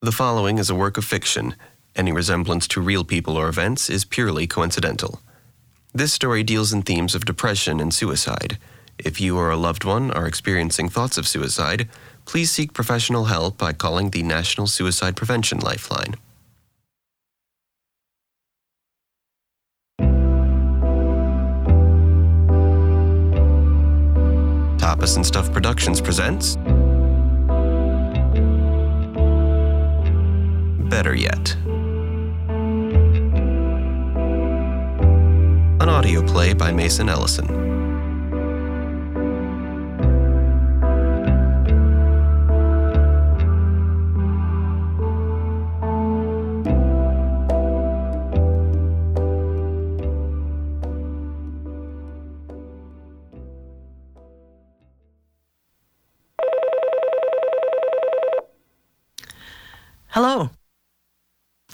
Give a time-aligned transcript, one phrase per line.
[0.00, 1.56] The following is a work of fiction.
[1.96, 5.20] Any resemblance to real people or events is purely coincidental.
[5.92, 8.58] This story deals in themes of depression and suicide.
[8.96, 11.88] If you or a loved one are experiencing thoughts of suicide,
[12.26, 16.14] please seek professional help by calling the National Suicide Prevention Lifeline.
[24.78, 26.56] Tapas and Stuff Productions presents
[30.88, 31.54] Better Yet.
[35.80, 37.67] An audio play by Mason Ellison.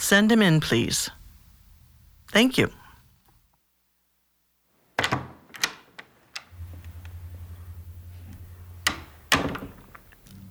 [0.04, 1.08] Send him in, please.
[2.30, 2.70] Thank you.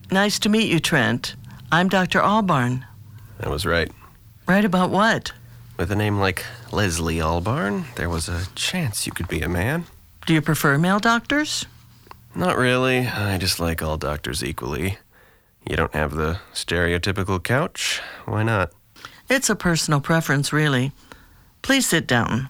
[0.09, 1.35] Nice to meet you, Trent.
[1.71, 2.19] I'm Dr.
[2.19, 2.83] Albarn.
[3.41, 3.91] I was right.
[4.47, 5.31] Right about what?
[5.77, 9.85] With a name like Leslie Albarn, there was a chance you could be a man.
[10.25, 11.67] Do you prefer male doctors?
[12.33, 13.05] Not really.
[13.05, 14.97] I just like all doctors equally.
[15.69, 18.01] You don't have the stereotypical couch?
[18.25, 18.71] Why not?
[19.29, 20.91] It's a personal preference, really.
[21.61, 22.49] Please sit down.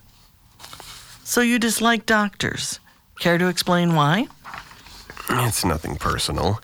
[1.24, 2.80] So you dislike doctors.
[3.20, 4.28] Care to explain why?
[5.30, 6.62] It's nothing personal.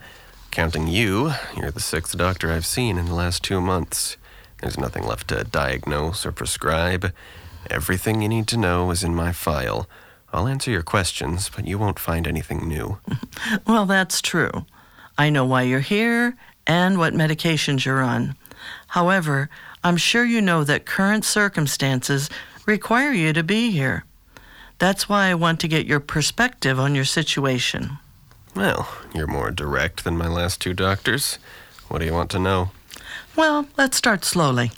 [0.51, 4.17] Counting you, you're the sixth doctor I've seen in the last two months.
[4.61, 7.13] There's nothing left to diagnose or prescribe.
[7.69, 9.87] Everything you need to know is in my file.
[10.33, 12.97] I'll answer your questions, but you won't find anything new.
[13.65, 14.65] Well, that's true.
[15.17, 16.35] I know why you're here
[16.67, 18.35] and what medications you're on.
[18.87, 19.49] However,
[19.83, 22.29] I'm sure you know that current circumstances
[22.65, 24.03] require you to be here.
[24.77, 27.97] That's why I want to get your perspective on your situation.
[28.55, 31.39] Well, you're more direct than my last two doctors.
[31.87, 32.71] What do you want to know?
[33.35, 34.71] Well, let's start slowly.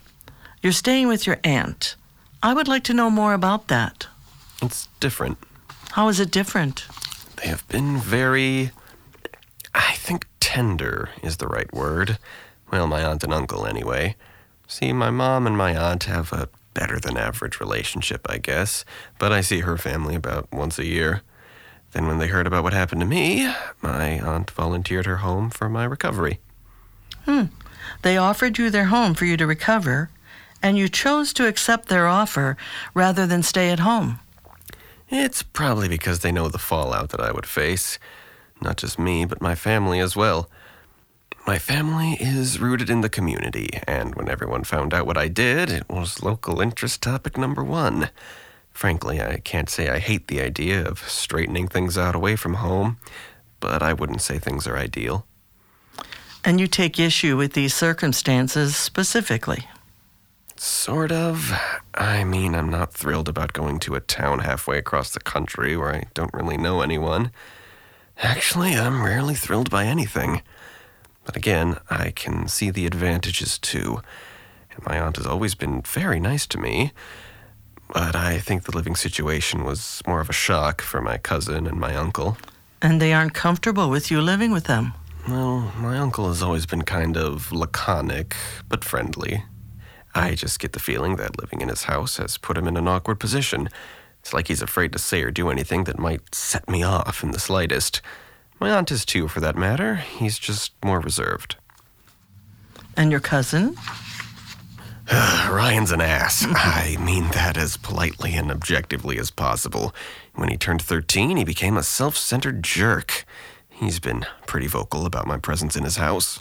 [0.62, 1.96] You're staying with your aunt.
[2.44, 4.08] I would like to know more about that.
[4.62, 5.38] It's different.
[5.92, 6.86] How is it different?
[7.38, 8.72] They have been very.
[9.74, 12.18] I think tender is the right word.
[12.72, 14.16] Well, my aunt and uncle, anyway.
[14.72, 18.86] See, my mom and my aunt have a better than average relationship, I guess,
[19.20, 21.24] but I see her family about once a year.
[21.92, 25.68] Then, when they heard about what happened to me, my aunt volunteered her home for
[25.68, 26.40] my recovery.
[27.26, 27.48] Hmm.
[28.02, 30.10] They offered you their home for you to recover,
[30.64, 32.56] and you chose to accept their offer
[32.94, 34.22] rather than stay at home.
[35.10, 38.00] It's probably because they know the fallout that I would face.
[38.62, 40.50] Not just me, but my family as well.
[41.48, 45.72] My family is rooted in the community, and when everyone found out what I did,
[45.72, 48.10] it was local interest topic number one.
[48.72, 52.98] Frankly, I can't say I hate the idea of straightening things out away from home,
[53.60, 55.26] but I wouldn't say things are ideal.
[56.46, 59.68] And you take issue with these circumstances specifically.
[60.58, 61.52] Sort of.
[61.96, 65.94] I mean, I'm not thrilled about going to a town halfway across the country where
[65.94, 67.32] I don't really know anyone.
[68.20, 70.44] Actually, I'm rarely thrilled by anything.
[71.26, 74.02] But again, I can see the advantages too.
[74.72, 76.92] And my aunt has always been very nice to me.
[77.94, 81.80] But I think the living situation was more of a shock for my cousin and
[81.80, 82.38] my uncle.
[82.82, 84.94] And they aren't comfortable with you living with them.
[85.28, 88.36] Well, my uncle has always been kind of laconic,
[88.68, 89.44] but friendly.
[90.16, 92.88] I just get the feeling that living in his house has put him in an
[92.88, 93.70] awkward position.
[94.20, 97.32] It's like he's afraid to say or do anything that might set me off in
[97.32, 98.02] the slightest.
[98.62, 99.96] My aunt is too, for that matter.
[99.96, 101.56] He's just more reserved.
[102.96, 103.76] And your cousin?
[105.12, 106.46] Ryan's an ass.
[106.48, 109.96] I mean that as politely and objectively as possible.
[110.36, 113.26] When he turned 13, he became a self centered jerk.
[113.68, 116.40] He's been pretty vocal about my presence in his house.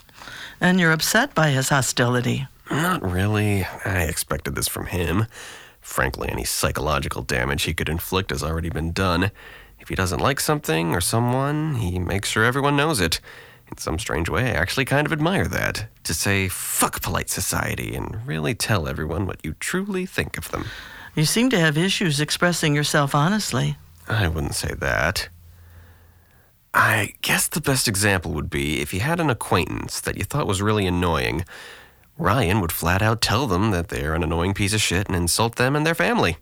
[0.61, 2.47] And you're upset by his hostility.
[2.71, 3.65] Not really.
[3.87, 5.27] I expected this from him.
[5.81, 9.31] Frankly, any psychological damage he could inflict has already been done.
[9.91, 13.21] If he doesn't like something or someone, he makes sure everyone knows it.
[13.69, 15.89] In some strange way, I actually kind of admire that.
[16.05, 20.67] To say, fuck polite society, and really tell everyone what you truly think of them.
[21.17, 23.79] You seem to have issues expressing yourself honestly.
[24.09, 25.29] I wouldn't say that.
[26.73, 30.47] I guess the best example would be if you had an acquaintance that you thought
[30.47, 31.45] was really annoying.
[32.17, 35.57] Ryan would flat out tell them that they're an annoying piece of shit and insult
[35.57, 36.37] them and their family.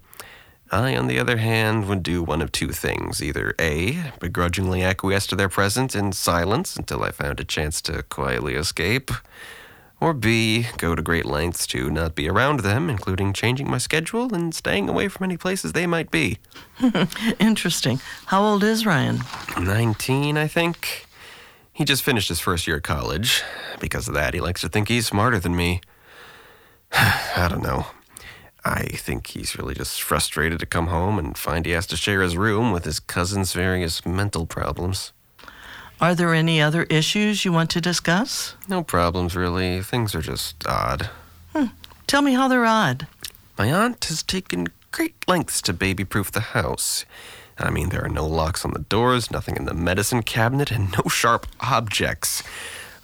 [0.71, 3.23] I, on the other hand, would do one of two things.
[3.23, 8.03] Either A, begrudgingly acquiesce to their presence in silence until I found a chance to
[8.05, 9.11] quietly escape,
[10.01, 14.33] Or B, go to great lengths to not be around them, including changing my schedule
[14.33, 16.39] and staying away from any places they might be.
[17.41, 18.01] Interesting.
[18.27, 19.21] How old is Ryan?
[19.61, 21.07] 19, I think.
[21.73, 23.43] He just finished his first year at college.
[23.81, 25.81] Because of that, he likes to think he's smarter than me.
[26.93, 27.87] I don't know.
[28.69, 32.21] I think he's really just frustrated to come home and find he has to share
[32.21, 35.13] his room with his cousin's various mental problems.
[36.03, 38.55] Are there any other issues you want to discuss?
[38.69, 39.83] No problems, really.
[39.83, 41.09] Things are just odd.
[41.55, 41.67] Hmm.
[42.07, 43.07] Tell me how they're odd.
[43.57, 47.07] My aunt has taken great lengths to baby proof the house.
[47.59, 50.93] I mean, there are no locks on the doors, nothing in the medicine cabinet, and
[50.93, 52.43] no sharp objects.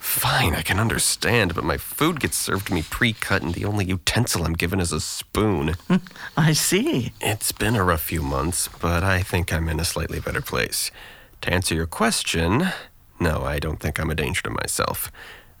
[0.05, 3.65] Fine, I can understand, but my food gets served to me pre cut, and the
[3.65, 5.75] only utensil I'm given is a spoon.
[5.87, 5.95] Hmm,
[6.37, 7.11] I see.
[7.19, 10.89] It's been a rough few months, but I think I'm in a slightly better place.
[11.41, 12.67] To answer your question,
[13.19, 15.11] no, I don't think I'm a danger to myself.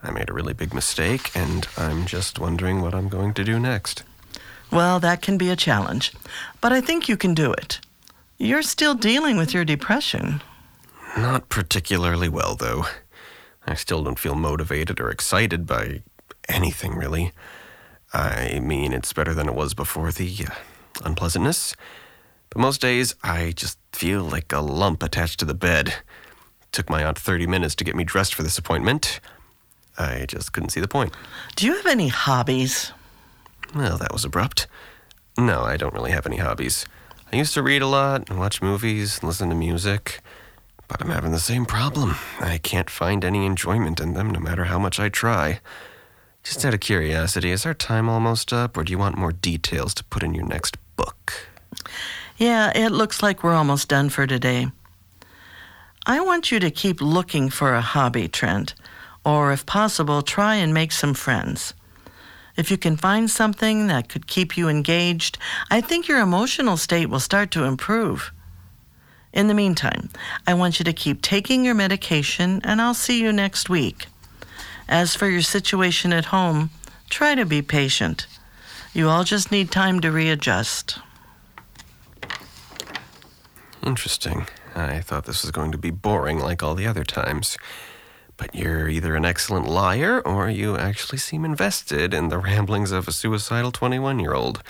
[0.01, 3.59] I made a really big mistake, and I'm just wondering what I'm going to do
[3.59, 4.03] next.
[4.71, 6.13] Well, that can be a challenge,
[6.61, 7.79] but I think you can do it.
[8.37, 10.41] You're still dealing with your depression.
[11.17, 12.85] Not particularly well, though.
[13.67, 16.03] I still don't feel motivated or excited by
[16.47, 17.31] anything, really.
[18.13, 20.53] I mean, it's better than it was before the uh,
[21.03, 21.75] unpleasantness.
[22.49, 25.95] But most days, I just feel like a lump attached to the bed.
[26.71, 29.19] took my aunt 30 minutes to get me dressed for this appointment.
[29.97, 31.13] I just couldn't see the point.
[31.55, 32.91] Do you have any hobbies?
[33.73, 34.67] Well, that was abrupt.
[35.37, 36.85] No, I don't really have any hobbies.
[37.31, 40.21] I used to read a lot and watch movies and listen to music.
[40.87, 42.15] But I'm having the same problem.
[42.39, 45.59] I can't find any enjoyment in them no matter how much I try.
[46.43, 49.95] Just out of curiosity, is our time almost up, or do you want more details
[49.95, 51.47] to put in your next book?
[52.37, 54.67] Yeah, it looks like we're almost done for today.
[56.05, 58.75] I want you to keep looking for a hobby, Trent,
[59.25, 61.73] or if possible, try and make some friends.
[62.55, 65.39] If you can find something that could keep you engaged,
[65.71, 68.31] I think your emotional state will start to improve.
[69.35, 70.09] In the meantime,
[70.47, 74.05] I want you to keep taking your medication, and I'll see you next week.
[74.87, 76.69] As for your situation at home,
[77.09, 78.27] try to be patient.
[78.93, 80.99] You all just need time to readjust.
[83.85, 84.47] Interesting.
[84.73, 87.57] I thought this was going to be boring like all the other times.
[88.37, 93.07] But you're either an excellent liar or you actually seem invested in the ramblings of
[93.07, 94.63] a suicidal 21 year old.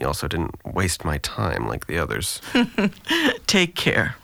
[0.00, 2.40] You also didn't waste my time like the others.
[3.46, 4.16] Take care.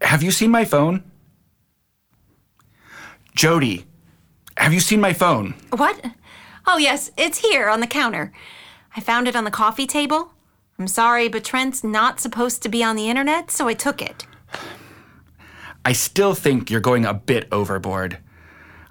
[0.00, 1.02] Have you seen my phone?
[3.34, 3.84] Jody,
[4.56, 5.54] have you seen my phone?
[5.70, 6.04] What?
[6.66, 8.32] Oh, yes, it's here on the counter.
[8.96, 10.32] I found it on the coffee table.
[10.78, 14.26] I'm sorry, but Trent's not supposed to be on the internet, so I took it.
[15.84, 18.18] I still think you're going a bit overboard.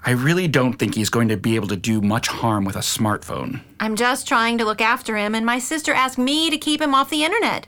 [0.05, 2.79] I really don't think he's going to be able to do much harm with a
[2.79, 3.61] smartphone.
[3.79, 6.93] I'm just trying to look after him, and my sister asked me to keep him
[6.93, 7.67] off the internet.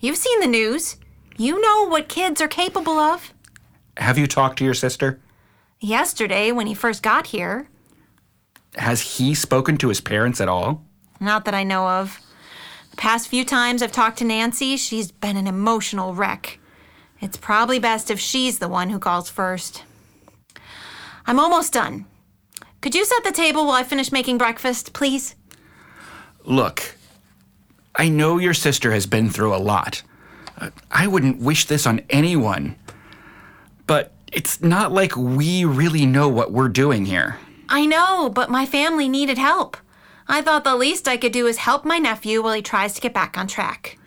[0.00, 0.96] You've seen the news.
[1.36, 3.32] You know what kids are capable of.
[3.96, 5.20] Have you talked to your sister?
[5.80, 7.68] Yesterday, when he first got here.
[8.76, 10.84] Has he spoken to his parents at all?
[11.20, 12.20] Not that I know of.
[12.96, 16.58] Past few times I've talked to Nancy, she's been an emotional wreck.
[17.20, 19.84] It's probably best if she's the one who calls first.
[21.26, 22.06] I'm almost done.
[22.80, 25.34] Could you set the table while I finish making breakfast, please?
[26.44, 26.96] Look,
[27.96, 30.02] I know your sister has been through a lot.
[30.90, 32.76] I wouldn't wish this on anyone.
[33.86, 37.38] But it's not like we really know what we're doing here.
[37.68, 39.76] I know, but my family needed help.
[40.28, 43.00] I thought the least I could do is help my nephew while he tries to
[43.00, 43.98] get back on track.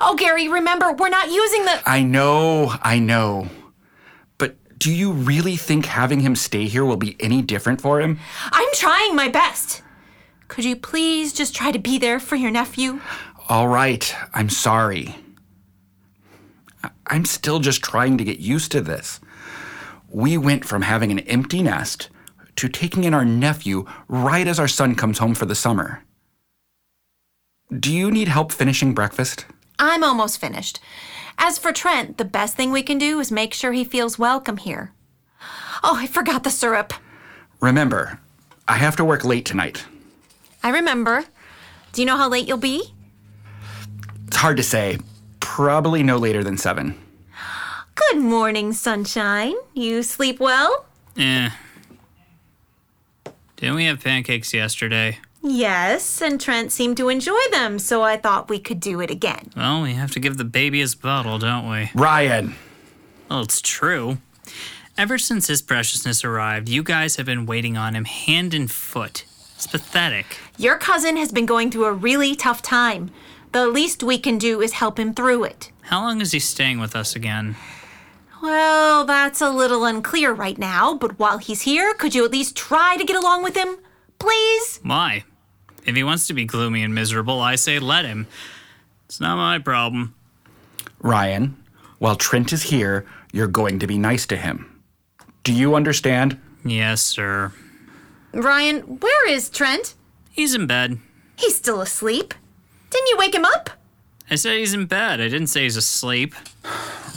[0.00, 1.80] Oh, Gary, remember, we're not using the.
[1.86, 3.48] I know, I know.
[4.38, 8.18] But do you really think having him stay here will be any different for him?
[8.50, 9.82] I'm trying my best.
[10.48, 13.00] Could you please just try to be there for your nephew?
[13.48, 15.16] All right, I'm sorry.
[17.06, 19.20] I'm still just trying to get used to this.
[20.08, 22.08] We went from having an empty nest
[22.58, 26.02] to taking in our nephew right as our son comes home for the summer.
[27.72, 29.46] Do you need help finishing breakfast?
[29.78, 30.80] I'm almost finished.
[31.38, 34.56] As for Trent, the best thing we can do is make sure he feels welcome
[34.56, 34.92] here.
[35.84, 36.92] Oh, I forgot the syrup.
[37.60, 38.18] Remember,
[38.66, 39.84] I have to work late tonight.
[40.64, 41.26] I remember.
[41.92, 42.82] Do you know how late you'll be?
[44.26, 44.98] It's hard to say.
[45.38, 46.98] Probably no later than seven.
[47.94, 49.54] Good morning, sunshine.
[49.74, 50.86] You sleep well?
[51.16, 51.50] Eh.
[53.58, 55.18] Didn't we have pancakes yesterday?
[55.42, 59.50] Yes, and Trent seemed to enjoy them, so I thought we could do it again.
[59.56, 61.90] Well, we have to give the baby his bottle, don't we?
[61.94, 62.54] Ryan!
[63.28, 64.18] Well, it's true.
[64.96, 69.24] Ever since his preciousness arrived, you guys have been waiting on him hand and foot.
[69.56, 70.38] It's pathetic.
[70.56, 73.10] Your cousin has been going through a really tough time.
[73.50, 75.72] The least we can do is help him through it.
[75.82, 77.56] How long is he staying with us again?
[78.42, 82.56] Well, that's a little unclear right now, but while he's here, could you at least
[82.56, 83.78] try to get along with him?
[84.18, 84.80] Please?
[84.82, 85.24] Why?
[85.84, 88.26] If he wants to be gloomy and miserable, I say let him.
[89.06, 90.14] It's not my problem.
[91.00, 91.56] Ryan,
[91.98, 94.82] while Trent is here, you're going to be nice to him.
[95.44, 96.38] Do you understand?
[96.64, 97.52] Yes, sir.
[98.32, 99.94] Ryan, where is Trent?
[100.30, 100.98] He's in bed.
[101.36, 102.34] He's still asleep.
[102.90, 103.70] Didn't you wake him up?
[104.30, 105.20] I said he's in bed.
[105.20, 106.34] I didn't say he's asleep.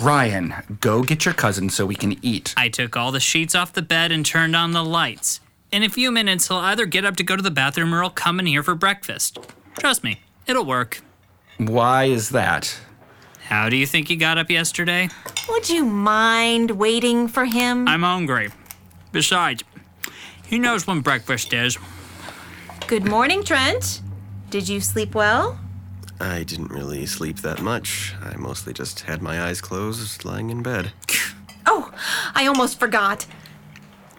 [0.02, 2.56] Ryan, go get your cousin so we can eat.
[2.58, 5.42] I took all the sheets off the bed and turned on the lights.
[5.72, 8.10] In a few minutes, he'll either get up to go to the bathroom or he'll
[8.10, 9.38] come in here for breakfast.
[9.78, 11.04] Trust me, it'll work.
[11.60, 12.80] Why is that?
[13.44, 15.08] How do you think he got up yesterday?
[15.50, 17.88] Would you mind waiting for him?
[17.88, 18.50] I'm hungry.
[19.12, 19.64] Besides,
[20.48, 21.78] he knows when breakfast is.
[22.88, 24.02] Good morning, Trent.
[24.50, 25.60] Did you sleep well?
[26.22, 28.14] I didn't really sleep that much.
[28.24, 30.94] I mostly just had my eyes closed, lying in bed.
[31.68, 31.94] Oh,
[32.34, 33.28] I almost forgot.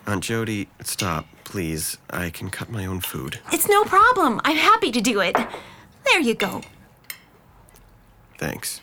[0.07, 1.99] Aunt Jody, stop, please.
[2.09, 3.41] I can cut my own food.
[3.53, 4.41] It's no problem.
[4.45, 5.37] I'm happy to do it.
[6.05, 6.63] There you go.
[8.39, 8.81] Thanks.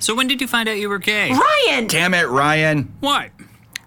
[0.00, 1.32] So when did you find out you were gay?
[1.32, 1.86] Ryan!
[1.86, 2.94] Damn it, Ryan!
[3.00, 3.30] What?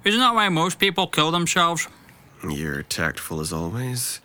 [0.04, 1.88] Isn't that why most people kill themselves?
[2.48, 4.22] You're tactful as always.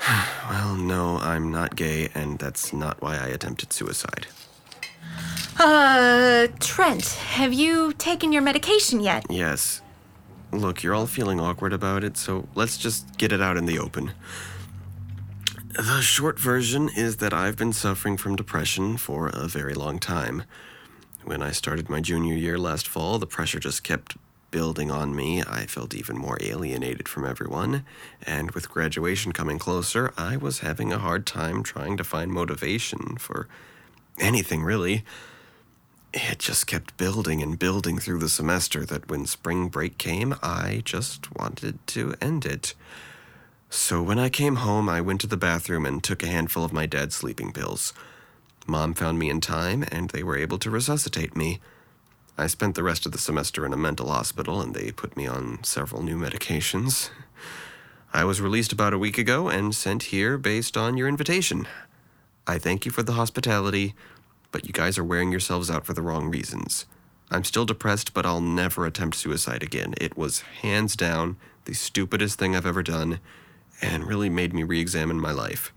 [0.50, 4.26] well, no, I'm not gay, and that's not why I attempted suicide.
[5.58, 9.24] Uh, Trent, have you taken your medication yet?
[9.30, 9.80] Yes.
[10.52, 13.78] Look, you're all feeling awkward about it, so let's just get it out in the
[13.78, 14.12] open.
[15.72, 20.44] The short version is that I've been suffering from depression for a very long time.
[21.24, 24.16] When I started my junior year last fall, the pressure just kept
[24.56, 25.42] building on me.
[25.42, 27.84] I felt even more alienated from everyone,
[28.26, 33.18] and with graduation coming closer, I was having a hard time trying to find motivation
[33.18, 33.48] for
[34.18, 35.04] anything really.
[36.14, 40.80] It just kept building and building through the semester that when spring break came, I
[40.86, 42.72] just wanted to end it.
[43.68, 46.72] So when I came home, I went to the bathroom and took a handful of
[46.72, 47.92] my dad's sleeping pills.
[48.66, 51.60] Mom found me in time, and they were able to resuscitate me.
[52.38, 55.26] I spent the rest of the semester in a mental hospital, and they put me
[55.26, 57.08] on several new medications.
[58.12, 61.66] I was released about a week ago and sent here based on your invitation.
[62.46, 63.94] I thank you for the hospitality,
[64.52, 66.84] but you guys are wearing yourselves out for the wrong reasons.
[67.30, 69.94] I'm still depressed, but I'll never attempt suicide again.
[69.98, 73.18] It was hands down the stupidest thing I've ever done
[73.82, 75.72] and really made me re examine my life.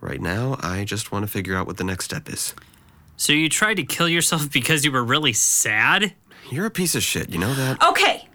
[0.00, 2.54] Right now, I just want to figure out what the next step is.
[3.18, 6.14] So you tried to kill yourself because you were really sad?
[6.50, 7.82] You're a piece of shit, you know that?
[7.86, 8.26] Okay.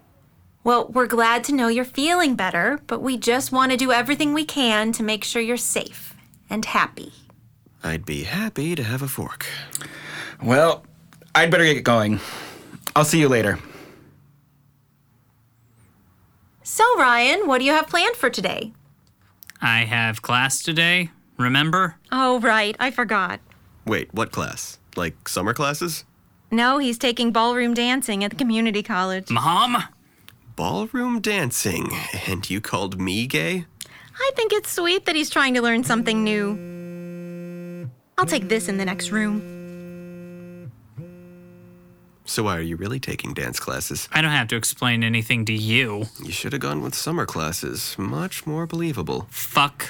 [0.63, 4.33] Well, we're glad to know you're feeling better, but we just want to do everything
[4.33, 6.13] we can to make sure you're safe
[6.49, 7.11] and happy.
[7.83, 9.45] I'd be happy to have a fork.
[10.41, 10.85] Well,
[11.35, 12.19] I'd better get going.
[12.95, 13.59] I'll see you later.
[16.61, 18.71] So, Ryan, what do you have planned for today?
[19.61, 21.95] I have class today, remember?
[22.11, 22.75] Oh, right.
[22.79, 23.39] I forgot.
[23.85, 24.79] Wait, what class?
[24.95, 26.05] Like summer classes?
[26.51, 29.29] No, he's taking ballroom dancing at the community college.
[29.29, 29.83] Mom?
[30.55, 31.89] Ballroom dancing.
[32.27, 33.65] And you called me gay?
[34.19, 37.89] I think it's sweet that he's trying to learn something new.
[38.17, 40.71] I'll take this in the next room.
[42.25, 44.07] So, why are you really taking dance classes?
[44.13, 46.05] I don't have to explain anything to you.
[46.23, 47.95] You should have gone with summer classes.
[47.97, 49.27] Much more believable.
[49.29, 49.89] Fuck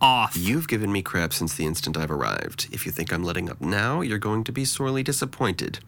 [0.00, 0.36] off.
[0.36, 2.68] You've given me crap since the instant I've arrived.
[2.72, 5.80] If you think I'm letting up now, you're going to be sorely disappointed.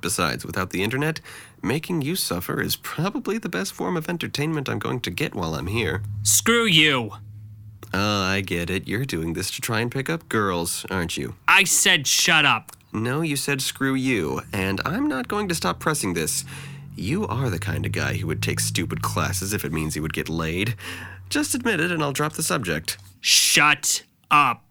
[0.00, 1.20] Besides, without the internet,
[1.62, 5.54] making you suffer is probably the best form of entertainment I'm going to get while
[5.54, 6.02] I'm here.
[6.22, 7.12] Screw you.
[7.94, 8.86] Oh, I get it.
[8.88, 11.36] You're doing this to try and pick up girls, aren't you?
[11.48, 12.72] I said shut up.
[12.92, 16.44] No, you said screw you, and I'm not going to stop pressing this.
[16.96, 20.00] You are the kind of guy who would take stupid classes if it means he
[20.00, 20.76] would get laid.
[21.28, 22.98] Just admit it, and I'll drop the subject.
[23.20, 24.64] Shut up.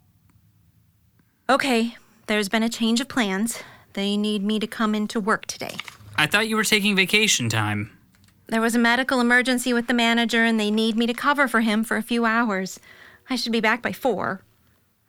[1.50, 1.95] Okay,
[2.27, 3.60] there's been a change of plans.
[3.93, 5.75] They need me to come into work today.
[6.15, 7.91] I thought you were taking vacation time.
[8.48, 11.62] There was a medical emergency with the manager, and they need me to cover for
[11.62, 12.79] him for a few hours.
[13.29, 14.41] I should be back by four.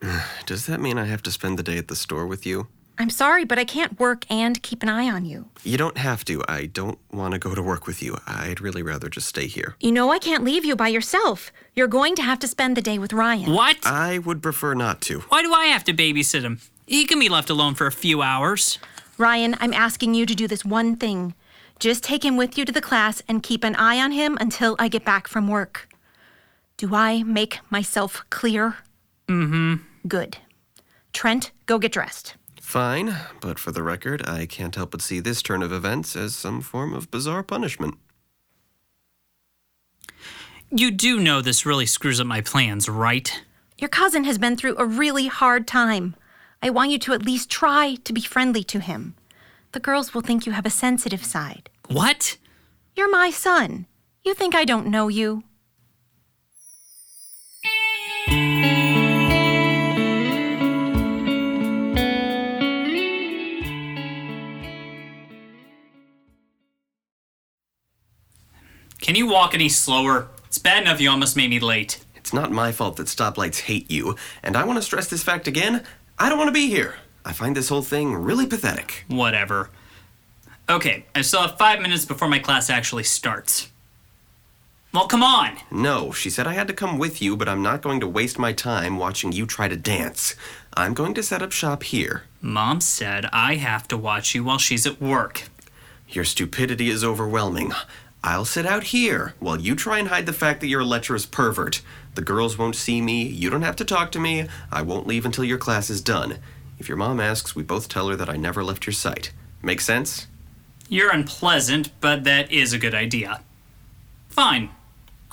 [0.45, 2.67] Does that mean I have to spend the day at the store with you?
[2.97, 5.49] I'm sorry, but I can't work and keep an eye on you.
[5.63, 6.43] You don't have to.
[6.47, 8.17] I don't want to go to work with you.
[8.25, 9.75] I'd really rather just stay here.
[9.79, 11.51] You know I can't leave you by yourself.
[11.73, 13.53] You're going to have to spend the day with Ryan.
[13.53, 13.77] What?
[13.85, 15.19] I would prefer not to.
[15.21, 16.61] Why do I have to babysit him?
[16.87, 18.79] He can be left alone for a few hours.
[19.17, 21.33] Ryan, I'm asking you to do this one thing.
[21.79, 24.75] Just take him with you to the class and keep an eye on him until
[24.79, 25.89] I get back from work.
[26.77, 28.77] Do I make myself clear?
[29.27, 29.73] Mm hmm.
[30.07, 30.37] Good.
[31.13, 32.35] Trent, go get dressed.
[32.65, 36.35] Fine, but for the record, I can't help but see this turn of events as
[36.35, 37.93] some form of bizarre punishment.
[40.71, 43.43] You do know this really screws up my plans, right?
[43.77, 46.15] Your cousin has been through a really hard time.
[46.61, 49.13] I want you to at least try to be friendly to him.
[49.71, 51.69] The girls will think you have a sensitive side.
[51.87, 52.35] What?
[52.95, 53.85] You're my son.
[54.25, 55.43] You think I don't know you?
[69.05, 70.29] Can you walk any slower?
[70.47, 72.03] It's bad enough you almost made me late.
[72.15, 75.47] It's not my fault that stoplights hate you, and I want to stress this fact
[75.47, 75.83] again
[76.17, 76.95] I don't want to be here.
[77.23, 79.05] I find this whole thing really pathetic.
[79.07, 79.69] Whatever.
[80.67, 83.69] Okay, I still have five minutes before my class actually starts.
[84.91, 85.57] Well, come on!
[85.69, 88.39] No, she said I had to come with you, but I'm not going to waste
[88.39, 90.33] my time watching you try to dance.
[90.73, 92.23] I'm going to set up shop here.
[92.41, 95.43] Mom said I have to watch you while she's at work.
[96.09, 97.71] Your stupidity is overwhelming.
[98.25, 101.27] I'll sit out here while you try and hide the fact that you're a lecherous
[101.27, 101.83] pervert.
[102.15, 105.27] The girls won't see me, you don't have to talk to me, I won't leave
[105.27, 106.39] until your class is done.
[106.79, 109.31] If your mom asks, we both tell her that I never left your sight.
[109.61, 110.25] Make sense?
[110.89, 113.41] You're unpleasant, but that is a good idea.
[114.29, 114.71] Fine.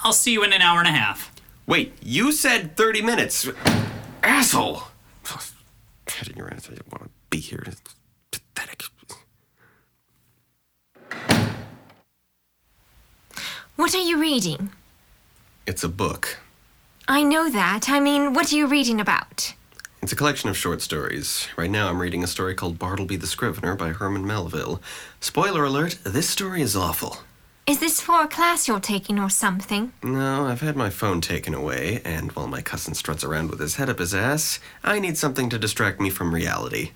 [0.04, 1.32] I'll see you in an hour and a half.
[1.66, 3.48] Wait, you said 30 minutes.
[4.22, 4.82] Asshole!
[6.08, 7.64] Head in your ass, I don't want to be here.
[7.66, 7.80] It's
[8.30, 8.82] pathetic.
[13.82, 14.70] What are you reading?
[15.66, 16.38] It's a book.
[17.08, 17.90] I know that.
[17.90, 19.54] I mean, what are you reading about?
[20.00, 21.48] It's a collection of short stories.
[21.56, 24.80] Right now, I'm reading a story called Bartleby the Scrivener by Herman Melville.
[25.18, 27.16] Spoiler alert, this story is awful.
[27.66, 29.92] Is this for a class you're taking or something?
[30.04, 33.74] No, I've had my phone taken away, and while my cousin struts around with his
[33.74, 36.92] head up his ass, I need something to distract me from reality.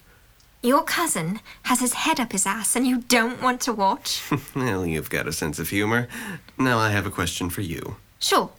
[0.67, 4.21] Your cousin has his head up his ass and you don't want to watch?
[4.57, 6.09] Well, you've got a sense of humor.
[6.59, 7.99] Now I have a question for you.
[8.19, 8.51] sure.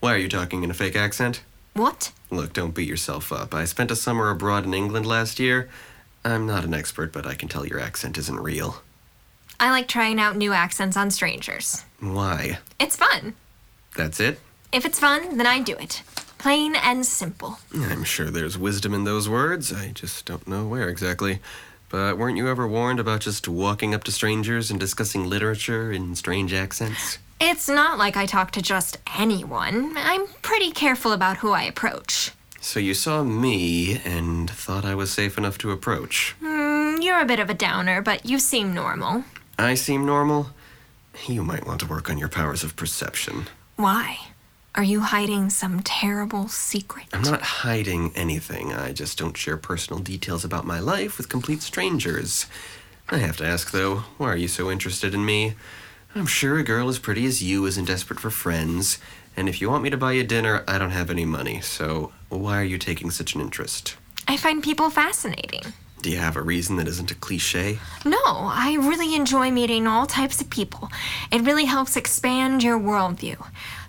[0.00, 1.42] Why are you talking in a fake accent?
[1.72, 2.12] What?
[2.30, 3.54] Look, don't beat yourself up.
[3.54, 5.70] I spent a summer abroad in England last year.
[6.22, 8.82] I'm not an expert, but I can tell your accent isn't real.
[9.58, 11.82] I like trying out new accents on strangers.
[11.98, 12.58] Why?
[12.78, 13.32] It's fun.
[13.96, 14.38] That's it?
[14.70, 16.02] If it's fun, then I do it.
[16.44, 17.58] Plain and simple.
[17.74, 19.72] I'm sure there's wisdom in those words.
[19.72, 21.38] I just don't know where exactly.
[21.88, 26.14] But weren't you ever warned about just walking up to strangers and discussing literature in
[26.14, 27.16] strange accents?
[27.40, 29.94] It's not like I talk to just anyone.
[29.96, 32.32] I'm pretty careful about who I approach.
[32.60, 36.36] So you saw me and thought I was safe enough to approach.
[36.42, 39.24] Mm, you're a bit of a downer, but you seem normal.
[39.58, 40.50] I seem normal?
[41.26, 43.46] You might want to work on your powers of perception.
[43.76, 44.18] Why?
[44.76, 47.06] Are you hiding some terrible secret?
[47.12, 48.72] I'm not hiding anything.
[48.72, 52.46] I just don't share personal details about my life with complete strangers.
[53.08, 55.54] I have to ask, though, why are you so interested in me?
[56.16, 58.98] I'm sure a girl as pretty as you isn't desperate for friends,
[59.36, 62.12] and if you want me to buy you dinner, I don't have any money, so
[62.28, 63.96] why are you taking such an interest?
[64.26, 65.72] I find people fascinating.
[66.02, 67.78] Do you have a reason that isn't a cliche?
[68.04, 70.90] No, I really enjoy meeting all types of people.
[71.32, 73.42] It really helps expand your worldview.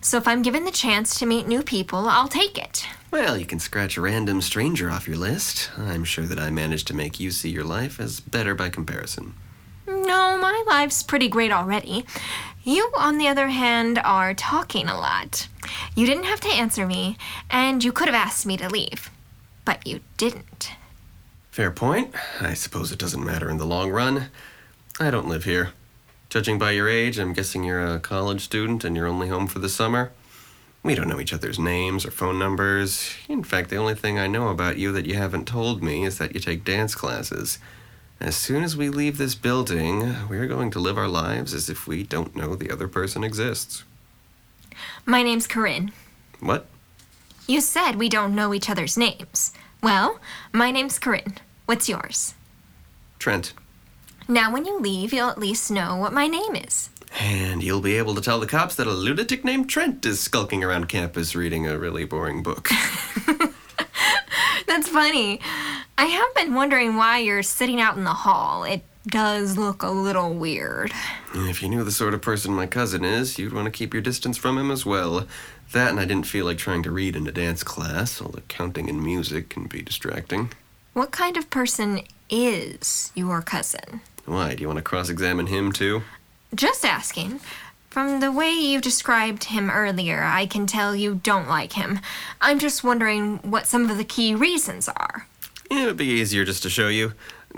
[0.06, 2.86] So if I'm given the chance to meet new people, I'll take it.
[3.10, 5.72] Well, you can scratch a random stranger off your list.
[5.80, 9.34] I'm sure that I managed to make you see your life as better by comparison.
[9.88, 12.06] No, my life's pretty great already.
[12.63, 15.48] You, on the other hand, are talking a lot.
[15.96, 17.18] You didn't have to answer me,
[17.50, 19.10] and you could have asked me to leave.
[19.65, 20.70] But you didn't.
[21.50, 22.13] Fair point.
[22.39, 24.28] I suppose it doesn't matter in the long run.
[25.00, 25.72] I don't live here.
[26.36, 29.60] Judging by your age, I'm guessing you're a college student and you're only home for
[29.60, 30.12] the summer.
[30.84, 33.15] We don't know each other's names or phone numbers.
[33.30, 36.17] In fact, the only thing I know about you that you haven't told me is
[36.17, 37.58] that you take dance classes.
[38.19, 41.88] As soon as we leave this building, we're going to live our lives as if
[41.88, 43.86] we don't know the other person exists.
[45.06, 45.93] My name's Corinne.
[46.41, 46.65] What?
[47.48, 49.54] You said we don't know each other's names.
[49.82, 50.19] Well,
[50.52, 51.38] my name's Corinne.
[51.65, 52.34] What's yours?
[53.19, 53.54] Trent.
[54.28, 56.90] Now, when you leave, you'll at least know what my name is.
[57.20, 60.64] And you'll be able to tell the cops that a lunatic named Trent is skulking
[60.64, 62.68] around campus reading a really boring book.
[64.68, 65.40] That's funny.
[65.98, 68.64] I have been wondering why you're sitting out in the hall.
[68.64, 70.92] It does look a little weird.
[71.34, 74.02] If you knew the sort of person my cousin is, you'd want to keep your
[74.02, 75.28] distance from him as well.
[75.72, 78.42] That and I didn't feel like trying to read in a dance class, all the
[78.42, 80.52] counting and music can be distracting.
[80.94, 84.02] What kind of person is your cousin?
[84.26, 86.02] Why, do you want to cross examine him too?
[86.54, 87.40] Just asking.
[87.90, 92.00] From the way you described him earlier, I can tell you don't like him.
[92.42, 95.28] I'm just wondering what some of the key reasons are.
[95.72, 97.14] It would be easier just to show you.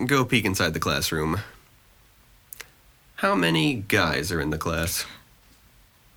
[0.06, 1.40] Go peek inside the classroom.
[3.16, 5.06] How many guys are in the class?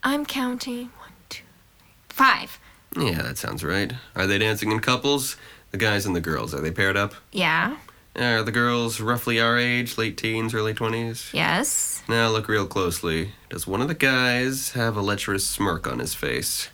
[0.02, 1.44] I'm counting one, two,
[1.78, 2.58] three, five.
[2.96, 3.92] Yeah, that sounds right.
[4.14, 5.36] Are they dancing in couples?
[5.70, 7.14] The guys and the girls, are they paired up?
[7.32, 7.76] Yeah,
[8.16, 11.32] Are the girls roughly our age, late teens, early 20s?
[11.32, 12.02] yes.
[12.08, 13.32] Now look real closely.
[13.48, 16.70] Does one of the guys have a lecherous smirk on his face?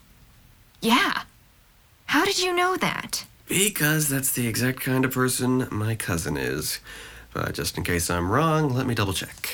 [0.81, 1.23] Yeah.
[2.07, 3.27] How did you know that?
[3.49, 6.81] Because that's the exact kind of person my cousin is.
[7.35, 9.51] But just in case I'm wrong, let me double check.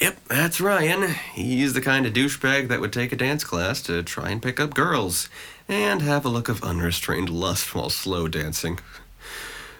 [0.00, 1.14] Yep, that's Ryan.
[1.34, 4.60] He's the kind of douchebag that would take a dance class to try and pick
[4.60, 5.28] up girls
[5.68, 8.78] and have a look of unrestrained lust while slow dancing.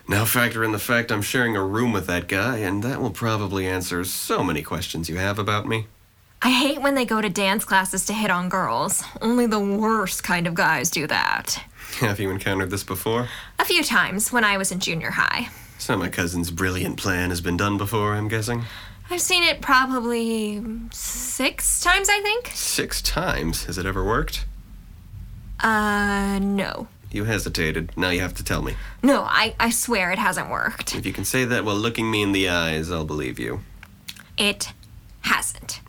[0.07, 3.11] Now factor in the fact I'm sharing a room with that guy, and that will
[3.11, 5.87] probably answer so many questions you have about me.
[6.41, 9.03] I hate when they go to dance classes to hit on girls.
[9.21, 11.63] Only the worst kind of guys do that.
[11.99, 13.29] Have you encountered this before?
[13.59, 15.49] A few times when I was in junior high.
[15.79, 18.65] So my cousin's brilliant plan has been done before, I'm guessing?
[19.11, 22.51] I've seen it probably six times, I think.
[22.55, 23.65] Six times.
[23.65, 24.45] Has it ever worked?
[25.61, 26.89] Uh, no.
[27.11, 27.93] You hesitated.
[27.97, 28.75] Now you have to tell me.
[29.03, 30.95] No, I, I swear it hasn't worked.
[30.95, 33.61] If you can say that while looking me in the eyes, I'll believe you.
[34.37, 34.73] It
[35.23, 35.81] hasn't.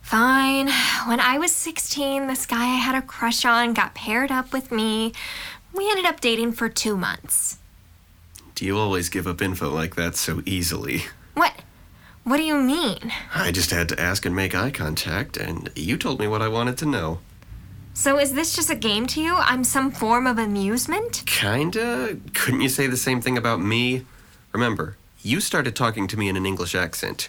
[0.00, 0.68] Fine.
[1.06, 4.70] When I was 16, this guy I had a crush on got paired up with
[4.70, 5.12] me.
[5.72, 7.58] We ended up dating for two months.
[8.54, 11.02] Do you always give up info like that so easily?
[11.34, 11.54] What?
[12.22, 13.12] What do you mean?
[13.34, 16.48] I just had to ask and make eye contact, and you told me what I
[16.48, 17.18] wanted to know.
[17.96, 19.36] So is this just a game to you?
[19.36, 21.22] I'm some form of amusement?
[21.26, 22.16] Kinda?
[22.34, 24.04] Couldn't you say the same thing about me?
[24.52, 27.28] Remember, you started talking to me in an English accent.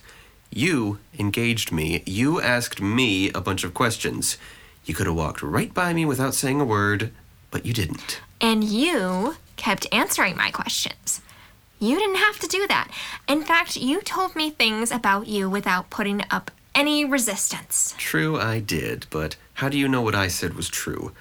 [0.49, 2.01] You engaged me.
[2.07, 4.37] You asked me a bunch of questions.
[4.85, 7.11] You could have walked right by me without saying a word,
[7.51, 8.21] but you didn't.
[8.41, 11.21] And you kept answering my questions.
[11.79, 12.89] You didn't have to do that.
[13.27, 17.93] In fact, you told me things about you without putting up any resistance.
[17.99, 21.13] True, I did, but how do you know what I said was true?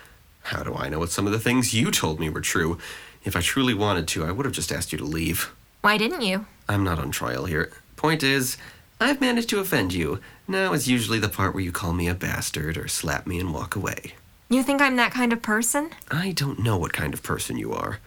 [0.42, 2.78] How do I know what some of the things you told me were true?
[3.22, 5.52] If I truly wanted to, I would have just asked you to leave.
[5.82, 6.46] Why didn't you?
[6.68, 7.72] I'm not on trial here.
[7.96, 8.56] Point is,
[9.00, 10.18] I've managed to offend you.
[10.48, 13.54] Now is usually the part where you call me a bastard or slap me and
[13.54, 14.14] walk away.
[14.50, 15.90] You think I'm that kind of person?
[16.10, 18.00] I don't know what kind of person you are,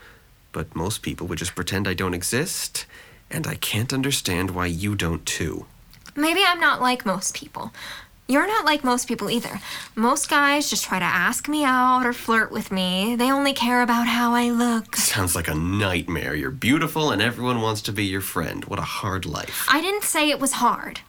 [0.51, 2.85] but most people would just pretend I don't exist,
[3.31, 5.65] and I can't understand why you don't too.
[6.15, 7.71] Maybe I'm not like most people.
[8.29, 9.61] You're not like most people either.
[9.95, 13.15] Most guys just try to ask me out or flirt with me.
[13.15, 14.97] They only care about how I look.
[14.97, 16.35] Sounds like a nightmare.
[16.35, 18.65] You're beautiful and everyone wants to be your friend.
[18.65, 19.65] What a hard life.
[19.69, 20.99] I didn't say it was hard.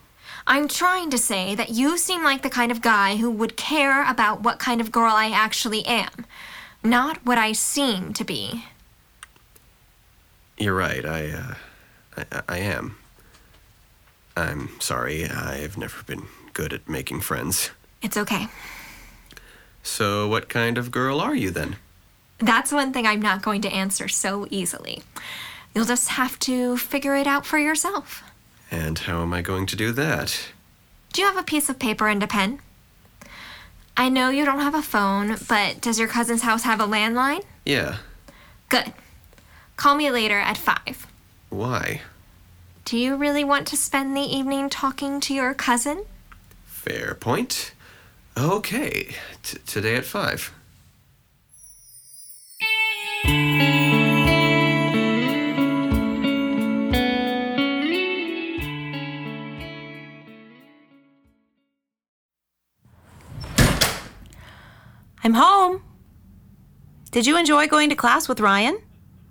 [0.47, 4.09] I'm trying to say that you seem like the kind of guy who would care
[4.09, 6.25] about what kind of girl I actually am,
[6.83, 8.63] not what I seem to be.
[10.57, 11.05] You're right.
[11.05, 11.53] I, uh,
[12.31, 12.97] I, I am.
[14.37, 15.25] I'm sorry.
[15.25, 16.27] I've never been
[16.59, 17.71] good at making friends.
[18.01, 18.47] It's okay.
[19.81, 21.77] So, what kind of girl are you then?
[22.39, 25.01] That's one thing I'm not going to answer so easily.
[25.73, 28.23] You'll just have to figure it out for yourself.
[28.69, 30.49] And how am I going to do that?
[31.13, 32.59] Do you have a piece of paper and a pen?
[33.95, 37.45] I know you don't have a phone, but does your cousin's house have a landline?
[37.65, 37.99] Yeah.
[38.67, 38.91] Good.
[39.77, 41.07] Call me later at 5.
[41.49, 42.01] Why?
[42.83, 46.05] Do you really want to spend the evening talking to your cousin?
[46.89, 47.73] Fair point.
[48.35, 49.13] Okay.
[49.43, 50.51] T- today at 5.
[65.23, 65.83] I'm home.
[67.11, 68.79] Did you enjoy going to class with Ryan?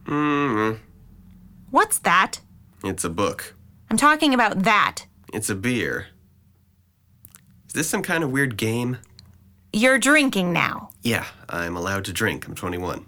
[0.07, 0.75] hmm
[1.73, 2.41] What's that?
[2.85, 3.57] It's a book.
[3.91, 5.07] I'm talking about that.
[5.33, 6.07] It's a beer.
[7.69, 8.97] Is this some kind of weird game?
[9.75, 10.89] You're drinking now.
[11.03, 12.47] Yeah, I'm allowed to drink.
[12.47, 13.05] I'm 21.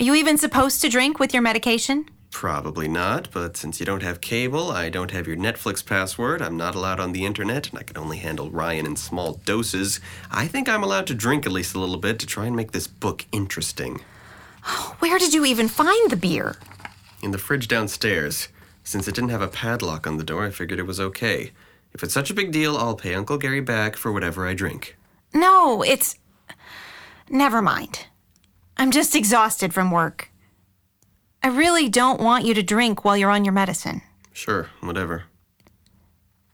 [0.00, 2.04] Are you even supposed to drink with your medication?
[2.30, 6.58] Probably not, but since you don't have cable, I don't have your Netflix password, I'm
[6.58, 10.46] not allowed on the internet, and I can only handle Ryan in small doses, I
[10.46, 12.86] think I'm allowed to drink at least a little bit to try and make this
[12.86, 14.00] book interesting.
[14.98, 16.56] Where did you even find the beer?
[17.22, 18.48] In the fridge downstairs.
[18.84, 21.52] Since it didn't have a padlock on the door, I figured it was okay.
[21.94, 24.96] If it's such a big deal, I'll pay Uncle Gary back for whatever I drink.
[25.34, 26.18] No, it's.
[27.28, 28.06] Never mind.
[28.76, 30.30] I'm just exhausted from work.
[31.42, 34.02] I really don't want you to drink while you're on your medicine.
[34.32, 35.24] Sure, whatever.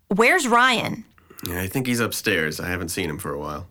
[0.09, 1.05] Where's Ryan?
[1.47, 2.59] Yeah, I think he's upstairs.
[2.59, 3.69] I haven't seen him for a while.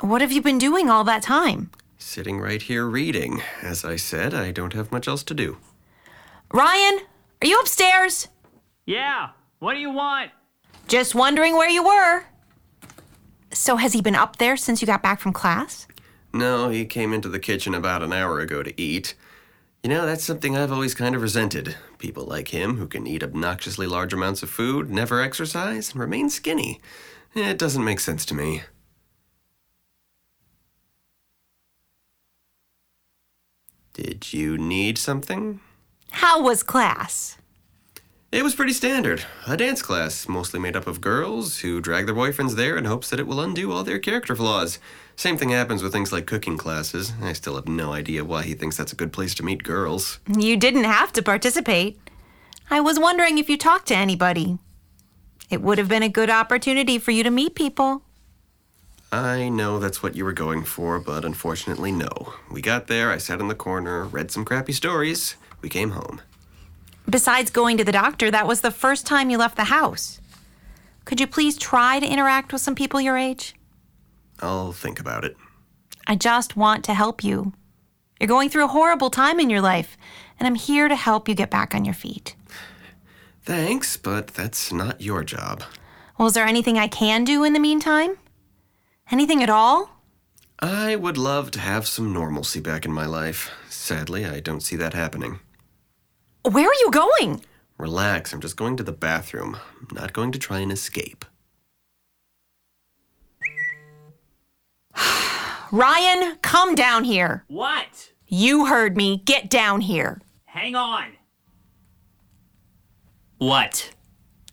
[0.00, 1.70] What have you been doing all that time?
[1.98, 3.42] Sitting right here reading.
[3.60, 5.58] As I said, I don't have much else to do.
[6.52, 7.00] Ryan,
[7.42, 8.28] are you upstairs?
[8.86, 10.30] Yeah, what do you want?
[10.88, 12.24] Just wondering where you were.
[13.52, 15.86] So, has he been up there since you got back from class?
[16.32, 19.14] No, he came into the kitchen about an hour ago to eat.
[19.82, 21.76] You know, that's something I've always kind of resented.
[21.98, 26.30] People like him who can eat obnoxiously large amounts of food, never exercise, and remain
[26.30, 26.80] skinny.
[27.34, 28.62] It doesn't make sense to me.
[33.92, 35.60] Did you need something?
[36.12, 37.36] How was class?
[38.30, 39.24] It was pretty standard.
[39.46, 43.08] A dance class, mostly made up of girls who drag their boyfriends there in hopes
[43.08, 44.78] that it will undo all their character flaws.
[45.16, 47.14] Same thing happens with things like cooking classes.
[47.22, 50.20] I still have no idea why he thinks that's a good place to meet girls.
[50.28, 51.98] You didn't have to participate.
[52.68, 54.58] I was wondering if you talked to anybody.
[55.48, 58.02] It would have been a good opportunity for you to meet people.
[59.10, 62.34] I know that's what you were going for, but unfortunately, no.
[62.50, 65.36] We got there, I sat in the corner, read some crappy stories.
[65.62, 66.20] We came home.
[67.08, 70.20] Besides going to the doctor, that was the first time you left the house.
[71.06, 73.54] Could you please try to interact with some people your age?
[74.40, 75.34] I'll think about it.
[76.06, 77.54] I just want to help you.
[78.20, 79.96] You're going through a horrible time in your life,
[80.38, 82.36] and I'm here to help you get back on your feet.
[83.42, 85.64] Thanks, but that's not your job.
[86.18, 88.18] Well, is there anything I can do in the meantime?
[89.10, 90.02] Anything at all?
[90.58, 93.50] I would love to have some normalcy back in my life.
[93.70, 95.40] Sadly, I don't see that happening.
[96.48, 97.44] Where are you going?
[97.76, 99.58] Relax, I'm just going to the bathroom.
[99.82, 101.26] I'm not going to try and escape.
[105.70, 107.44] Ryan, come down here.
[107.48, 108.12] What?
[108.26, 109.18] You heard me.
[109.26, 110.22] Get down here.
[110.46, 111.12] Hang on.
[113.36, 113.90] What?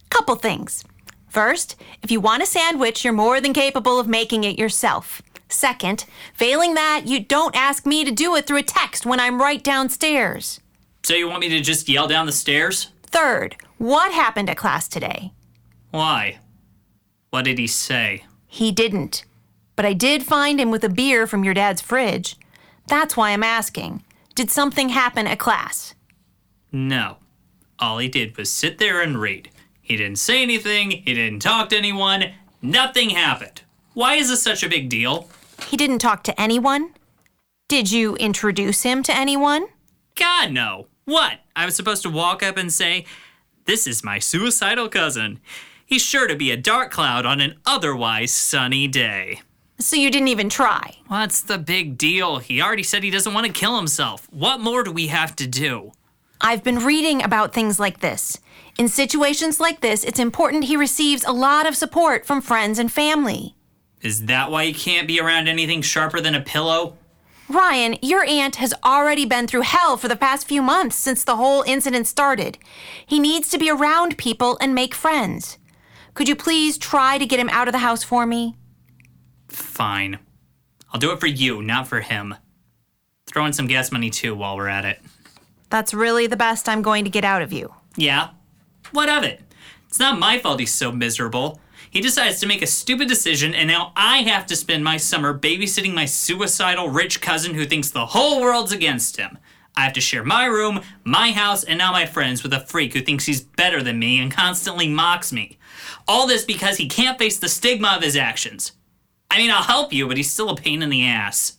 [0.09, 0.83] Couple things.
[1.29, 5.21] First, if you want a sandwich, you're more than capable of making it yourself.
[5.47, 6.03] Second,
[6.33, 9.63] failing that, you don't ask me to do it through a text when I'm right
[9.63, 10.59] downstairs.
[11.05, 12.87] So you want me to just yell down the stairs?
[13.03, 15.33] Third, what happened at class today?
[15.91, 16.39] Why?
[17.29, 18.23] What did he say?
[18.47, 19.23] He didn't.
[19.75, 22.37] But I did find him with a beer from your dad's fridge.
[22.87, 24.03] That's why I'm asking.
[24.33, 25.93] Did something happen at class?
[26.71, 27.17] No.
[27.77, 29.51] All he did was sit there and read.
[29.83, 33.61] He didn't say anything, he didn't talk to anyone, nothing happened.
[33.93, 35.29] Why is this such a big deal?
[35.67, 36.95] He didn't talk to anyone?
[37.67, 39.67] Did you introduce him to anyone?
[40.15, 40.87] God, no.
[41.05, 41.39] What?
[41.55, 43.05] I was supposed to walk up and say,
[43.65, 45.39] This is my suicidal cousin.
[45.85, 49.41] He's sure to be a dark cloud on an otherwise sunny day.
[49.77, 50.97] So you didn't even try.
[51.07, 52.37] What's the big deal?
[52.37, 54.27] He already said he doesn't want to kill himself.
[54.31, 55.91] What more do we have to do?
[56.41, 58.39] I've been reading about things like this.
[58.77, 62.91] In situations like this, it's important he receives a lot of support from friends and
[62.91, 63.55] family.
[64.01, 66.97] Is that why he can't be around anything sharper than a pillow?
[67.47, 71.35] Ryan, your aunt has already been through hell for the past few months since the
[71.35, 72.57] whole incident started.
[73.05, 75.59] He needs to be around people and make friends.
[76.15, 78.55] Could you please try to get him out of the house for me?
[79.47, 80.17] Fine.
[80.91, 82.35] I'll do it for you, not for him.
[83.27, 84.99] Throw in some gas money too while we're at it.
[85.69, 87.73] That's really the best I'm going to get out of you.
[87.95, 88.29] Yeah?
[88.91, 89.41] What of it?
[89.87, 91.59] It's not my fault he's so miserable.
[91.89, 95.37] He decides to make a stupid decision, and now I have to spend my summer
[95.37, 99.37] babysitting my suicidal rich cousin who thinks the whole world's against him.
[99.77, 102.93] I have to share my room, my house, and now my friends with a freak
[102.93, 105.57] who thinks he's better than me and constantly mocks me.
[106.07, 108.71] All this because he can't face the stigma of his actions.
[109.29, 111.57] I mean, I'll help you, but he's still a pain in the ass.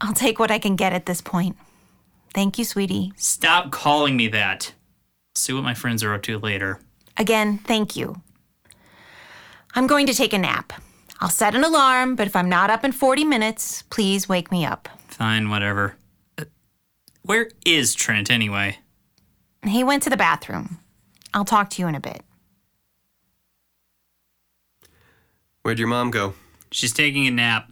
[0.00, 1.56] I'll take what I can get at this point.
[2.34, 3.12] Thank you, sweetie.
[3.16, 4.74] Stop calling me that.
[5.34, 6.80] See what my friends are up to later.
[7.16, 8.20] Again, thank you.
[9.74, 10.72] I'm going to take a nap.
[11.20, 14.64] I'll set an alarm, but if I'm not up in 40 minutes, please wake me
[14.64, 14.88] up.
[15.08, 15.96] Fine, whatever.
[16.36, 16.44] Uh,
[17.22, 18.78] where is Trent anyway?
[19.64, 20.78] He went to the bathroom.
[21.34, 22.22] I'll talk to you in a bit.
[25.62, 26.34] Where'd your mom go?
[26.70, 27.70] She's taking a nap.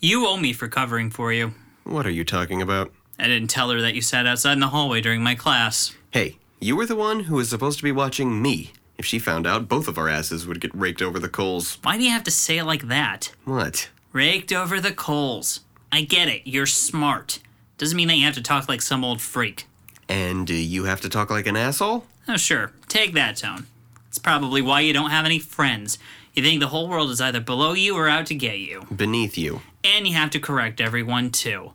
[0.00, 1.54] You owe me for covering for you.
[1.84, 2.92] What are you talking about?
[3.18, 5.94] I didn't tell her that you sat outside in the hallway during my class.
[6.10, 8.72] Hey, you were the one who was supposed to be watching me.
[9.02, 11.78] If she found out, both of our asses would get raked over the coals.
[11.82, 13.32] Why do you have to say it like that?
[13.44, 13.90] What?
[14.12, 15.62] Raked over the coals.
[15.90, 17.40] I get it, you're smart.
[17.78, 19.66] Doesn't mean that you have to talk like some old freak.
[20.08, 22.06] And uh, you have to talk like an asshole?
[22.28, 23.66] Oh, sure, take that tone.
[24.06, 25.98] It's probably why you don't have any friends.
[26.34, 28.86] You think the whole world is either below you or out to get you.
[28.94, 29.62] Beneath you.
[29.82, 31.72] And you have to correct everyone, too.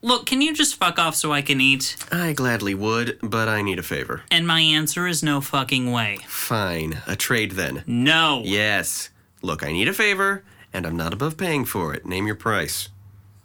[0.00, 1.96] Look, can you just fuck off so I can eat?
[2.12, 4.22] I gladly would, but I need a favor.
[4.30, 6.18] And my answer is no fucking way.
[6.28, 7.02] Fine.
[7.06, 7.82] A trade then.
[7.86, 8.42] No.
[8.44, 9.10] Yes.
[9.42, 12.06] Look, I need a favor, and I'm not above paying for it.
[12.06, 12.90] Name your price.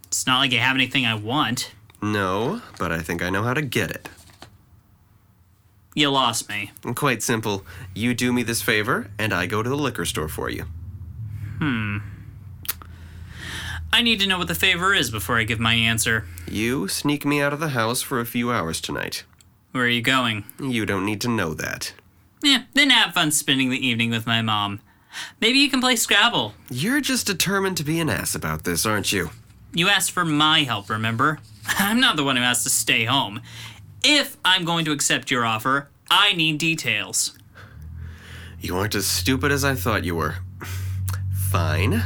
[0.05, 1.71] It's not like I have anything I want.
[2.03, 4.09] No, but I think I know how to get it.
[5.95, 6.71] You lost me.
[6.95, 7.65] Quite simple.
[7.95, 10.65] You do me this favor, and I go to the liquor store for you.
[11.59, 11.97] Hmm.
[13.93, 16.25] I need to know what the favor is before I give my answer.
[16.49, 19.23] You sneak me out of the house for a few hours tonight.
[19.71, 20.45] Where are you going?
[20.59, 21.93] You don't need to know that.
[22.41, 24.81] Yeah, then have fun spending the evening with my mom.
[25.39, 26.55] Maybe you can play Scrabble.
[26.71, 29.29] You're just determined to be an ass about this, aren't you?
[29.73, 31.37] You asked for my help, remember?
[31.67, 33.41] I'm not the one who has to stay home.
[34.03, 37.37] If I'm going to accept your offer, I need details.
[38.59, 40.37] You aren't as stupid as I thought you were.
[41.51, 42.01] Fine.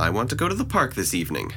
[0.00, 1.52] I want to go to the park this evening.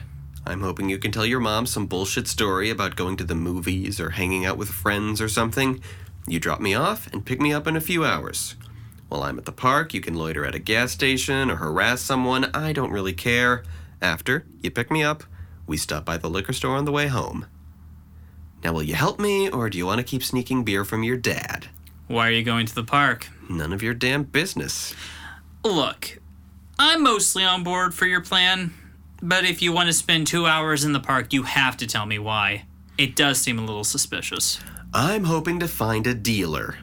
[0.45, 4.01] I'm hoping you can tell your mom some bullshit story about going to the movies
[4.01, 5.81] or hanging out with friends or something.
[6.27, 8.55] You drop me off and pick me up in a few hours.
[9.07, 12.51] While I'm at the park, you can loiter at a gas station or harass someone.
[12.53, 13.63] I don't really care.
[14.01, 15.23] After, you pick me up.
[15.65, 17.45] We stop by the liquor store on the way home.
[18.61, 21.15] Now, will you help me, or do you want to keep sneaking beer from your
[21.15, 21.67] dad?
[22.07, 23.29] Why are you going to the park?
[23.49, 24.93] None of your damn business.
[25.63, 26.19] Look,
[26.79, 28.73] I'm mostly on board for your plan,
[29.21, 32.05] but if you want to spend two hours in the park, you have to tell
[32.05, 32.65] me why.
[32.97, 34.59] It does seem a little suspicious.
[34.93, 36.77] I'm hoping to find a dealer.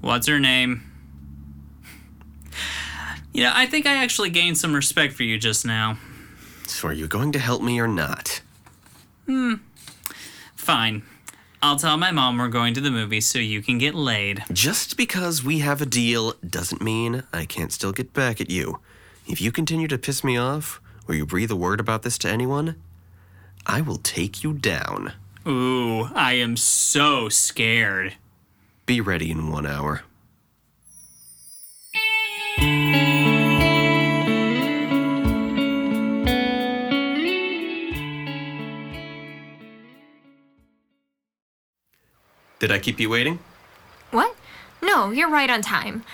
[0.00, 0.82] What's her name?
[3.32, 5.98] You know, I think I actually gained some respect for you just now.
[6.66, 8.40] So, are you going to help me or not?
[9.26, 9.54] Hmm.
[10.56, 11.02] Fine.
[11.60, 14.44] I'll tell my mom we're going to the movies so you can get laid.
[14.52, 18.78] Just because we have a deal doesn't mean I can't still get back at you.
[19.26, 22.28] If you continue to piss me off, or you breathe a word about this to
[22.28, 22.76] anyone,
[23.66, 25.14] I will take you down.
[25.46, 28.14] Ooh, I am so scared.
[28.86, 30.02] Be ready in one hour.
[42.58, 43.38] Did I keep you waiting?
[44.10, 44.34] What?
[44.82, 46.04] No, you're right on time.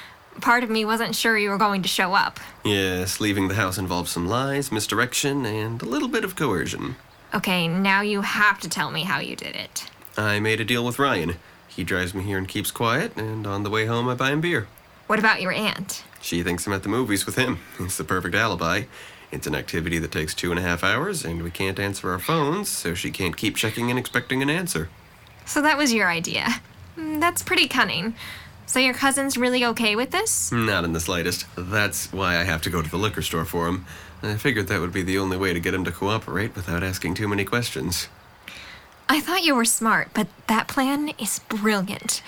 [0.40, 2.38] Part of me wasn't sure you were going to show up.
[2.64, 6.96] Yes, leaving the house involves some lies, misdirection, and a little bit of coercion.
[7.32, 9.90] Okay, now you have to tell me how you did it.
[10.16, 11.36] I made a deal with Ryan.
[11.68, 14.40] He drives me here and keeps quiet, and on the way home, I buy him
[14.40, 14.66] beer.
[15.06, 16.04] What about your aunt?
[16.20, 17.60] She thinks I'm at the movies with him.
[17.80, 18.84] It's the perfect alibi.
[19.30, 22.18] It's an activity that takes two and a half hours, and we can't answer our
[22.18, 24.88] phones, so she can't keep checking and expecting an answer.
[25.46, 26.46] So that was your idea.
[26.96, 28.14] Mm, That's pretty cunning.
[28.66, 30.50] So your cousin's really okay with this?
[30.50, 31.46] Not in the slightest.
[31.56, 33.84] That's why I have to go to the liquor store for him.
[34.22, 37.14] I figured that would be the only way to get him to cooperate without asking
[37.14, 38.08] too many questions.
[39.08, 42.22] I thought you were smart, but that plan is brilliant.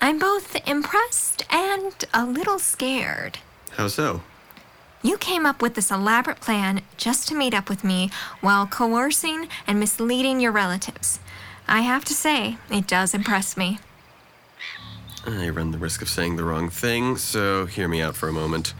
[0.00, 3.38] I'm both impressed and a little scared.
[3.72, 4.22] How so?
[5.02, 8.10] You came up with this elaborate plan just to meet up with me
[8.42, 11.19] while coercing and misleading your relatives.
[11.70, 13.78] I have to say, it does impress me.
[15.24, 18.32] I run the risk of saying the wrong thing, so hear me out for a
[18.32, 18.74] moment.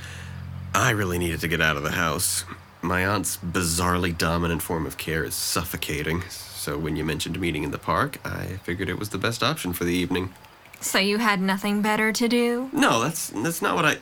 [0.74, 2.44] I really needed to get out of the house.
[2.82, 7.70] My aunt's bizarrely dominant form of care is suffocating, so when you mentioned meeting in
[7.70, 10.34] the park, I figured it was the best option for the evening.
[10.80, 12.70] So you had nothing better to do?
[12.72, 13.98] No, that's that's not what I.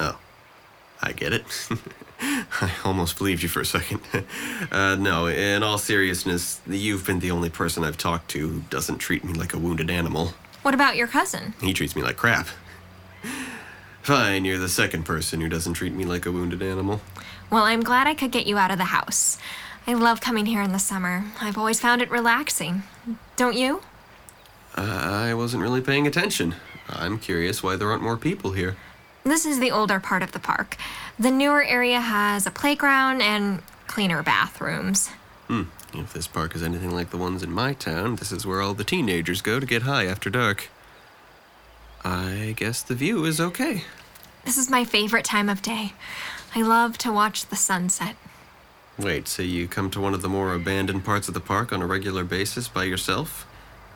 [0.00, 0.18] Oh,
[1.00, 1.44] I get it.
[2.20, 4.00] I almost believed you for a second.
[4.70, 8.98] uh, no, in all seriousness, you've been the only person I've talked to who doesn't
[8.98, 10.32] treat me like a wounded animal.
[10.62, 11.54] What about your cousin?
[11.60, 12.48] He treats me like crap.
[14.02, 17.00] Fine, you're the second person who doesn't treat me like a wounded animal.
[17.50, 19.38] Well, I'm glad I could get you out of the house.
[19.86, 21.24] I love coming here in the summer.
[21.40, 22.82] I've always found it relaxing.
[23.36, 23.82] Don't you?
[24.74, 26.54] I wasn't really paying attention.
[26.88, 28.76] I'm curious why there aren't more people here.
[29.26, 30.76] This is the older part of the park.
[31.18, 35.08] The newer area has a playground and cleaner bathrooms.
[35.48, 35.64] Hmm.
[35.92, 38.72] If this park is anything like the ones in my town, this is where all
[38.72, 40.68] the teenagers go to get high after dark.
[42.04, 43.82] I guess the view is okay.
[44.44, 45.94] This is my favorite time of day.
[46.54, 48.14] I love to watch the sunset.
[48.96, 51.82] Wait, so you come to one of the more abandoned parts of the park on
[51.82, 53.44] a regular basis by yourself?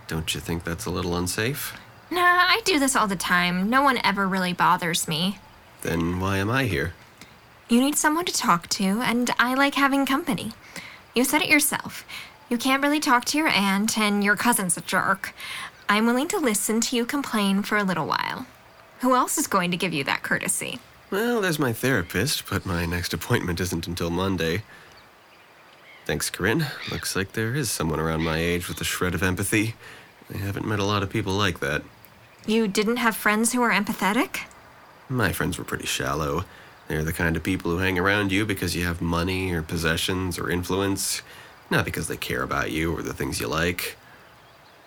[0.08, 1.78] Don't you think that's a little unsafe?
[2.10, 3.70] Nah, I do this all the time.
[3.70, 5.38] No one ever really bothers me.
[5.82, 6.94] Then why am I here?
[7.68, 10.52] You need someone to talk to, and I like having company.
[11.14, 12.04] You said it yourself.
[12.48, 15.32] You can't really talk to your aunt, and your cousin's a jerk.
[15.88, 18.46] I'm willing to listen to you complain for a little while.
[19.00, 20.80] Who else is going to give you that courtesy?
[21.10, 24.62] Well, there's my therapist, but my next appointment isn't until Monday.
[26.06, 26.66] Thanks, Corinne.
[26.90, 29.74] Looks like there is someone around my age with a shred of empathy.
[30.32, 31.82] I haven't met a lot of people like that.
[32.50, 34.40] You didn't have friends who were empathetic?
[35.08, 36.44] My friends were pretty shallow.
[36.88, 40.36] They're the kind of people who hang around you because you have money or possessions
[40.36, 41.22] or influence,
[41.70, 43.96] not because they care about you or the things you like.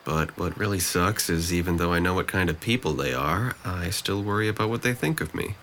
[0.04, 3.56] But what really sucks is even though I know what kind of people they are,
[3.64, 5.56] I still worry about what they think of me.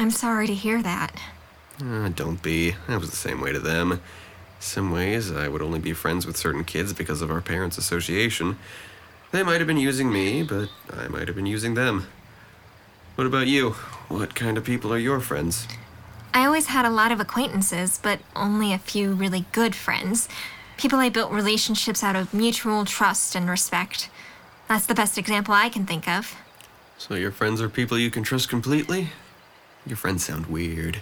[0.00, 1.22] I'm sorry to hear that.
[1.80, 2.74] Uh, don't be.
[2.88, 4.00] I was the same way to them.
[4.58, 8.58] Some ways I would only be friends with certain kids because of our parents' association.
[9.36, 12.06] They might have been using me, but I might have been using them.
[13.16, 13.72] What about you?
[14.08, 15.68] What kind of people are your friends?
[16.32, 20.26] I always had a lot of acquaintances, but only a few really good friends.
[20.78, 24.08] People I built relationships out of mutual trust and respect.
[24.68, 26.34] That's the best example I can think of.
[26.96, 29.10] So your friends are people you can trust completely?
[29.86, 31.00] Your friends sound weird.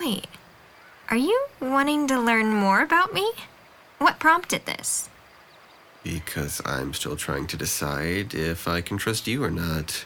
[0.00, 0.26] Wait,
[1.10, 3.30] are you wanting to learn more about me?
[3.98, 5.07] What prompted this?
[6.02, 10.04] Because I'm still trying to decide if I can trust you or not.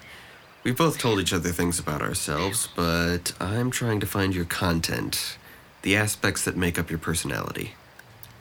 [0.64, 5.36] We've both told each other things about ourselves, but I'm trying to find your content,
[5.82, 7.74] the aspects that make up your personality.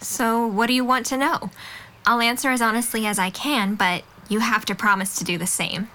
[0.01, 1.49] So, what do you want to know?
[2.05, 5.47] I'll answer as honestly as I can, but you have to promise to do the
[5.47, 5.89] same.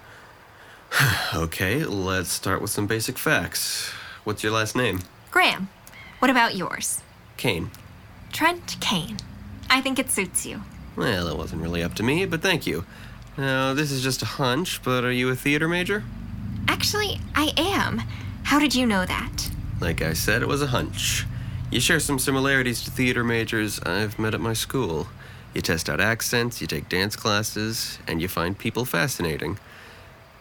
[1.35, 3.91] Okay, let's start with some basic facts.
[4.25, 5.01] What's your last name?
[5.31, 5.69] Graham,
[6.21, 7.03] what about yours?
[7.37, 7.71] Kane.
[8.33, 9.19] Trent Kane.
[9.69, 10.63] I think it suits you.
[10.97, 12.85] Well, it wasn't really up to me, but thank you.
[13.37, 16.05] Now, this is just a hunch, but are you a theater major?
[16.69, 18.03] Actually, I am.
[18.45, 19.51] How did you know that?
[19.81, 21.27] Like I said, it was a hunch.
[21.71, 25.09] You share some similarities to theater majors I've met at my school.
[25.53, 29.59] You test out accents, you take dance classes, and you find people fascinating.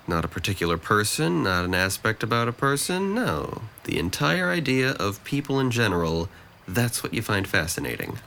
[0.08, 3.64] Not a particular person, not an aspect about a person, no.
[3.86, 6.30] The entire idea of people in general,
[6.68, 8.20] that's what you find fascinating.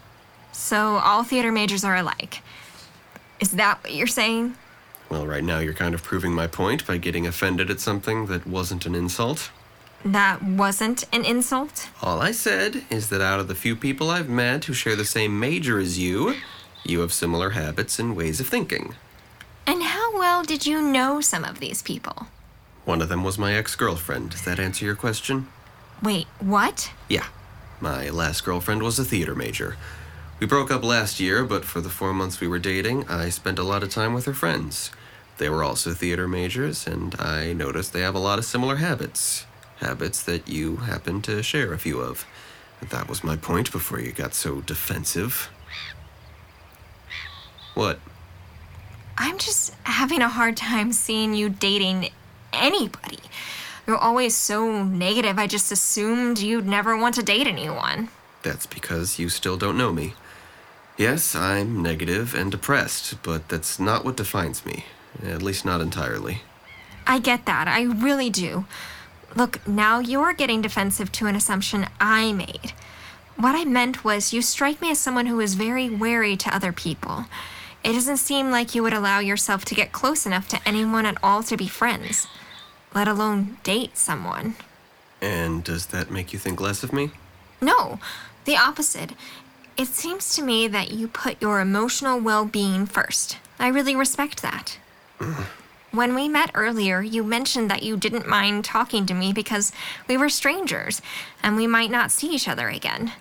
[0.58, 2.42] So, all theater majors are alike.
[3.38, 4.56] Is that what you're saying?
[5.08, 8.44] Well, right now you're kind of proving my point by getting offended at something that
[8.44, 9.52] wasn't an insult.
[10.04, 11.88] That wasn't an insult?
[12.02, 15.04] All I said is that out of the few people I've met who share the
[15.04, 16.34] same major as you,
[16.84, 18.96] you have similar habits and ways of thinking.
[19.64, 22.26] And how well did you know some of these people?
[22.84, 24.30] One of them was my ex girlfriend.
[24.30, 25.46] Does that answer your question?
[26.02, 26.90] Wait, what?
[27.08, 27.26] Yeah.
[27.80, 29.76] My last girlfriend was a theater major.
[30.40, 33.58] We broke up last year, but for the four months we were dating, I spent
[33.58, 34.92] a lot of time with her friends.
[35.38, 39.46] They were also theater majors, and I noticed they have a lot of similar habits.
[39.78, 42.24] Habits that you happen to share a few of.
[42.88, 45.50] That was my point before you got so defensive.
[47.74, 47.98] What?
[49.16, 52.10] I'm just having a hard time seeing you dating
[52.52, 53.18] anybody.
[53.88, 58.08] You're always so negative, I just assumed you'd never want to date anyone.
[58.44, 60.14] That's because you still don't know me.
[60.98, 64.84] Yes, I'm negative and depressed, but that's not what defines me.
[65.24, 66.42] At least not entirely.
[67.06, 68.66] I get that, I really do.
[69.36, 72.72] Look, now you're getting defensive to an assumption I made.
[73.36, 76.72] What I meant was, you strike me as someone who is very wary to other
[76.72, 77.26] people.
[77.84, 81.16] It doesn't seem like you would allow yourself to get close enough to anyone at
[81.22, 82.26] all to be friends,
[82.92, 84.56] let alone date someone.
[85.22, 87.12] And does that make you think less of me?
[87.60, 88.00] No,
[88.44, 89.12] the opposite.
[89.78, 93.38] It seems to me that you put your emotional well being first.
[93.60, 94.76] I really respect that.
[95.92, 99.70] when we met earlier, you mentioned that you didn't mind talking to me because
[100.08, 101.00] we were strangers
[101.44, 103.12] and we might not see each other again.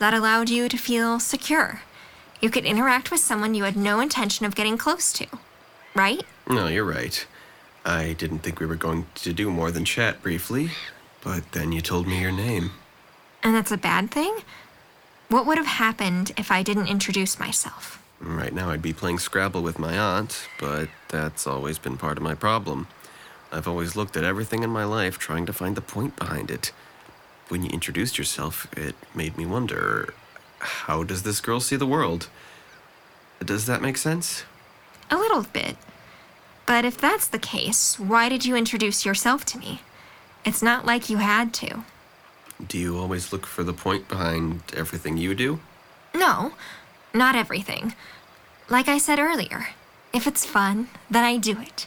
[0.00, 1.82] That allowed you to feel secure.
[2.40, 5.28] You could interact with someone you had no intention of getting close to.
[5.94, 6.24] Right?
[6.48, 7.24] No, you're right.
[7.84, 10.70] I didn't think we were going to do more than chat briefly,
[11.22, 12.72] but then you told me your name.
[13.44, 14.38] And that's a bad thing?
[15.30, 18.02] What would have happened if I didn't introduce myself?
[18.18, 22.24] Right now, I'd be playing Scrabble with my aunt, but that's always been part of
[22.24, 22.88] my problem.
[23.52, 26.72] I've always looked at everything in my life trying to find the point behind it.
[27.46, 30.14] When you introduced yourself, it made me wonder
[30.58, 32.28] how does this girl see the world?
[33.38, 34.42] Does that make sense?
[35.12, 35.76] A little bit.
[36.66, 39.82] But if that's the case, why did you introduce yourself to me?
[40.44, 41.84] It's not like you had to.
[42.68, 45.60] Do you always look for the point behind everything you do?
[46.14, 46.52] No,
[47.14, 47.94] not everything.
[48.68, 49.68] Like I said earlier,
[50.12, 51.86] if it's fun, then I do it.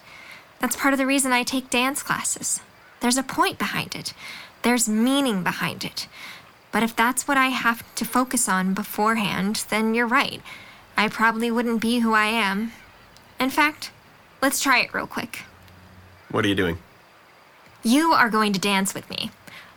[0.60, 2.62] That's part of the reason I take dance classes.
[3.02, 4.14] There's a point behind it,
[4.64, 6.08] there's meaning behind it.
[6.72, 10.42] But if that's what I have to focus on beforehand, then you're right.
[10.98, 12.72] I probably wouldn't be who I am.
[13.40, 13.92] In fact,
[14.42, 15.42] let's try it real quick.
[16.32, 16.78] What are you doing?
[17.84, 19.32] You are going to dance with me.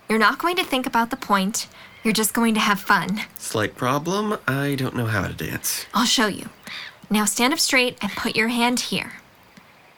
[0.08, 1.68] You're not going to think about the point,
[2.04, 3.22] you're just going to have fun.
[3.38, 4.38] Slight problem.
[4.46, 5.86] I don't know how to dance.
[5.92, 6.50] I'll show you.
[7.10, 9.14] Now stand up straight and put your hand here.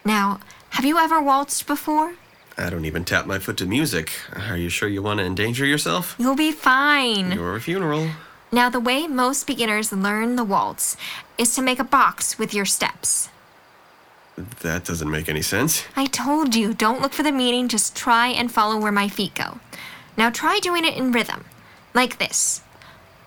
[0.05, 0.41] Now,
[0.71, 2.15] have you ever waltzed before?
[2.57, 4.11] I don't even tap my foot to music.
[4.49, 6.17] Are you sure you want to endanger yourself?
[6.19, 7.33] You'll be fine.
[7.33, 8.09] Your funeral.
[8.51, 10.97] Now, the way most beginners learn the waltz
[11.37, 13.29] is to make a box with your steps.
[14.63, 15.85] That doesn't make any sense.
[15.95, 19.35] I told you, don't look for the meaning, just try and follow where my feet
[19.35, 19.59] go.
[20.19, 21.45] Now, try doing it in rhythm,
[21.95, 22.61] like this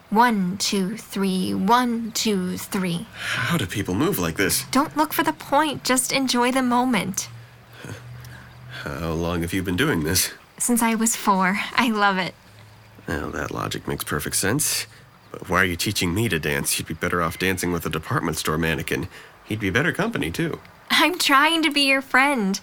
[0.10, 3.08] one, two, three, one, two, three.
[3.14, 4.66] How do people move like this?
[4.72, 7.30] Don't look for the point, just enjoy the moment.
[8.84, 10.34] How long have you been doing this?
[10.58, 12.36] Since I was four, I love it.
[13.08, 14.86] Well, that logic makes perfect sense.
[15.32, 16.78] But why are you teaching me to dance?
[16.78, 19.08] You'd be better off dancing with a department store mannequin.
[19.46, 20.60] He'd be better company, too.
[20.94, 22.60] I'm trying to be your friend.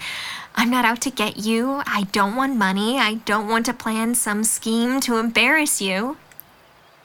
[0.54, 1.82] I'm not out to get you.
[1.86, 2.98] I don't want money.
[2.98, 6.18] I don't want to plan some scheme to embarrass you.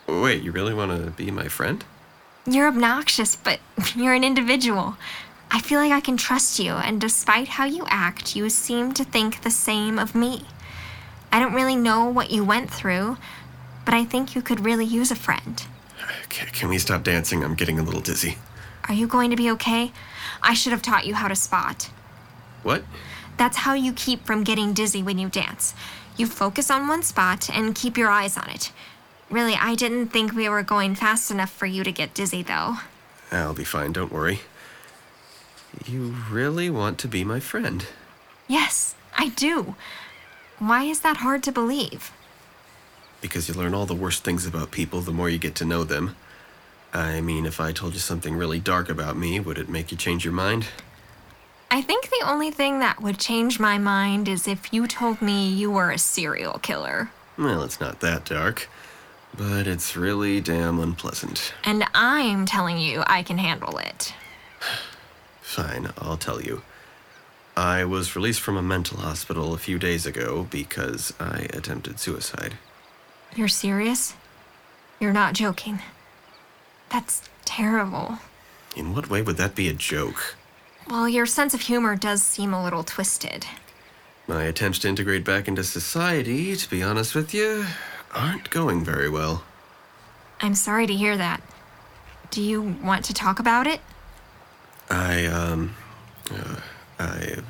[0.05, 1.85] Wait, you really want to be my friend?
[2.45, 3.61] You're obnoxious, but
[3.95, 4.97] you're an individual.
[5.49, 9.05] I feel like I can trust you, and despite how you act, you seem to
[9.05, 10.45] think the same of me.
[11.31, 13.17] I don't really know what you went through,
[13.85, 15.63] but I think you could really use a friend.
[16.27, 17.43] Can we stop dancing?
[17.45, 18.37] I'm getting a little dizzy.
[18.89, 19.93] Are you going to be okay?
[20.43, 21.89] I should have taught you how to spot.
[22.61, 22.83] What?
[23.37, 25.73] That's how you keep from getting dizzy when you dance.
[26.17, 28.71] You focus on one spot and keep your eyes on it.
[29.29, 32.77] Really, I didn't think we were going fast enough for you to get dizzy, though.
[33.31, 34.41] I'll be fine, don't worry.
[35.87, 37.87] You really want to be my friend?
[38.47, 39.75] Yes, I do.
[40.59, 42.11] Why is that hard to believe?
[43.21, 45.83] Because you learn all the worst things about people the more you get to know
[45.83, 46.15] them.
[46.93, 49.97] I mean, if I told you something really dark about me, would it make you
[49.97, 50.67] change your mind?
[51.71, 55.49] I think the only thing that would change my mind is if you told me
[55.49, 57.09] you were a serial killer.
[57.35, 58.69] Well, it's not that dark,
[59.35, 61.51] but it's really damn unpleasant.
[61.63, 64.13] And I'm telling you I can handle it.
[65.41, 66.61] Fine, I'll tell you.
[67.57, 72.53] I was released from a mental hospital a few days ago because I attempted suicide.
[73.35, 74.13] You're serious?
[74.99, 75.79] You're not joking.
[76.93, 78.19] That's terrible.
[78.75, 80.35] In what way would that be a joke?
[80.87, 83.47] Well, your sense of humor does seem a little twisted.
[84.27, 87.65] My attempts to integrate back into society, to be honest with you,
[88.13, 89.43] aren't going very well.
[90.39, 91.41] I'm sorry to hear that.
[92.29, 93.81] Do you want to talk about it?
[94.89, 95.75] I, um,
[96.31, 96.59] uh,
[96.99, 97.45] I've.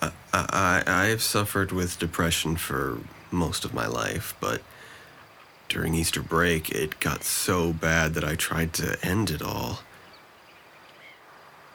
[0.00, 2.98] I, I, I've suffered with depression for
[3.32, 4.62] most of my life, but
[5.72, 9.80] during Easter break, it got so bad that I tried to end it all.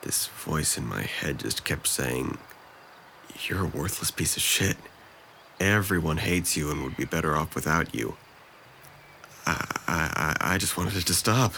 [0.04, 2.38] This voice in my head just kept saying,
[3.48, 4.78] You're a worthless piece of shit.
[5.60, 8.16] Everyone hates you and would be better off without you.
[9.48, 11.54] I, I, I just wanted it to stop.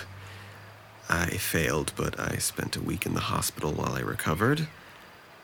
[1.09, 4.69] I failed, but I spent a week in the hospital while I recovered.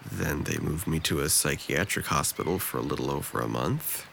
[0.10, 4.08] Then they moved me to a psychiatric hospital for a little over a month.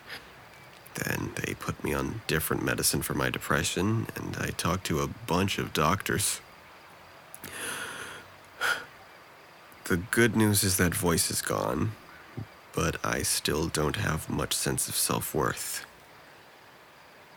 [0.95, 5.09] Then they put me on different medicine for my depression, and I talked to a
[5.09, 6.41] bunch of doctors.
[9.85, 11.93] The good news is that voice is gone,
[12.75, 15.85] but I still don't have much sense of self worth.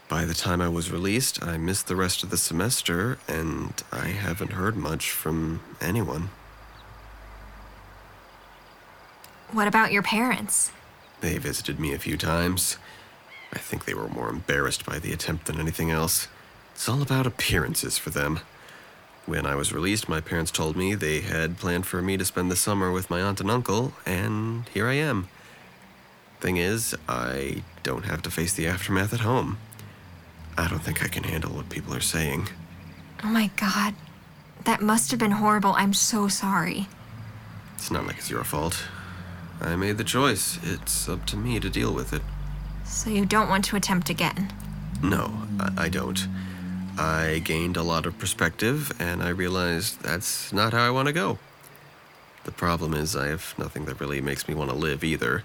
[0.08, 4.10] By the time I was released, I missed the rest of the semester, and I
[4.10, 6.30] haven't heard much from anyone.
[9.52, 10.72] What about your parents?
[11.22, 12.78] They visited me a few times.
[13.56, 16.28] I think they were more embarrassed by the attempt than anything else.
[16.74, 18.42] It's all about appearances for them.
[19.26, 22.52] When I was released, my parents told me they had planned for me to spend
[22.52, 25.30] the summer with my aunt and uncle, and here I am.
[26.42, 29.58] Thing is, I don't have to face the aftermath at home.
[30.58, 32.50] I don't think I can handle what people are saying.
[33.24, 33.96] Oh my god.
[34.66, 35.74] That must have been horrible.
[35.74, 36.88] I'm so sorry.
[37.76, 38.88] It's not like it's your fault.
[39.62, 40.60] I made the choice.
[40.64, 42.22] It's up to me to deal with it.
[42.86, 44.54] So you don't want to attempt again?
[45.02, 46.28] No, I, I don't.
[46.98, 51.14] I gained a lot of perspective, and I realized that's not how I want to
[51.14, 51.40] go.
[52.46, 55.44] The problem is, I have nothing that really makes me want to live either.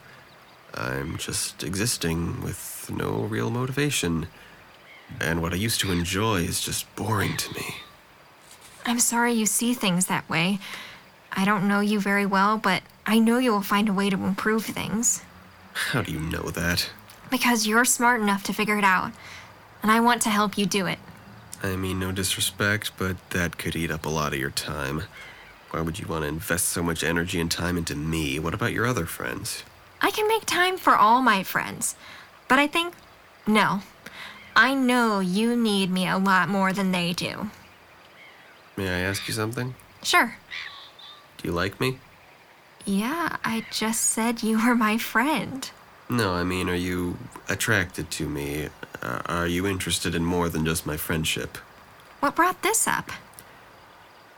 [0.75, 4.29] I'm just existing with no real motivation.
[5.21, 7.75] And what I used to enjoy is just boring to me.
[8.87, 10.59] I'm sorry you see things that way.
[11.33, 14.17] I don't know you very well, but I know you will find a way to
[14.17, 15.23] improve things.
[15.73, 16.91] How do you know that?
[17.31, 19.13] Because you're smart enough to figure it out.
[19.83, 20.99] And I want to help you do it.
[21.63, 25.03] I mean, no disrespect, but that could eat up a lot of your time.
[25.71, 28.39] Why would you want to invest so much energy and time into me?
[28.39, 29.63] What about your other friends?
[30.01, 31.95] I can make time for all my friends.
[32.49, 32.95] But I think,
[33.47, 33.83] no.
[34.57, 37.51] I know you need me a lot more than they do.
[38.77, 39.75] May I ask you something?
[40.03, 40.37] Sure.
[41.39, 41.99] Do you like me?
[42.85, 45.71] Yeah, I just said you were my friend.
[46.11, 47.17] No, I mean, are you
[47.49, 48.69] attracted to me?
[49.01, 51.57] Uh, are you interested in more than just my friendship?
[52.19, 53.11] What brought this up?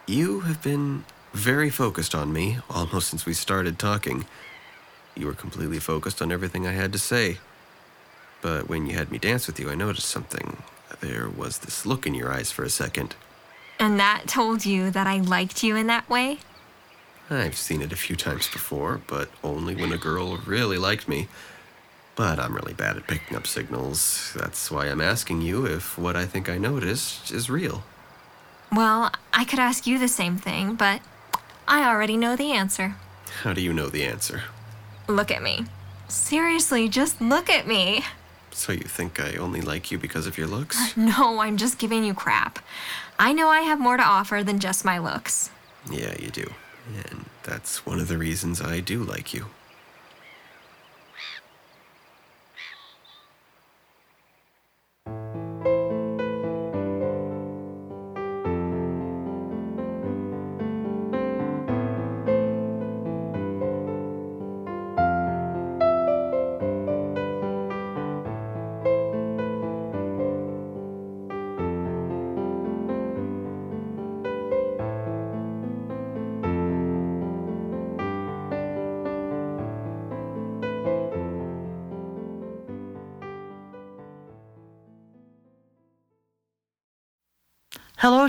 [0.06, 4.26] You have been very focused on me almost since we started talking.
[5.16, 7.38] You were completely focused on everything I had to say.
[8.42, 10.58] But when you had me dance with you, I noticed something.
[11.00, 13.14] There was this look in your eyes for a second.
[13.78, 16.38] And that told you that I liked you in that way?
[17.30, 21.28] I've seen it a few times before, but only when a girl really liked me.
[22.14, 24.32] But I'm really bad at picking up signals.
[24.36, 27.82] That's why I'm asking you if what I think I noticed is real.
[28.70, 31.00] Well, I could ask you the same thing, but
[31.66, 32.96] I already know the answer.
[33.42, 34.42] How do you know the answer?
[35.08, 35.64] Look at me.
[36.08, 38.04] Seriously, just look at me.
[38.50, 40.96] So you think I only like you because of your looks?
[40.96, 42.58] No, I'm just giving you crap.
[43.18, 45.50] I know I have more to offer than just my looks.
[45.90, 46.52] Yeah, you do.
[47.08, 49.46] And that's one of the reasons I do like you.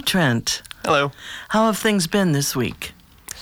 [0.05, 0.61] Trent.
[0.85, 1.11] Hello.
[1.49, 2.93] How have things been this week?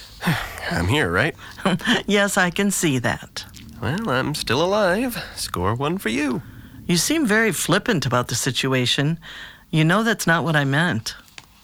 [0.72, 1.36] I'm here, right?
[2.06, 3.46] yes, I can see that.
[3.82, 5.24] Well, I'm still alive.
[5.36, 6.42] Score one for you.
[6.86, 9.20] You seem very flippant about the situation.
[9.72, 11.16] You know that's not what I meant.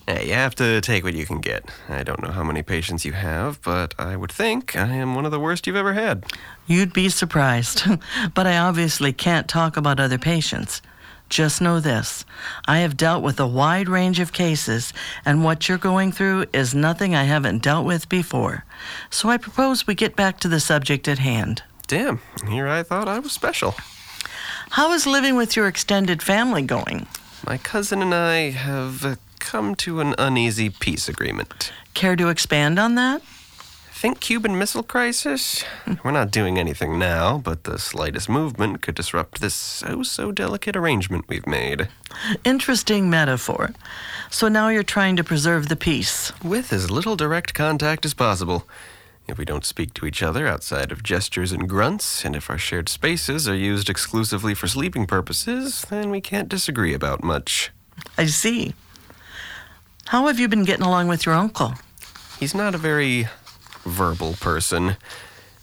[0.07, 1.69] Hey, you have to take what you can get.
[1.89, 5.25] I don't know how many patients you have, but I would think I am one
[5.25, 6.25] of the worst you've ever had.
[6.65, 7.83] You'd be surprised.
[8.33, 10.81] but I obviously can't talk about other patients.
[11.29, 12.25] Just know this
[12.65, 14.93] I have dealt with a wide range of cases,
[15.25, 18.65] and what you're going through is nothing I haven't dealt with before.
[19.09, 21.63] So I propose we get back to the subject at hand.
[21.87, 23.75] Damn, here I thought I was special.
[24.71, 27.07] How is living with your extended family going?
[27.45, 31.71] My cousin and I have come to an uneasy peace agreement.
[31.93, 33.21] Care to expand on that?
[33.97, 35.63] Think Cuban Missile Crisis?
[35.85, 35.93] Hmm.
[36.03, 40.75] We're not doing anything now, but the slightest movement could disrupt this so so delicate
[40.75, 41.87] arrangement we've made.
[42.43, 43.71] Interesting metaphor.
[44.29, 46.31] So now you're trying to preserve the peace.
[46.43, 48.67] With as little direct contact as possible.
[49.27, 52.59] If we don't speak to each other outside of gestures and grunts, and if our
[52.59, 57.71] shared spaces are used exclusively for sleeping purposes, then we can't disagree about much.
[58.15, 58.75] I see.
[60.05, 61.73] How have you been getting along with your uncle?
[62.39, 63.27] He's not a very
[63.87, 64.97] verbal person.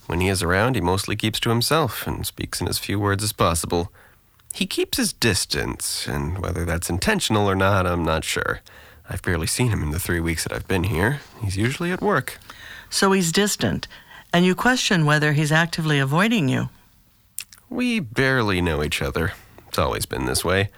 [0.06, 3.22] When he is around, he mostly keeps to himself and speaks in as few words
[3.22, 3.92] as possible.
[4.52, 8.60] He keeps his distance, and whether that's intentional or not, I'm not sure.
[9.08, 11.20] I've barely seen him in the three weeks that I've been here.
[11.42, 12.38] He's usually at work.
[12.88, 13.88] So he's distant,
[14.32, 16.68] and you question whether he's actively avoiding you.
[17.68, 19.32] We barely know each other.
[19.68, 20.70] It's always been this way.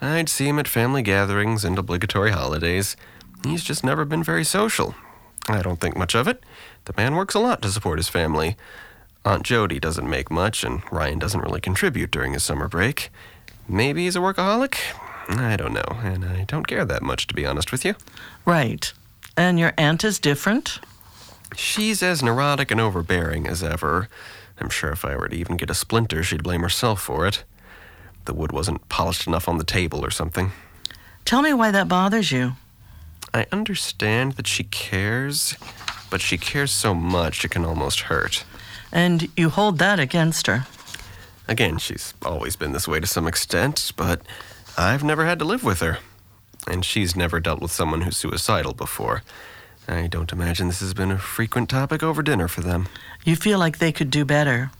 [0.00, 2.96] I'd see him at family gatherings and obligatory holidays.
[3.44, 4.94] He's just never been very social.
[5.48, 6.42] I don't think much of it.
[6.84, 8.56] The man works a lot to support his family.
[9.24, 13.10] Aunt Jody doesn't make much, and Ryan doesn't really contribute during his summer break.
[13.68, 14.76] Maybe he's a workaholic?
[15.28, 17.94] I don't know, and I don't care that much, to be honest with you.
[18.44, 18.92] Right.
[19.36, 20.80] And your aunt is different?
[21.54, 24.08] She's as neurotic and overbearing as ever.
[24.60, 27.44] I'm sure if I were to even get a splinter, she'd blame herself for it.
[28.24, 30.52] The wood wasn't polished enough on the table or something.
[31.24, 32.54] Tell me why that bothers you.
[33.34, 35.56] I understand that she cares,
[36.10, 38.44] but she cares so much it can almost hurt.
[38.92, 40.66] And you hold that against her.
[41.46, 44.22] Again, she's always been this way to some extent, but
[44.76, 45.98] I've never had to live with her.
[46.66, 49.22] And she's never dealt with someone who's suicidal before.
[49.86, 52.88] I don't imagine this has been a frequent topic over dinner for them.
[53.24, 54.70] You feel like they could do better.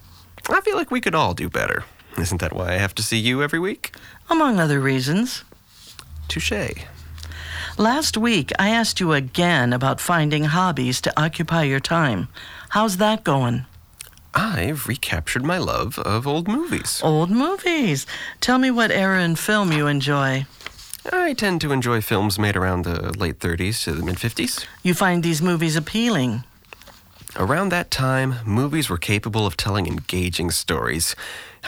[0.51, 1.85] I feel like we could all do better.
[2.19, 3.95] Isn't that why I have to see you every week?
[4.29, 5.45] Among other reasons.
[6.29, 6.53] Touche.
[7.79, 12.27] Last week, I asked you again about finding hobbies to occupy your time.
[12.71, 13.67] How's that going?
[14.35, 17.01] I've recaptured my love of old movies.
[17.05, 18.05] Old movies.
[18.41, 20.45] Tell me what era in film you enjoy.
[21.13, 24.67] I tend to enjoy films made around the late 30s to the mid 50s.
[24.83, 26.43] You find these movies appealing.
[27.37, 31.15] Around that time, movies were capable of telling engaging stories.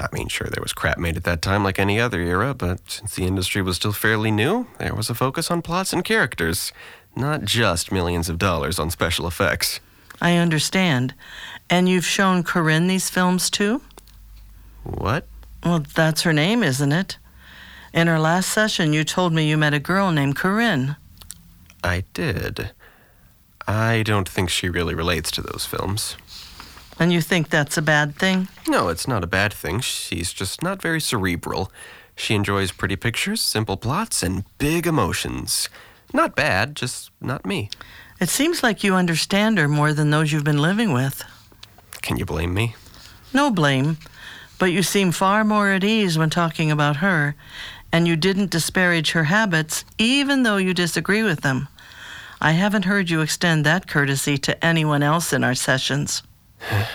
[0.01, 2.81] I mean, sure, there was crap made at that time like any other era, but
[2.91, 6.73] since the industry was still fairly new, there was a focus on plots and characters,
[7.15, 9.81] not just millions of dollars on special effects.
[10.21, 11.13] I understand.
[11.69, 13.83] And you've shown Corinne these films too?
[14.85, 15.27] What?
[15.63, 17.19] Well, that's her name, isn't it?
[17.93, 20.97] In our last session, you told me you met a girl named Corinne.
[21.85, 22.71] I did.
[23.67, 26.17] I don't think she really relates to those films.
[27.01, 28.49] And you think that's a bad thing?
[28.69, 29.81] No, it's not a bad thing.
[29.81, 31.73] She's just not very cerebral.
[32.15, 35.71] She enjoys pretty pictures, simple plots, and big emotions.
[36.13, 37.71] Not bad, just not me.
[38.21, 41.25] It seems like you understand her more than those you've been living with.
[42.03, 42.75] Can you blame me?
[43.33, 43.97] No blame,
[44.59, 47.35] but you seem far more at ease when talking about her,
[47.91, 51.69] and you didn't disparage her habits even though you disagree with them.
[52.43, 56.23] I haven't heard you extend that courtesy to anyone else in our sessions.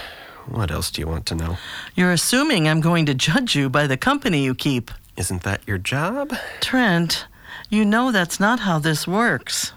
[0.48, 1.58] What else do you want to know?
[1.96, 4.92] You're assuming I'm going to judge you by the company you keep.
[5.18, 6.36] Isn't that your job?
[6.62, 7.26] Trent,
[7.70, 9.74] you know that's not how this works.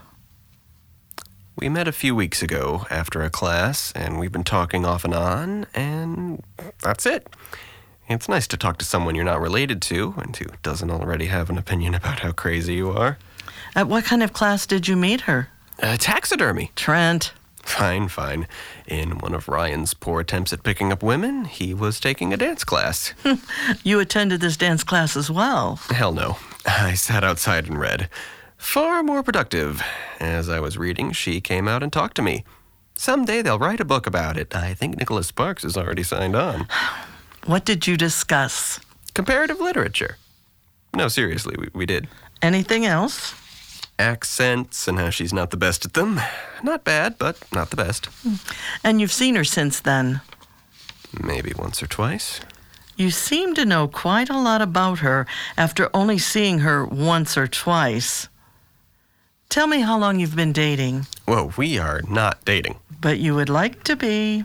[1.56, 5.14] We met a few weeks ago after a class, and we've been talking off and
[5.14, 6.42] on, and
[6.82, 7.26] that's it.
[8.08, 11.50] It's nice to talk to someone you're not related to and who doesn't already have
[11.50, 13.18] an opinion about how crazy you are.
[13.74, 15.48] At what kind of class did you meet her?
[15.82, 16.72] Uh, taxidermy.
[16.76, 17.32] Trent.
[17.68, 18.48] Fine, fine.
[18.86, 22.64] In one of Ryan's poor attempts at picking up women, he was taking a dance
[22.64, 23.12] class.
[23.84, 25.76] You attended this dance class as well.
[25.90, 26.38] Hell no.
[26.66, 28.08] I sat outside and read.
[28.56, 29.82] Far more productive.
[30.18, 32.42] As I was reading, she came out and talked to me.
[32.94, 34.56] Someday they'll write a book about it.
[34.56, 36.66] I think Nicholas Sparks has already signed on.
[37.46, 38.80] What did you discuss?
[39.14, 40.16] Comparative literature.
[40.94, 42.08] No, seriously, we, we did.
[42.42, 43.34] Anything else?
[43.98, 46.20] Accents and how she's not the best at them.
[46.62, 48.06] Not bad, but not the best.
[48.22, 48.34] Hmm.
[48.84, 50.20] And you've seen her since then.
[51.22, 52.40] Maybe once or twice.
[52.96, 55.26] You seem to know quite a lot about her
[55.56, 58.28] after only seeing her once or twice.
[59.48, 62.78] Tell me how long you've been dating, Well, we are not dating.
[63.00, 64.44] but you would like to be.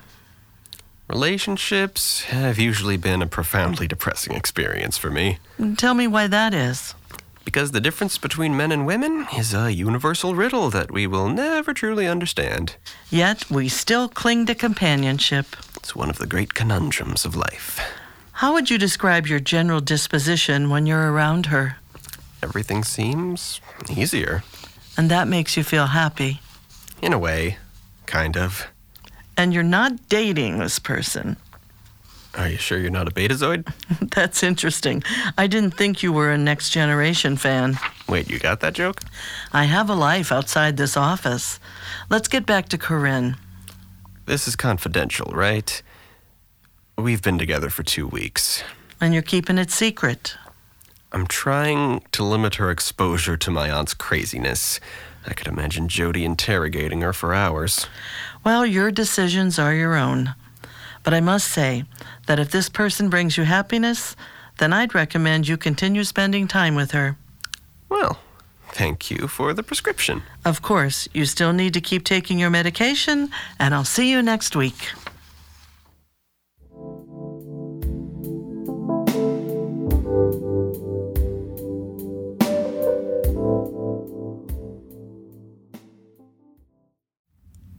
[1.09, 5.37] Relationships have usually been a profoundly depressing experience for me.
[5.77, 6.95] Tell me why that is.
[7.45, 11.73] Because the difference between men and women is a universal riddle that we will never
[11.73, 12.77] truly understand.
[13.09, 15.45] Yet we still cling to companionship.
[15.75, 17.79] It's one of the great conundrums of life.
[18.33, 21.77] How would you describe your general disposition when you're around her?
[22.41, 24.43] Everything seems easier.
[24.97, 26.41] And that makes you feel happy.
[27.01, 27.57] In a way,
[28.05, 28.67] kind of.
[29.37, 31.37] And you're not dating this person.
[32.36, 33.71] Are you sure you're not a betazoid?
[34.15, 35.03] That's interesting.
[35.38, 37.77] I didn't think you were a Next Generation fan.
[38.09, 39.01] Wait, you got that joke?
[39.51, 41.59] I have a life outside this office.
[42.09, 43.38] Let's get back to Corinne.
[44.25, 45.81] This is confidential, right?
[46.97, 48.63] We've been together for two weeks.
[48.99, 50.36] And you're keeping it secret.
[51.11, 54.79] I'm trying to limit her exposure to my aunt's craziness.
[55.27, 57.86] I could imagine Jody interrogating her for hours.
[58.43, 60.34] Well, your decisions are your own.
[61.03, 61.83] But I must say
[62.27, 64.15] that if this person brings you happiness,
[64.57, 67.17] then I'd recommend you continue spending time with her.
[67.89, 68.19] Well,
[68.69, 70.23] thank you for the prescription.
[70.45, 73.29] Of course, you still need to keep taking your medication,
[73.59, 74.91] and I'll see you next week.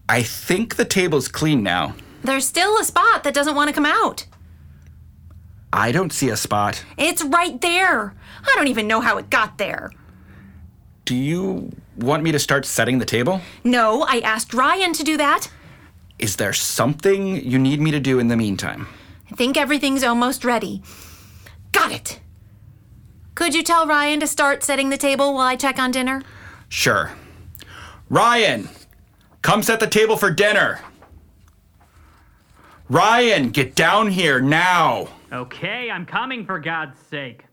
[0.07, 1.95] I think the table's clean now.
[2.25, 4.27] There's still a spot that doesn't want to come out.
[5.73, 6.83] I don't see a spot.
[6.97, 8.15] It's right there.
[8.43, 9.91] I don't even know how it got there.
[11.05, 13.43] Do you want me to start setting the table?
[13.63, 15.51] No, I asked Ryan to do that.
[16.19, 18.87] Is there something you need me to do in the meantime?
[19.31, 20.83] I think everything's almost ready.
[21.73, 22.21] Got it.
[23.35, 26.23] Could you tell Ryan to start setting the table while I check on dinner?
[26.69, 27.11] Sure.
[28.09, 28.69] Ryan,
[29.43, 30.81] come set the table for dinner.
[32.89, 35.09] Ryan, get down here now.
[35.33, 37.45] Okay, I'm coming for God's sake.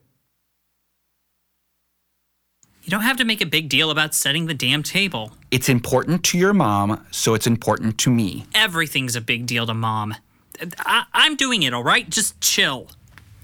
[2.84, 5.34] You don't have to make a big deal about setting the damn table.
[5.52, 8.46] It's important to your mom, so it's important to me.
[8.54, 10.16] Everything's a big deal to mom.
[10.80, 12.10] I- I'm doing it, all right?
[12.10, 12.90] Just chill.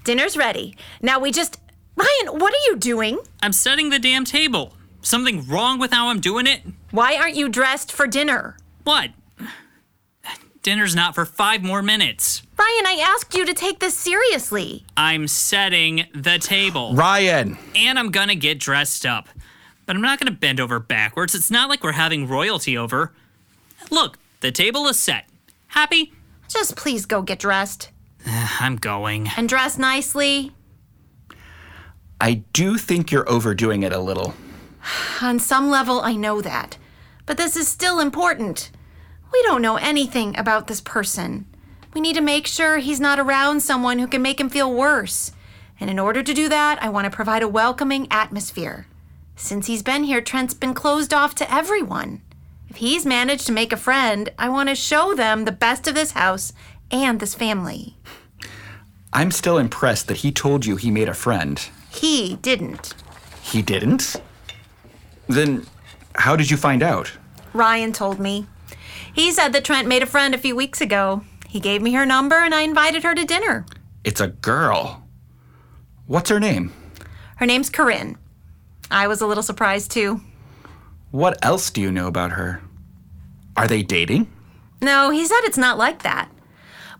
[0.04, 0.76] Dinner's ready.
[1.02, 1.60] Now we just.
[1.96, 3.20] Ryan, what are you doing?
[3.42, 4.76] I'm setting the damn table.
[5.02, 6.62] Something wrong with how I'm doing it?
[6.92, 8.58] Why aren't you dressed for dinner?
[8.84, 9.12] What?
[10.68, 12.42] Dinner's not for five more minutes.
[12.60, 14.84] Ryan, I asked you to take this seriously.
[14.98, 16.94] I'm setting the table.
[16.94, 17.58] Ryan!
[17.74, 19.30] and I'm gonna get dressed up.
[19.86, 21.34] But I'm not gonna bend over backwards.
[21.36, 23.14] It's not like we're having royalty over.
[23.92, 25.30] Look, the table is set.
[25.68, 26.12] Happy?
[26.50, 27.90] Just please go get dressed.
[28.26, 29.30] I'm going.
[29.38, 30.52] And dress nicely.
[32.20, 34.34] I do think you're overdoing it a little.
[35.22, 36.78] On some level, I know that.
[37.26, 38.70] But this is still important.
[39.32, 41.46] We don't know anything about this person.
[41.94, 45.32] We need to make sure he's not around someone who can make him feel worse.
[45.80, 48.88] And in order to do that, I want to provide a welcoming atmosphere.
[49.36, 52.22] Since he's been here, Trent's been closed off to everyone.
[52.70, 55.96] If he's managed to make a friend, I want to show them the best of
[55.96, 56.54] this house
[56.92, 57.96] and this family.
[59.14, 61.64] I'm still impressed that he told you he made a friend.
[61.90, 62.94] He didn't.
[63.42, 64.16] He didn't?
[65.28, 65.66] Then
[66.16, 67.12] how did you find out?
[67.54, 68.48] Ryan told me.
[69.18, 71.24] He said that Trent made a friend a few weeks ago.
[71.50, 73.66] He gave me her number and I invited her to dinner.
[74.04, 75.08] It's a girl.
[76.06, 76.72] What's her name?
[77.38, 78.20] Her name's Corinne.
[78.92, 80.22] I was a little surprised too.
[81.10, 82.62] What else do you know about her?
[83.56, 84.32] Are they dating?
[84.84, 86.30] No, he said it's not like that.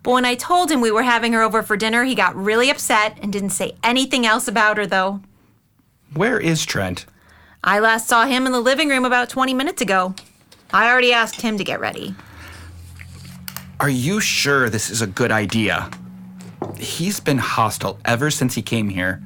[0.02, 2.68] But when I told him we were having her over for dinner, he got really
[2.68, 5.20] upset and didn't say anything else about her, though.
[6.14, 7.06] Where is Trent?
[7.62, 10.16] I last saw him in the living room about 20 minutes ago.
[10.72, 12.14] I already asked him to get ready.
[13.80, 15.90] Are you sure this is a good idea?
[16.78, 19.22] He's been hostile ever since he came here.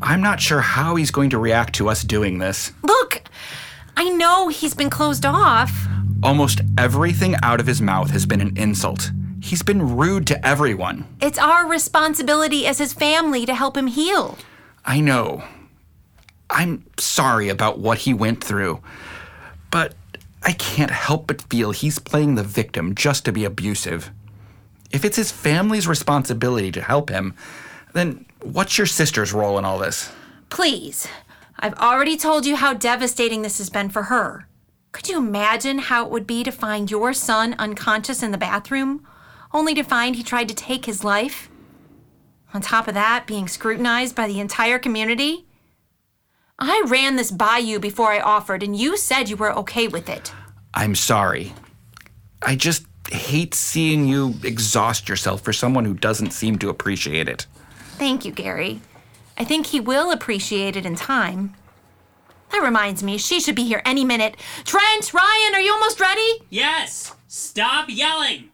[0.00, 2.72] I'm not sure how he's going to react to us doing this.
[2.82, 3.22] Look,
[3.96, 5.86] I know he's been closed off.
[6.22, 9.10] Almost everything out of his mouth has been an insult.
[9.40, 11.06] He's been rude to everyone.
[11.20, 14.38] It's our responsibility as his family to help him heal.
[14.84, 15.44] I know.
[16.48, 18.80] I'm sorry about what he went through.
[19.70, 19.94] But
[20.44, 24.10] I can't help but feel he's playing the victim just to be abusive.
[24.90, 27.34] If it's his family's responsibility to help him,
[27.94, 30.12] then what's your sister's role in all this?
[30.50, 31.08] Please,
[31.58, 34.46] I've already told you how devastating this has been for her.
[34.92, 39.04] Could you imagine how it would be to find your son unconscious in the bathroom,
[39.52, 41.48] only to find he tried to take his life?
[42.52, 45.46] On top of that, being scrutinized by the entire community?
[46.58, 50.08] I ran this by you before I offered, and you said you were okay with
[50.08, 50.32] it.
[50.72, 51.52] I'm sorry.
[52.42, 57.46] I just hate seeing you exhaust yourself for someone who doesn't seem to appreciate it.
[57.96, 58.80] Thank you, Gary.
[59.36, 61.54] I think he will appreciate it in time.
[62.50, 64.36] That reminds me, she should be here any minute.
[64.64, 66.44] Trent, Ryan, are you almost ready?
[66.50, 67.12] Yes!
[67.26, 68.50] Stop yelling!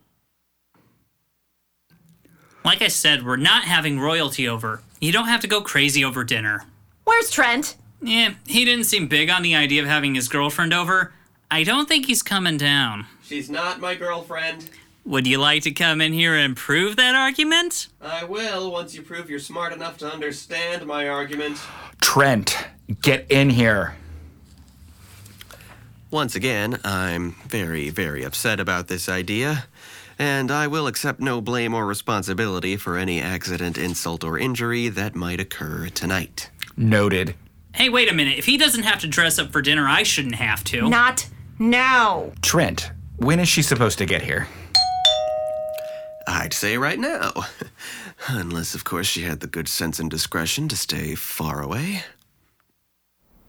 [2.64, 4.82] Like I said, we're not having royalty over.
[5.00, 6.64] You don't have to go crazy over dinner.
[7.04, 7.76] Where's Trent?
[8.02, 11.12] Yeah, he didn't seem big on the idea of having his girlfriend over.
[11.50, 13.06] I don't think he's coming down.
[13.22, 14.70] She's not my girlfriend.
[15.04, 17.88] Would you like to come in here and prove that argument?
[18.00, 21.58] I will once you prove you're smart enough to understand my argument.
[22.00, 22.56] Trent,
[23.00, 23.96] get in here.
[26.10, 29.64] Once again, I'm very, very upset about this idea,
[30.18, 35.14] and I will accept no blame or responsibility for any accident, insult, or injury that
[35.14, 36.50] might occur tonight.
[36.76, 37.34] Noted.
[37.74, 38.38] Hey, wait a minute.
[38.38, 40.88] If he doesn't have to dress up for dinner, I shouldn't have to.
[40.88, 42.32] Not now.
[42.42, 44.48] Trent, when is she supposed to get here?
[46.26, 47.32] I'd say right now.
[48.28, 52.02] Unless, of course, she had the good sense and discretion to stay far away.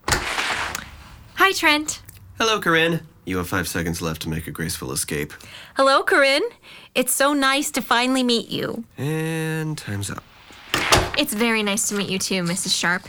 [0.08, 2.02] Hi, Trent.
[2.38, 3.00] Hello, Corinne.
[3.24, 5.32] You have five seconds left to make a graceful escape.
[5.76, 6.42] Hello, Corinne.
[6.94, 8.84] It's so nice to finally meet you.
[8.96, 10.24] And time's up.
[11.18, 12.76] It's very nice to meet you too, Mrs.
[12.78, 13.02] Sharp.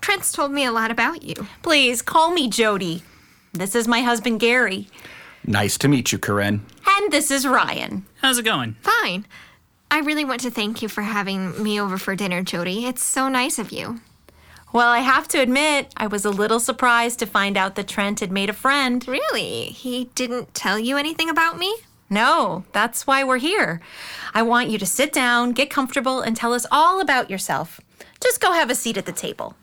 [0.00, 1.34] Trent's told me a lot about you.
[1.62, 3.02] Please call me Jody.
[3.52, 4.88] This is my husband, Gary.
[5.44, 6.64] Nice to meet you, Corinne.
[6.86, 8.04] And this is Ryan.
[8.20, 8.76] How's it going?
[8.82, 9.26] Fine.
[9.90, 12.86] I really want to thank you for having me over for dinner, Jody.
[12.86, 14.00] It's so nice of you.
[14.72, 18.20] Well, I have to admit, I was a little surprised to find out that Trent
[18.20, 19.06] had made a friend.
[19.06, 19.66] Really?
[19.66, 21.74] He didn't tell you anything about me?
[22.10, 23.80] No, that's why we're here.
[24.34, 27.80] I want you to sit down, get comfortable, and tell us all about yourself.
[28.20, 29.54] Just go have a seat at the table.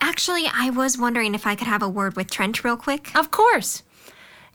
[0.00, 3.14] Actually, I was wondering if I could have a word with Trent real quick.
[3.16, 3.82] Of course.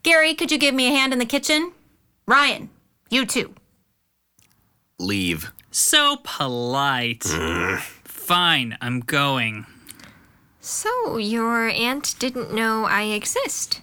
[0.04, 1.72] Gary, could you give me a hand in the kitchen?
[2.28, 2.70] Ryan,
[3.10, 3.54] you too.
[5.00, 5.52] Leave.
[5.72, 7.24] So polite.
[8.04, 9.66] Fine, I'm going.
[10.60, 13.82] So, your aunt didn't know I exist.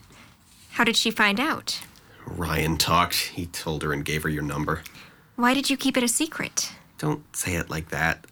[0.73, 1.81] How did she find out?
[2.27, 3.17] Ryan talked.
[3.17, 4.83] He told her and gave her your number.
[5.37, 6.73] Why did you keep it a secret?
[6.99, 8.27] Don't say it like that.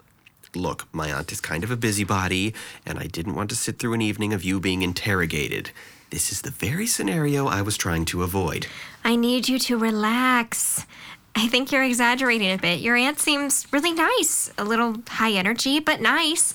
[0.54, 2.52] Look, my aunt is kind of a busybody,
[2.84, 5.70] and I didn't want to sit through an evening of you being interrogated.
[6.10, 8.66] This is the very scenario I was trying to avoid.
[9.02, 10.84] I need you to relax.
[11.34, 12.80] I think you're exaggerating a bit.
[12.80, 14.52] Your aunt seems really nice.
[14.58, 16.54] A little high energy, but nice.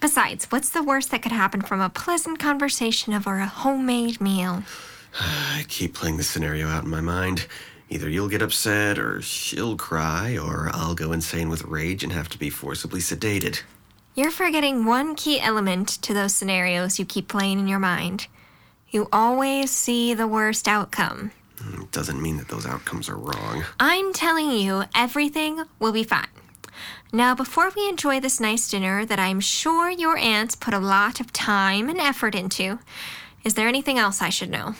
[0.00, 4.64] Besides, what's the worst that could happen from a pleasant conversation over a homemade meal?
[5.20, 7.46] I keep playing this scenario out in my mind.
[7.90, 12.28] Either you'll get upset, or she'll cry, or I'll go insane with rage and have
[12.30, 13.62] to be forcibly sedated.
[14.14, 18.26] You're forgetting one key element to those scenarios you keep playing in your mind.
[18.90, 21.30] You always see the worst outcome.
[21.74, 23.64] It doesn't mean that those outcomes are wrong.
[23.80, 26.26] I'm telling you, everything will be fine.
[27.12, 31.20] Now, before we enjoy this nice dinner that I'm sure your aunts put a lot
[31.20, 32.78] of time and effort into,
[33.44, 34.74] is there anything else I should know?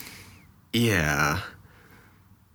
[0.71, 1.41] Yeah.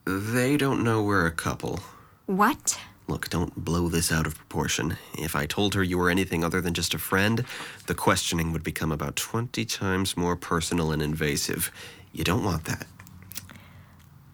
[0.05, 1.80] They don't know we're a couple.
[2.26, 2.78] What?
[3.07, 4.96] Look, don't blow this out of proportion.
[5.18, 7.44] If I told her you were anything other than just a friend,
[7.86, 11.70] the questioning would become about 20 times more personal and invasive.
[12.12, 12.86] You don't want that.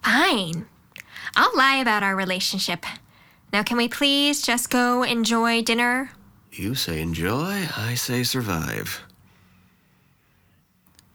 [0.05, 0.67] Fine.
[1.37, 2.85] I'll lie about our relationship.
[3.53, 6.11] Now, can we please just go enjoy dinner?
[6.53, 9.03] You say enjoy, I say survive.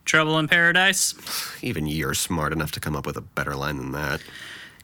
[0.05, 1.15] Trouble in paradise?
[1.61, 4.21] Even you're smart enough to come up with a better line than that.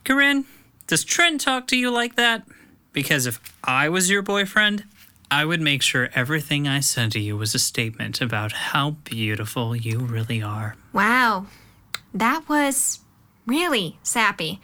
[0.03, 0.45] Corinne,
[0.87, 2.47] does Trent talk to you like that?
[2.91, 4.83] Because if I was your boyfriend,
[5.29, 9.75] I would make sure everything I said to you was a statement about how beautiful
[9.75, 10.75] you really are.
[10.91, 11.45] Wow.
[12.13, 12.99] That was
[13.45, 14.59] really sappy.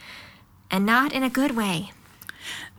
[0.69, 1.91] And not in a good way.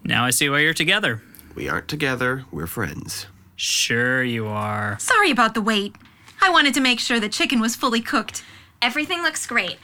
[0.05, 1.23] Now I see why you're together.
[1.55, 3.27] We aren't together, we're friends.
[3.57, 4.99] Sure, you are.
[5.01, 5.97] Sorry about the wait.
[6.41, 8.45] I wanted to make sure the chicken was fully cooked.
[8.81, 9.79] Everything looks great.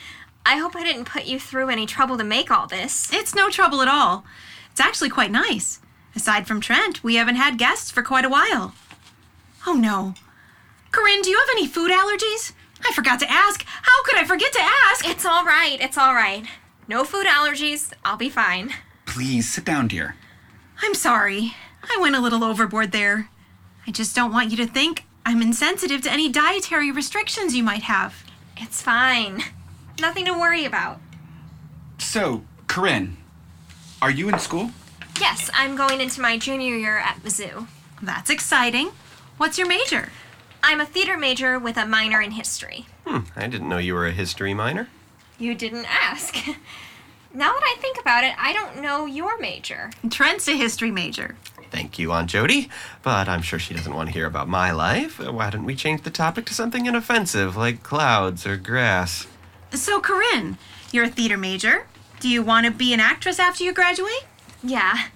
[0.47, 3.13] I hope I didn't put you through any trouble to make all this.
[3.13, 4.25] It's no trouble at all.
[4.71, 5.81] It's actually quite nice.
[6.15, 8.75] Aside from Trent, we haven't had guests for quite a while.
[9.67, 10.15] Oh no.
[10.93, 12.53] Corinne, do you have any food allergies?
[12.87, 13.65] I forgot to ask.
[13.67, 15.09] How could I forget to ask?
[15.09, 15.79] It's all right.
[15.81, 16.45] It's all right.
[16.87, 17.93] No food allergies.
[18.05, 18.71] I'll be fine.
[19.07, 20.17] Please sit down, dear.
[20.83, 21.55] I'm sorry.
[21.83, 23.29] I went a little overboard there.
[23.87, 27.85] I just don't want you to think I'm insensitive to any dietary restrictions you might
[27.85, 28.25] have.
[28.59, 29.43] It's fine.
[30.01, 31.01] Nothing to worry about.
[31.99, 33.17] So, Corinne,
[34.03, 34.71] are you in school?
[35.21, 37.69] Yes, I'm going into my junior year at Mizzou.
[38.03, 38.91] That's exciting.
[39.39, 40.11] What's your major?
[40.63, 42.87] I'm a theater major with a minor in history.
[43.07, 44.89] Hmm, I didn't know you were a history minor.
[45.39, 46.35] You didn't ask.
[47.35, 49.91] now that I think about it, I don't know your major.
[50.11, 51.37] Trent's a history major.
[51.75, 52.71] Thank you, Aunt Jody.
[53.03, 55.19] But I'm sure she doesn't want to hear about my life.
[55.19, 59.27] Why don't we change the topic to something inoffensive, like clouds or grass?
[59.73, 60.57] So, Corinne,
[60.93, 61.89] you're a theater major.
[62.21, 64.25] Do you want to be an actress after you graduate?
[64.63, 65.09] Yeah,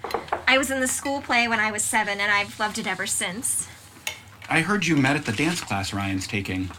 [0.48, 3.06] I was in the school play when I was seven, and I've loved it ever
[3.06, 3.68] since.
[4.50, 6.70] I heard you met at the dance class Ryan's taking.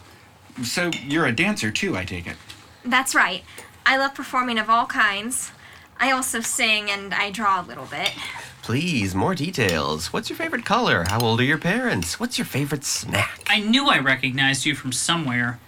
[0.62, 2.36] So, you're a dancer too, I take it.
[2.84, 3.46] That's right.
[3.86, 5.54] I love performing of all kinds.
[6.02, 8.12] I also sing and I draw a little bit.
[8.70, 10.14] Please, more details.
[10.14, 11.04] What's your favorite color?
[11.08, 12.20] How old are your parents?
[12.20, 13.42] What's your favorite snack?
[13.50, 15.60] I knew I recognized you from somewhere.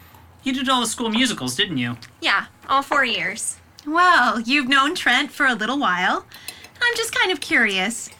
[0.43, 1.97] You did all the school musicals, didn't you?
[2.21, 3.57] Yeah, all four years.
[3.87, 6.27] Well, you've known Trent for a little while.
[6.79, 8.11] I'm just kind of curious.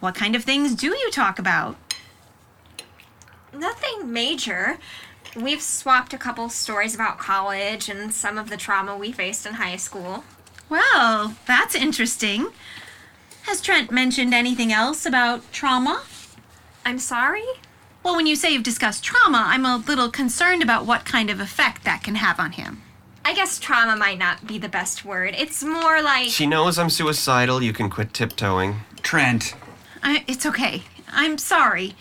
[0.00, 1.76] What kind of things do you talk about?
[3.54, 4.78] Nothing major.
[5.36, 9.54] We've swapped a couple stories about college and some of the trauma we faced in
[9.54, 10.24] high school.
[10.68, 12.48] Well, that's interesting.
[13.46, 16.02] Has Trent mentioned anything else about trauma?
[16.84, 17.44] I'm sorry?
[18.02, 21.38] Well, when you say you've discussed trauma, I'm a little concerned about what kind of
[21.38, 22.82] effect that can have on him.
[23.24, 25.32] I guess trauma might not be the best word.
[25.38, 26.28] It's more like.
[26.28, 27.62] She knows I'm suicidal.
[27.62, 28.80] You can quit tiptoeing.
[29.02, 29.54] Trent,
[30.02, 30.82] I, it's okay.
[31.08, 31.94] I'm sorry.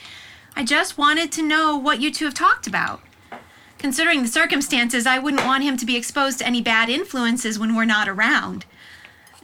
[0.55, 3.01] I just wanted to know what you two have talked about.
[3.77, 7.75] Considering the circumstances, I wouldn't want him to be exposed to any bad influences when
[7.75, 8.65] we're not around.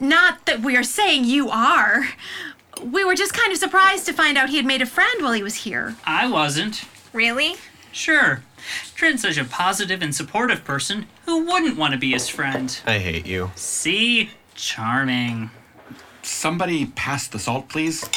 [0.01, 2.09] Not that we're saying you are.
[2.83, 5.33] We were just kind of surprised to find out he had made a friend while
[5.33, 5.95] he was here.
[6.05, 6.83] I wasn't.
[7.13, 7.55] Really?
[7.91, 8.41] Sure.
[8.95, 11.05] Trent's such a positive and supportive person.
[11.25, 12.79] Who wouldn't want to be his friend?
[12.85, 13.51] I hate you.
[13.55, 14.31] See?
[14.55, 15.51] Charming.
[16.23, 18.07] somebody pass the salt, please.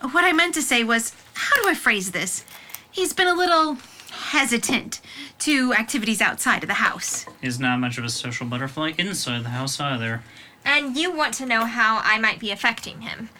[0.00, 2.44] What I meant to say was how do I phrase this?
[2.90, 3.76] He's been a little
[4.10, 5.00] hesitant
[5.40, 7.26] to activities outside of the house.
[7.42, 10.22] He's not much of a social butterfly inside the house either.
[10.68, 13.30] And you want to know how I might be affecting him.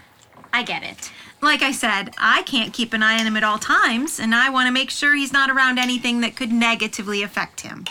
[0.51, 1.13] I get it.
[1.43, 4.49] Like I said, I can't keep an eye on him at all times, and I
[4.49, 7.85] want to make sure he's not around anything that could negatively affect him.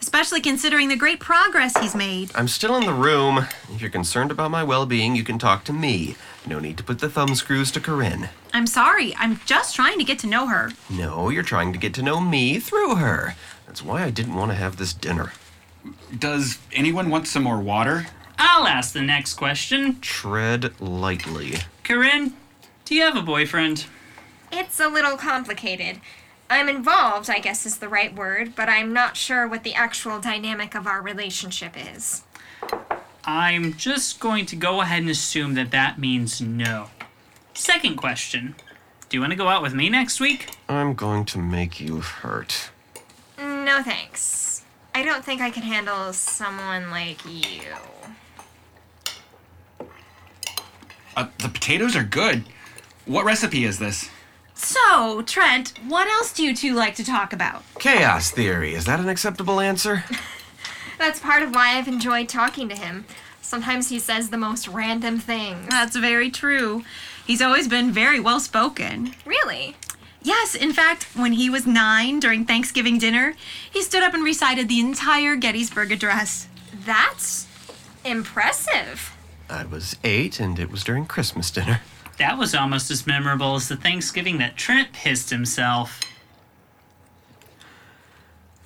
[0.00, 2.30] especially considering the great progress he's made.
[2.34, 3.46] I'm still in the room.
[3.74, 6.14] If you're concerned about my well being, you can talk to me.
[6.46, 8.28] No need to put the thumb screws to Corinne.
[8.52, 10.70] I'm sorry, I'm just trying to get to know her.
[10.88, 13.34] No, you're trying to get to know me through her.
[13.66, 15.32] That's why I didn't want to have this dinner.
[16.16, 18.06] Does anyone want some more water?
[18.38, 20.00] I'll ask the next question.
[20.00, 21.58] Tread lightly.
[21.84, 22.34] Corinne,
[22.84, 23.86] do you have a boyfriend?
[24.52, 26.00] It's a little complicated.
[26.48, 30.20] I'm involved, I guess is the right word, but I'm not sure what the actual
[30.20, 32.22] dynamic of our relationship is.
[33.24, 36.90] I'm just going to go ahead and assume that that means no.
[37.54, 38.54] Second question
[39.08, 40.50] Do you want to go out with me next week?
[40.68, 42.70] I'm going to make you hurt.
[43.38, 44.64] No thanks.
[44.94, 47.60] I don't think I can handle someone like you.
[51.16, 52.44] Uh, the potatoes are good.
[53.06, 54.10] What recipe is this?
[54.54, 57.62] So, Trent, what else do you two like to talk about?
[57.78, 58.74] Chaos theory.
[58.74, 60.04] Is that an acceptable answer?
[60.98, 63.06] That's part of why I've enjoyed talking to him.
[63.40, 65.68] Sometimes he says the most random things.
[65.68, 66.84] That's very true.
[67.26, 69.14] He's always been very well spoken.
[69.24, 69.76] Really?
[70.22, 73.34] Yes, in fact, when he was nine during Thanksgiving dinner,
[73.70, 76.48] he stood up and recited the entire Gettysburg Address.
[76.84, 77.46] That's
[78.04, 79.15] impressive.
[79.48, 81.80] I was eight, and it was during Christmas dinner.
[82.18, 86.00] That was almost as memorable as the Thanksgiving that Trent pissed himself.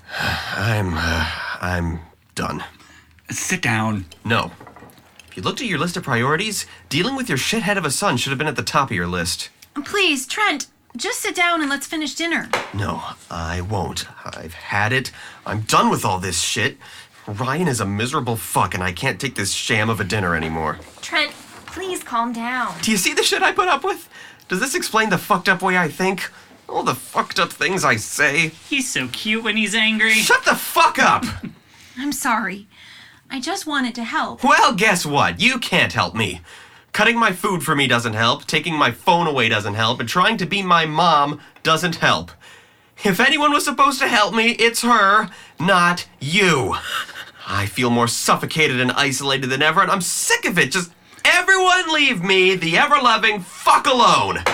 [0.18, 2.00] I'm, uh, I'm
[2.34, 2.64] done.
[3.30, 4.06] Sit down.
[4.24, 4.52] No.
[5.28, 8.16] If you looked at your list of priorities, dealing with your shithead of a son
[8.16, 9.50] should have been at the top of your list.
[9.84, 10.66] Please, Trent,
[10.96, 12.48] just sit down and let's finish dinner.
[12.74, 14.06] No, I won't.
[14.24, 15.12] I've had it.
[15.46, 16.76] I'm done with all this shit.
[17.26, 20.78] Ryan is a miserable fuck, and I can't take this sham of a dinner anymore.
[21.00, 21.32] Trent,
[21.66, 22.74] please calm down.
[22.82, 24.08] Do you see the shit I put up with?
[24.48, 26.30] Does this explain the fucked up way I think?
[26.68, 28.48] All the fucked up things I say?
[28.48, 30.12] He's so cute when he's angry.
[30.12, 31.24] Shut the fuck up!
[31.98, 32.66] I'm sorry.
[33.30, 34.42] I just wanted to help.
[34.42, 35.40] well, guess what?
[35.40, 36.40] You can't help me.
[36.92, 40.36] Cutting my food for me doesn't help, taking my phone away doesn't help, and trying
[40.38, 42.32] to be my mom doesn't help.
[43.02, 46.76] If anyone was supposed to help me, it's her, not you.
[47.48, 50.70] I feel more suffocated and isolated than ever, and I'm sick of it.
[50.70, 50.92] Just
[51.24, 54.44] everyone leave me, the ever loving, fuck alone.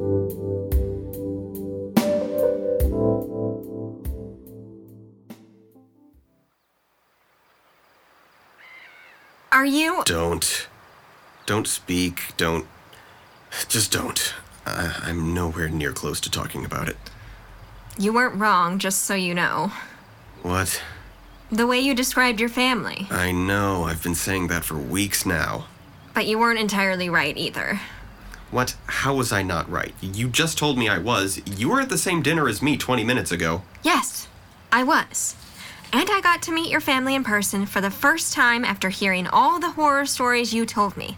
[9.58, 10.04] Are you.
[10.04, 10.68] Don't.
[11.44, 12.32] Don't speak.
[12.36, 12.64] Don't.
[13.66, 14.32] Just don't.
[14.64, 16.96] I, I'm nowhere near close to talking about it.
[17.98, 19.72] You weren't wrong, just so you know.
[20.42, 20.80] What?
[21.50, 23.08] The way you described your family.
[23.10, 25.66] I know, I've been saying that for weeks now.
[26.14, 27.80] But you weren't entirely right either.
[28.52, 28.76] What?
[28.86, 29.92] How was I not right?
[30.00, 31.42] You just told me I was.
[31.44, 33.62] You were at the same dinner as me 20 minutes ago.
[33.82, 34.28] Yes,
[34.70, 35.34] I was.
[35.92, 39.26] And I got to meet your family in person for the first time after hearing
[39.26, 41.16] all the horror stories you told me.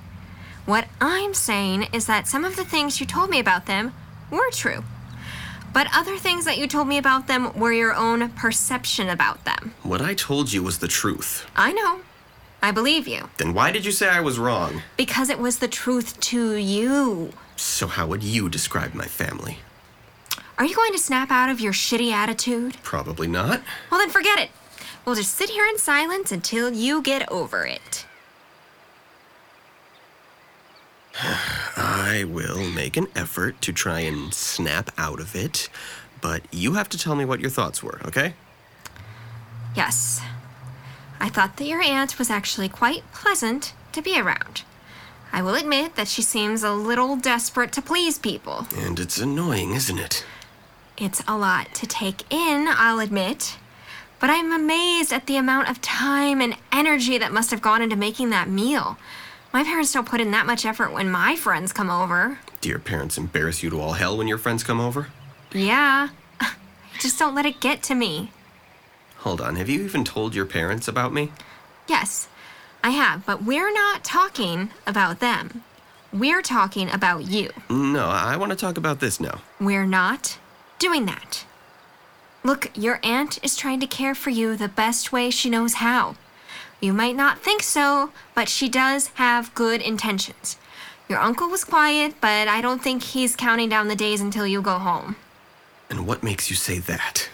[0.65, 3.93] What I'm saying is that some of the things you told me about them
[4.31, 4.85] were true.
[5.73, 9.75] But other things that you told me about them were your own perception about them.
[9.83, 11.47] What I told you was the truth.
[11.57, 12.01] I know.
[12.63, 13.29] I believe you.
[13.39, 14.83] Then why did you say I was wrong?
[14.97, 17.33] Because it was the truth to you.
[17.57, 19.59] So, how would you describe my family?
[20.59, 22.77] Are you going to snap out of your shitty attitude?
[22.83, 23.63] Probably not.
[23.91, 24.51] Well, then forget it.
[25.05, 28.07] We'll just sit here in silence until you get over it.
[31.77, 35.69] I will make an effort to try and snap out of it,
[36.21, 38.35] but you have to tell me what your thoughts were, okay?
[39.75, 40.21] Yes.
[41.19, 44.63] I thought that your aunt was actually quite pleasant to be around.
[45.33, 48.67] I will admit that she seems a little desperate to please people.
[48.77, 50.25] And it's annoying, isn't it?
[50.99, 53.57] It's a lot to take in, I'll admit.
[54.21, 57.97] But I'm amazed at the amount of time and energy that must have gone into
[57.97, 58.99] making that meal.
[59.53, 62.39] My parents don't put in that much effort when my friends come over.
[62.61, 65.09] Do your parents embarrass you to all hell when your friends come over?
[65.53, 66.11] Yeah.
[67.01, 68.31] Just don't let it get to me.
[69.19, 71.33] Hold on, have you even told your parents about me?
[71.89, 72.29] Yes,
[72.85, 75.65] I have, but we're not talking about them.
[76.13, 77.51] We're talking about you.
[77.69, 79.41] No, I want to talk about this now.
[79.61, 80.39] We're not
[80.79, 81.45] doing that.
[82.43, 86.17] Look, your aunt is trying to care for you the best way she knows how.
[86.81, 90.57] You might not think so, but she does have good intentions.
[91.09, 94.63] Your uncle was quiet, but I don't think he's counting down the days until you
[94.63, 95.17] go home.
[95.91, 97.29] And what makes you say that?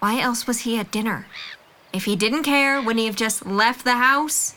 [0.00, 1.26] Why else was he at dinner?
[1.92, 4.56] If he didn't care, wouldn't he have just left the house?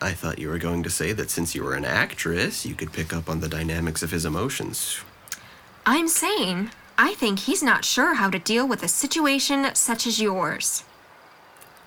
[0.00, 2.92] I thought you were going to say that since you were an actress, you could
[2.92, 5.00] pick up on the dynamics of his emotions.
[5.86, 10.20] I'm saying, I think he's not sure how to deal with a situation such as
[10.20, 10.84] yours.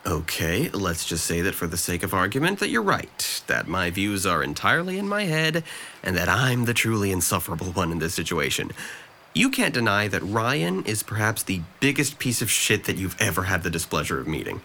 [0.06, 3.90] Okay, let's just say that for the sake of argument that you're right, that my
[3.90, 5.64] views are entirely in my head,
[6.04, 8.72] and that I'm the truly insufferable one in this situation.
[9.34, 13.44] You can't deny that Ryan is perhaps the biggest piece of shit that you've ever
[13.44, 14.62] had the displeasure of meeting.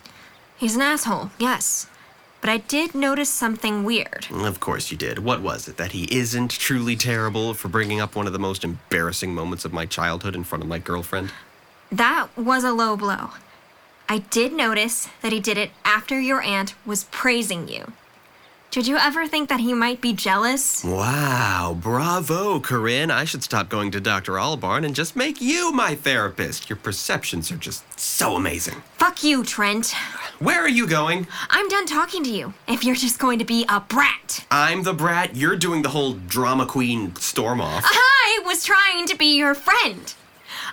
[0.57, 1.89] He's an asshole, yes.
[2.45, 4.27] But I did notice something weird.
[4.31, 5.19] Of course you did.
[5.19, 5.79] What was it?
[5.79, 9.73] That he isn't truly terrible for bringing up one of the most embarrassing moments of
[9.73, 11.33] my childhood in front of my girlfriend?
[11.91, 13.31] That was a low blow.
[14.11, 17.93] I did notice that he did it after your aunt was praising you.
[18.75, 20.83] Did you ever think that he might be jealous?
[20.83, 23.09] Wow, bravo, Corinne.
[23.09, 24.33] I should stop going to Dr.
[24.33, 26.69] Albarn and just make you my therapist.
[26.69, 28.83] Your perceptions are just so amazing.
[28.99, 29.95] Fuck you, Trent.
[30.41, 31.29] Where are you going?
[31.51, 32.53] I'm done talking to you.
[32.67, 34.45] If you're just going to be a brat.
[34.51, 35.37] I'm the brat.
[35.37, 37.85] You're doing the whole drama queen storm off.
[37.87, 40.13] I was trying to be your friend.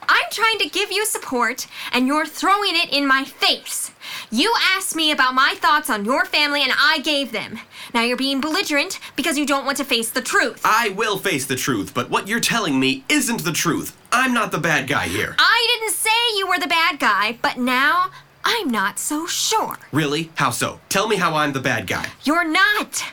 [0.10, 3.92] I'm trying to give you support, and you're throwing it in my face.
[4.32, 7.60] You asked me about my thoughts on your family, and I gave them.
[7.94, 10.62] Now you're being belligerent because you don't want to face the truth.
[10.64, 13.98] I will face the truth, but what you're telling me isn't the truth.
[14.12, 15.36] I'm not the bad guy here.
[15.38, 18.12] I didn't say you were the bad guy, but now
[18.44, 19.78] I'm not so sure.
[19.92, 20.32] Really?
[20.36, 20.80] How so?
[20.90, 22.08] Tell me how I'm the bad guy.
[22.24, 23.04] You're not.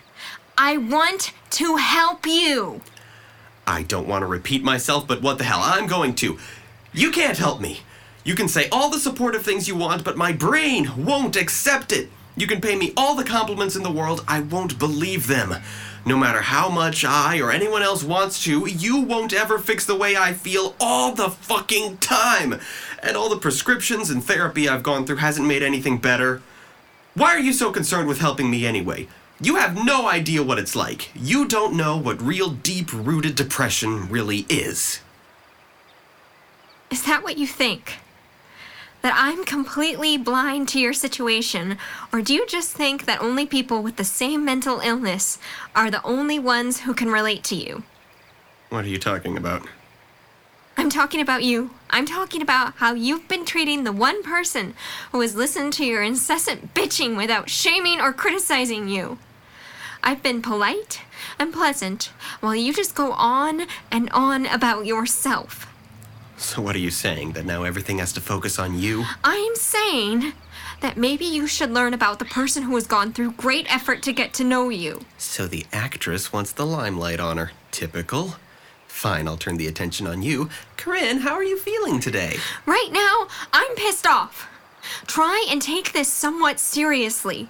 [0.56, 2.80] I want to help you.
[3.66, 5.60] I don't want to repeat myself, but what the hell?
[5.62, 6.38] I'm going to.
[6.92, 7.80] You can't help me.
[8.24, 12.10] You can say all the supportive things you want, but my brain won't accept it.
[12.38, 15.56] You can pay me all the compliments in the world, I won't believe them.
[16.06, 19.96] No matter how much I or anyone else wants to, you won't ever fix the
[19.96, 22.60] way I feel all the fucking time.
[23.02, 26.40] And all the prescriptions and therapy I've gone through hasn't made anything better.
[27.14, 29.08] Why are you so concerned with helping me anyway?
[29.40, 31.10] You have no idea what it's like.
[31.16, 35.00] You don't know what real deep rooted depression really is.
[36.88, 37.98] Is that what you think?
[39.02, 41.78] That I'm completely blind to your situation?
[42.12, 45.38] Or do you just think that only people with the same mental illness
[45.74, 47.84] are the only ones who can relate to you?
[48.70, 49.66] What are you talking about?
[50.76, 51.70] I'm talking about you.
[51.90, 54.74] I'm talking about how you've been treating the one person
[55.10, 59.18] who has listened to your incessant bitching without shaming or criticizing you.
[60.04, 61.02] I've been polite
[61.38, 65.66] and pleasant while you just go on and on about yourself.
[66.38, 67.32] So, what are you saying?
[67.32, 69.04] That now everything has to focus on you?
[69.24, 70.34] I'm saying
[70.80, 74.12] that maybe you should learn about the person who has gone through great effort to
[74.12, 75.00] get to know you.
[75.18, 77.50] So, the actress wants the limelight on her.
[77.72, 78.36] Typical.
[78.86, 80.48] Fine, I'll turn the attention on you.
[80.76, 82.36] Corinne, how are you feeling today?
[82.66, 84.48] Right now, I'm pissed off.
[85.06, 87.48] Try and take this somewhat seriously.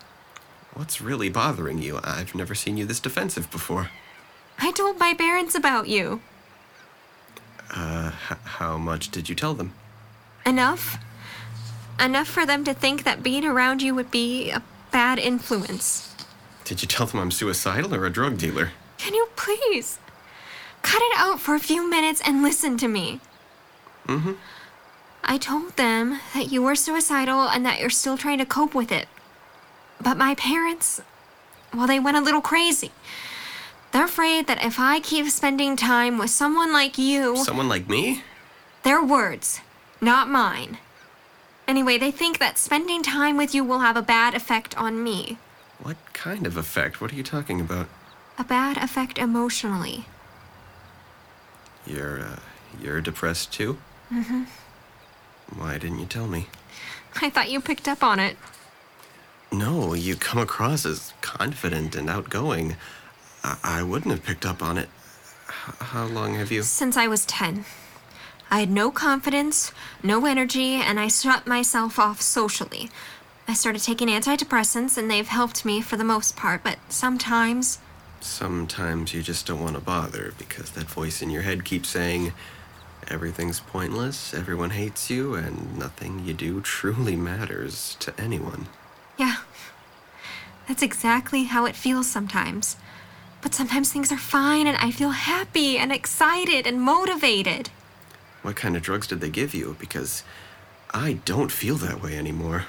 [0.73, 2.01] What's really bothering you?
[2.02, 3.90] I've never seen you this defensive before.
[4.59, 6.20] I told my parents about you.
[7.74, 9.73] Uh, h- how much did you tell them?
[10.47, 10.99] Enough.
[12.01, 16.15] Enough for them to think that being around you would be a bad influence.
[16.65, 18.70] Did you tell them I'm suicidal or a drug dealer?
[18.99, 19.99] Can you please
[20.82, 23.20] cut it out for a few minutes and listen to me?
[24.07, 24.32] Mm-hmm.
[25.24, 28.90] I told them that you were suicidal and that you're still trying to cope with
[28.90, 29.09] it.
[30.01, 31.03] But my parents,
[31.74, 32.93] well, they went a little crazy.
[33.93, 38.23] They're afraid that if I keep spending time with someone like you, Someone like me?
[38.82, 39.60] their words,
[40.01, 40.78] not mine.
[41.66, 45.39] Anyway, they think that spending time with you will have a bad effect on me.
[45.82, 47.01] What kind of effect?
[47.01, 47.89] What are you talking about?
[48.39, 50.06] A bad effect emotionally.
[51.86, 52.36] You're, uh,
[52.82, 53.78] you're depressed too?
[54.12, 54.44] Mm-hmm.
[55.59, 56.48] Why didn't you tell me?
[57.23, 58.36] I thought you picked up on it.
[59.51, 62.77] No, you come across as confident and outgoing.
[63.44, 64.89] I, wouldn't have picked up on it.
[65.47, 66.62] How long have you?
[66.62, 67.65] Since I was 10.
[68.51, 72.90] I had no confidence, no energy, and I shut myself off socially.
[73.47, 77.78] I started taking antidepressants, and they've helped me for the most part, but sometimes
[78.20, 82.32] Sometimes you just don't want to bother because that voice in your head keeps saying,
[83.06, 88.66] everything's pointless, everyone hates you, and nothing you do truly matters to anyone.
[89.19, 89.36] Yeah.
[90.66, 92.77] That's exactly how it feels sometimes.
[93.40, 97.70] But sometimes things are fine and I feel happy and excited and motivated.
[98.43, 99.77] What kind of drugs did they give you?
[99.78, 100.24] Because
[100.93, 102.66] I don't feel that way anymore.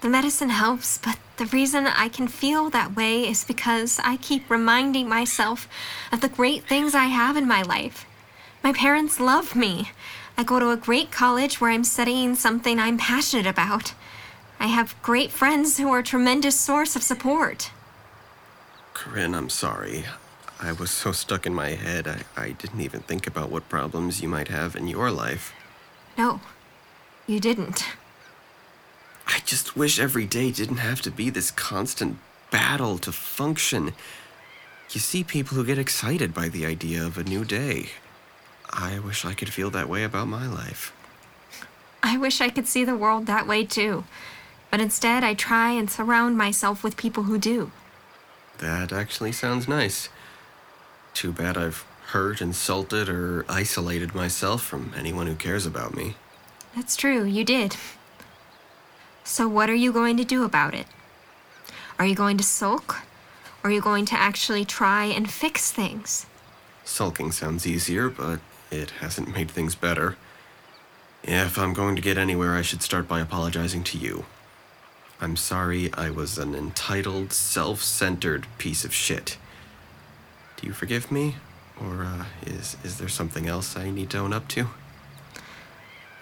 [0.00, 4.50] The medicine helps, but the reason I can feel that way is because I keep
[4.50, 5.68] reminding myself
[6.10, 8.04] of the great things I have in my life.
[8.64, 9.92] My parents love me.
[10.36, 13.94] I go to a great college where I'm studying something I'm passionate about.
[14.58, 17.70] I have great friends who are a tremendous source of support.
[19.02, 20.04] Corinne, I'm sorry.
[20.60, 24.22] I was so stuck in my head, I, I didn't even think about what problems
[24.22, 25.52] you might have in your life.
[26.16, 26.40] No,
[27.26, 27.84] you didn't.
[29.26, 32.18] I just wish every day didn't have to be this constant
[32.52, 33.92] battle to function.
[34.92, 37.88] You see people who get excited by the idea of a new day.
[38.70, 40.92] I wish I could feel that way about my life.
[42.04, 44.04] I wish I could see the world that way too.
[44.70, 47.72] But instead, I try and surround myself with people who do.
[48.62, 50.08] That actually sounds nice.
[51.14, 56.14] Too bad I've hurt, insulted, or isolated myself from anyone who cares about me.
[56.76, 57.76] That's true, you did.
[59.24, 60.86] So, what are you going to do about it?
[61.98, 63.02] Are you going to sulk?
[63.64, 66.26] Or are you going to actually try and fix things?
[66.84, 68.38] Sulking sounds easier, but
[68.70, 70.16] it hasn't made things better.
[71.24, 74.24] If I'm going to get anywhere, I should start by apologizing to you.
[75.22, 79.38] I'm sorry I was an entitled, self centered piece of shit.
[80.56, 81.36] Do you forgive me?
[81.80, 84.62] Or uh, is, is there something else I need to own up to?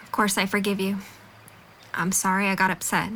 [0.02, 0.98] Of course, I forgive you.
[1.94, 3.10] I'm sorry I got upset.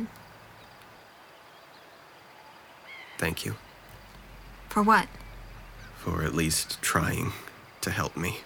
[3.19, 3.55] Thank you
[4.69, 5.07] For what?
[5.97, 7.31] for at least trying
[7.81, 8.37] to help me.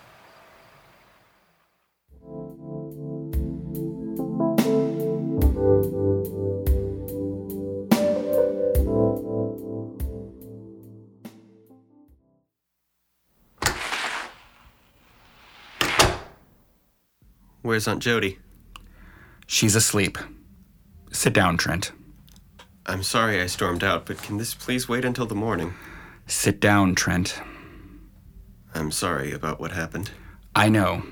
[17.62, 18.40] Where's Aunt Jody?
[19.46, 20.18] She's asleep.
[21.12, 21.92] Sit down, Trent.
[22.86, 25.74] I'm sorry I stormed out, but can this please wait until the morning?
[26.26, 27.42] Sit down, Trent.
[28.74, 30.12] I'm sorry about what happened.
[30.56, 31.04] I know.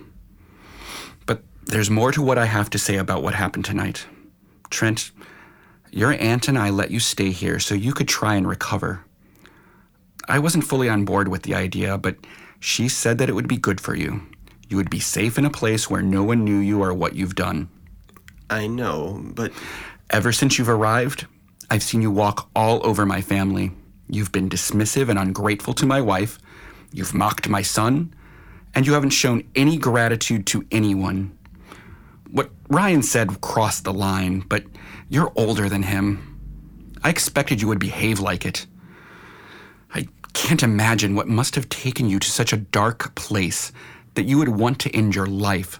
[1.26, 4.06] But there's more to what I have to say about what happened tonight.
[4.70, 5.12] Trent,
[5.92, 9.04] your aunt and I let you stay here so you could try and recover.
[10.30, 12.18] I wasn't fully on board with the idea, but
[12.60, 14.22] she said that it would be good for you.
[14.70, 17.36] You would be safe in a place where no one knew you or what you've
[17.36, 17.70] done.
[18.50, 19.52] I know, but
[20.10, 21.28] Ever since you've arrived,
[21.70, 23.74] I've seen you walk all over my family.
[24.10, 26.40] You've been dismissive and ungrateful to my wife.
[26.94, 28.14] You've mocked my son.
[28.74, 31.38] And you haven't shown any gratitude to anyone.
[32.32, 34.64] What Ryan said crossed the line, but
[35.10, 36.40] you're older than him.
[37.04, 38.66] I expected you would behave like it.
[39.94, 43.74] I can't imagine what must have taken you to such a dark place
[44.18, 45.80] that you would want to end your life.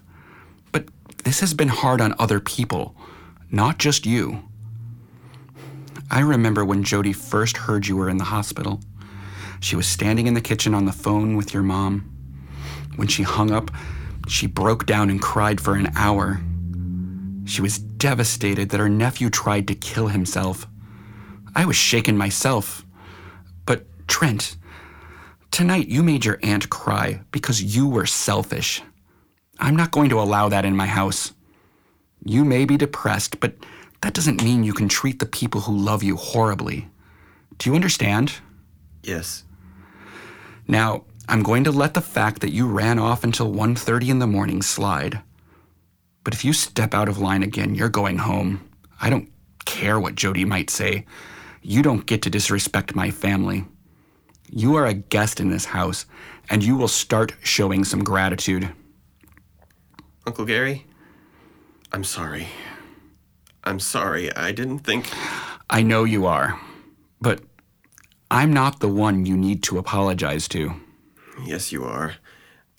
[0.72, 0.86] But
[1.24, 2.96] this has been hard on other people,
[3.50, 4.44] not just you.
[6.12, 8.80] I remember when Jody first heard you were in the hospital.
[9.60, 12.14] She was standing in the kitchen on the phone with your mom.
[12.96, 13.72] When she hung up,
[14.28, 16.40] she broke down and cried for an hour.
[17.46, 20.68] She was devastated that her nephew tried to kill himself.
[21.56, 22.86] I was shaken myself.
[23.66, 24.58] But, Trent,
[25.58, 28.84] tonight you made your aunt cry because you were selfish.
[29.60, 31.34] I'm not going to allow that in my house.
[32.24, 33.56] You may be depressed, but
[34.04, 36.88] that doesn't mean you can treat the people who love you horribly.
[37.58, 38.34] Do you understand?
[39.02, 39.46] yes,
[40.68, 44.28] Now, I'm going to let the fact that you ran off until 1:30 in the
[44.28, 45.22] morning slide.
[46.24, 48.60] But if you step out of line again, you're going home.
[49.02, 49.30] I don't
[49.66, 51.06] care what Jody might say.
[51.64, 53.66] You don't get to disrespect my family.
[54.50, 56.06] You are a guest in this house,
[56.50, 58.70] and you will start showing some gratitude.
[60.26, 60.86] Uncle Gary,
[61.92, 62.48] I'm sorry.
[63.64, 64.34] I'm sorry.
[64.36, 65.10] I didn't think.
[65.70, 66.60] I know you are,
[67.20, 67.42] but
[68.32, 70.74] I'm not the one you need to apologize to.
[71.46, 72.16] Yes, you are.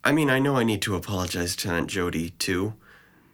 [0.05, 2.75] I mean, I know I need to apologize to Aunt Jody, too,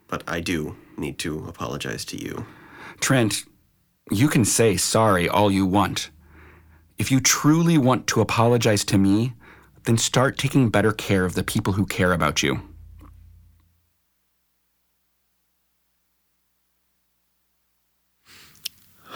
[0.09, 2.47] but I do need to apologize to you.
[3.01, 3.45] Trent,
[4.11, 6.11] you can say sorry all you want.
[6.97, 9.35] If you truly want to apologize to me,
[9.85, 12.61] then start taking better care of the people who care about you.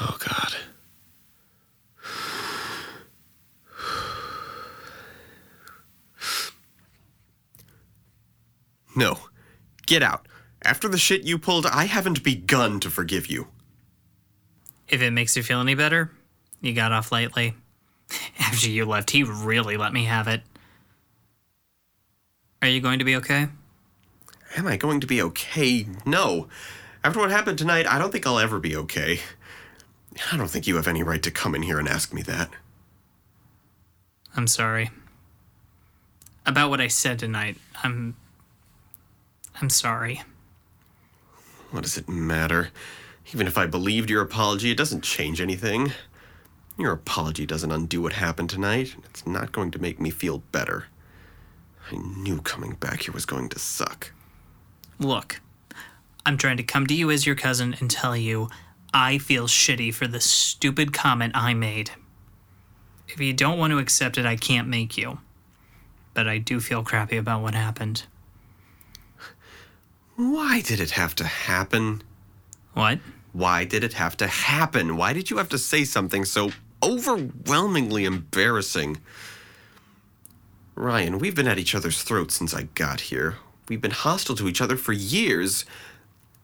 [0.01, 0.55] Oh, God.
[8.95, 9.19] No.
[9.87, 10.27] Get out.
[10.63, 13.47] After the shit you pulled, I haven't begun to forgive you.
[14.89, 16.11] If it makes you feel any better,
[16.61, 17.55] you got off lightly.
[18.39, 20.43] After you left, he really let me have it.
[22.63, 23.49] Are you going to be okay?
[24.57, 25.87] Am I going to be okay?
[26.05, 26.49] No.
[27.05, 29.21] After what happened tonight, I don't think I'll ever be okay.
[30.33, 32.51] I don't think you have any right to come in here and ask me that.
[34.35, 34.91] I'm sorry.
[36.47, 38.17] About what I said tonight, I'm.
[39.61, 40.23] I'm sorry.
[41.71, 42.71] What does it matter?
[43.35, 45.93] Even if I believed your apology, it doesn't change anything.
[46.79, 48.95] Your apology doesn't undo what happened tonight.
[48.95, 50.87] and It's not going to make me feel better.
[51.91, 54.13] I knew coming back here was going to suck.
[55.01, 55.41] Look,
[56.25, 58.49] I'm trying to come to you as your cousin and tell you
[58.95, 61.91] I feel shitty for the stupid comment I made.
[63.09, 65.19] If you don't want to accept it, I can't make you.
[66.15, 68.05] But I do feel crappy about what happened.
[70.15, 72.03] Why did it have to happen?
[72.75, 73.01] What?
[73.33, 74.97] Why did it have to happen?
[74.97, 76.51] Why did you have to say something so
[76.83, 78.99] overwhelmingly embarrassing?
[80.75, 83.37] Ryan, we've been at each other's throats since I got here.
[83.69, 85.65] We've been hostile to each other for years.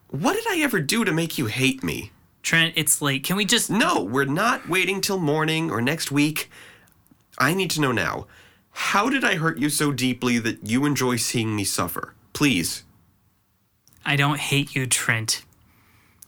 [0.08, 2.10] What did I ever do to make you hate me?
[2.42, 3.24] Trent, it's late.
[3.24, 3.70] Can we just.
[3.70, 6.50] No, we're not waiting till morning or next week.
[7.38, 8.26] I need to know now.
[8.70, 12.12] How did I hurt you so deeply that you enjoy seeing me suffer?
[12.32, 12.84] Please.
[14.04, 15.44] I don't hate you, Trent.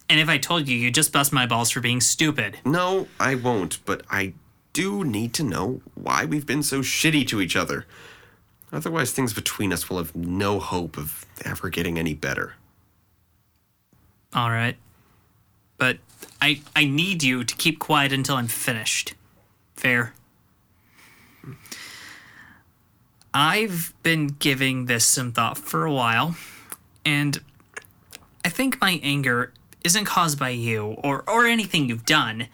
[0.09, 2.59] And if I told you, you'd just bust my balls for being stupid.
[2.65, 4.35] No, I won't, but I
[4.73, 7.87] do need to know why we've been so shitty to each other.
[8.73, 12.55] Otherwise, things between us will have no hope of ever getting any better.
[14.35, 14.77] All right.
[15.79, 15.99] But
[16.41, 19.15] I I need you to keep quiet until I'm finished.
[19.75, 20.15] Fair.
[23.33, 26.37] I've been giving this some thought for a while,
[27.05, 27.41] and
[28.45, 29.53] I think my anger
[29.87, 32.49] isn't caused by you or or anything you've done.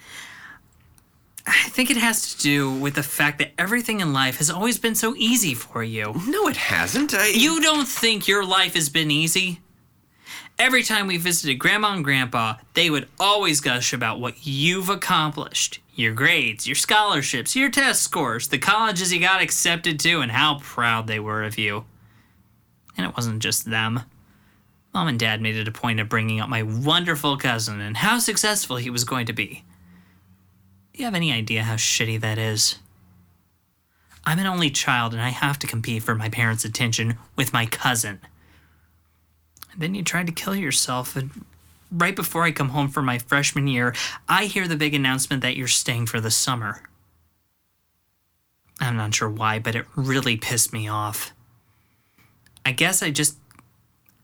[1.45, 4.79] I think it has to do with the fact that everything in life has always
[4.79, 6.15] been so easy for you.
[6.27, 7.13] No, it hasn't.
[7.15, 7.29] I.
[7.29, 9.61] You don't think your life has been easy?
[10.59, 15.81] Every time we visited Grandma and Grandpa, they would always gush about what you've accomplished
[15.95, 20.59] your grades, your scholarships, your test scores, the colleges you got accepted to, and how
[20.61, 21.85] proud they were of you.
[22.97, 24.01] And it wasn't just them.
[24.95, 28.19] Mom and Dad made it a point of bringing up my wonderful cousin and how
[28.19, 29.65] successful he was going to be.
[30.93, 32.77] Do you have any idea how shitty that is?
[34.25, 37.67] I'm an only child and I have to compete for my parents' attention with my
[37.67, 38.21] cousin.
[39.73, 41.31] And then you tried to kill yourself, and
[41.91, 43.95] right before I come home for my freshman year,
[44.29, 46.83] I hear the big announcement that you're staying for the summer.
[48.81, 51.33] I'm not sure why, but it really pissed me off.
[52.67, 53.39] I guess I just.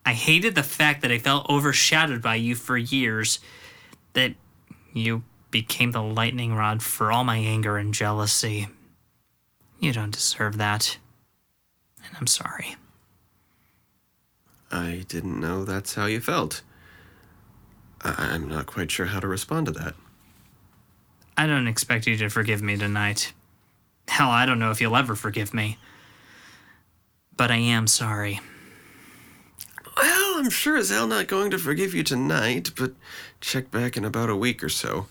[0.09, 3.41] I hated the fact that I felt overshadowed by you for years,
[4.15, 4.33] that
[4.95, 8.69] you became the lightning rod for all my anger and jealousy.
[9.81, 10.97] You don't deserve that.
[12.03, 12.77] And I'm sorry.
[14.73, 16.63] I didn't know that's how you felt.
[18.01, 19.95] I- I'm not quite sure how to respond to that.
[21.37, 23.35] I don't expect you to forgive me tonight.
[24.09, 25.77] Hell, I don't know if you'll ever forgive me.
[27.37, 28.41] But I am sorry.
[30.39, 32.93] Well, I'm sure as hell not going to forgive you tonight, but
[33.41, 35.09] check back in about a week or so.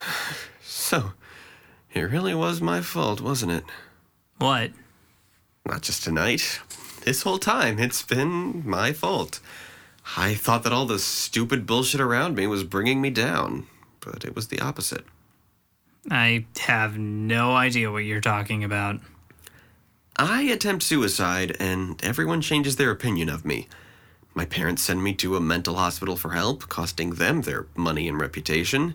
[0.62, 1.12] So,
[1.92, 3.64] it really was my fault, wasn't it?
[4.38, 4.70] What?
[5.66, 6.60] Not just tonight.
[7.04, 9.40] This whole time, it's been my fault.
[10.16, 13.66] I thought that all the stupid bullshit around me was bringing me down,
[13.98, 15.04] but it was the opposite.
[16.08, 19.00] I have no idea what you're talking about.
[20.16, 23.68] I attempt suicide, and everyone changes their opinion of me.
[24.34, 28.20] My parents send me to a mental hospital for help, costing them their money and
[28.20, 28.94] reputation.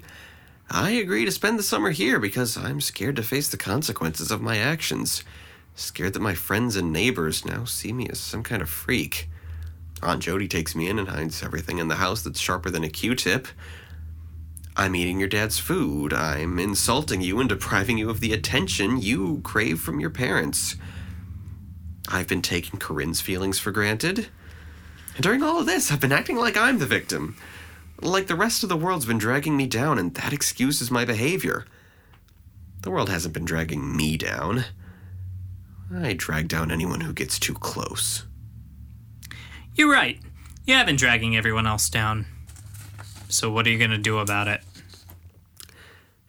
[0.69, 4.41] I agree to spend the summer here because I'm scared to face the consequences of
[4.41, 5.23] my actions.
[5.75, 9.29] Scared that my friends and neighbors now see me as some kind of freak.
[10.01, 12.89] Aunt Jody takes me in and hides everything in the house that's sharper than a
[12.89, 13.47] Q tip.
[14.77, 16.13] I'm eating your dad's food.
[16.13, 20.75] I'm insulting you and depriving you of the attention you crave from your parents.
[22.07, 24.27] I've been taking Corinne's feelings for granted.
[25.15, 27.35] And during all of this, I've been acting like I'm the victim.
[28.01, 31.65] Like the rest of the world's been dragging me down, and that excuses my behavior.
[32.81, 34.65] The world hasn't been dragging me down.
[35.93, 38.25] I drag down anyone who gets too close.
[39.75, 40.19] You're right.
[40.65, 42.25] You have been dragging everyone else down.
[43.29, 44.61] So, what are you going to do about it?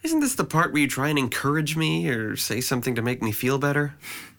[0.03, 3.23] Isn't this the part where you try and encourage me or say something to make
[3.23, 3.95] me feel better?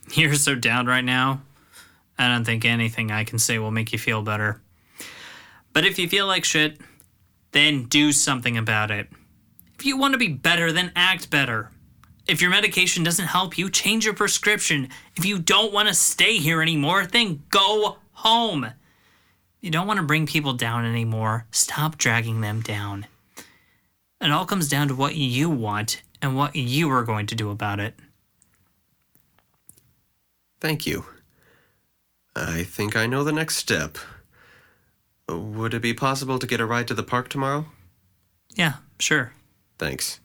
[0.14, 1.42] You're so down right now.
[2.18, 4.62] I don't think anything I can say will make you feel better.
[5.74, 6.80] But if you feel like shit,
[7.52, 9.08] then do something about it.
[9.78, 11.72] If you want to be better, then act better.
[12.28, 14.90] If your medication doesn't help you, change your prescription.
[15.16, 18.64] If you don't want to stay here anymore, then go home.
[18.66, 18.74] If
[19.62, 23.06] you don't want to bring people down anymore, stop dragging them down.
[24.20, 27.52] It all comes down to what you want and what you are going to do
[27.52, 27.96] about it.
[30.60, 31.06] Thank you.
[32.36, 33.98] I think I know the next step.
[35.30, 37.66] Would it be possible to get a ride to the park tomorrow?
[38.56, 39.34] Yeah, sure.
[39.78, 40.20] Thanks.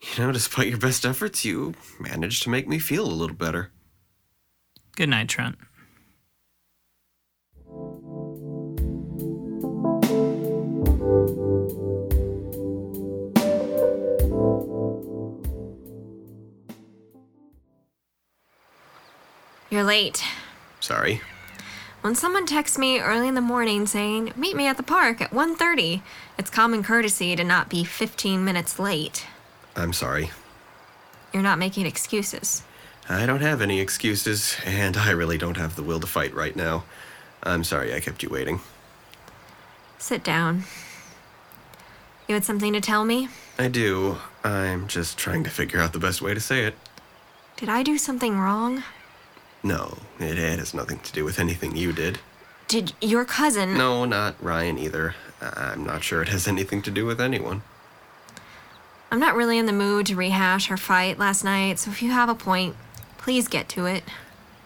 [0.00, 3.70] You know, despite your best efforts, you managed to make me feel a little better.
[4.96, 5.56] Good night, Trent.
[19.74, 20.22] You're late.
[20.78, 21.20] Sorry.
[22.00, 25.32] When someone texts me early in the morning saying, "Meet me at the park at
[25.32, 26.00] 1:30,"
[26.38, 29.26] it's common courtesy to not be 15 minutes late.
[29.74, 30.30] I'm sorry.
[31.32, 32.62] You're not making excuses.
[33.08, 36.54] I don't have any excuses, and I really don't have the will to fight right
[36.54, 36.84] now.
[37.42, 38.60] I'm sorry I kept you waiting.
[39.98, 40.66] Sit down.
[42.28, 43.28] You had something to tell me?
[43.58, 44.18] I do.
[44.44, 46.78] I'm just trying to figure out the best way to say it.
[47.56, 48.84] Did I do something wrong?
[49.64, 52.18] No, it has nothing to do with anything you did.
[52.68, 53.76] Did your cousin.
[53.78, 55.14] No, not Ryan either.
[55.40, 57.62] I'm not sure it has anything to do with anyone.
[59.10, 62.10] I'm not really in the mood to rehash our fight last night, so if you
[62.10, 62.76] have a point,
[63.16, 64.04] please get to it.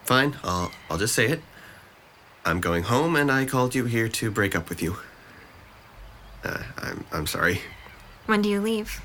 [0.05, 1.43] Fine, I'll, I'll just say it.
[2.45, 4.97] I'm going home, and I called you here to break up with you.
[6.43, 7.61] Uh, I'm, I'm sorry.
[8.27, 9.01] When do you leave?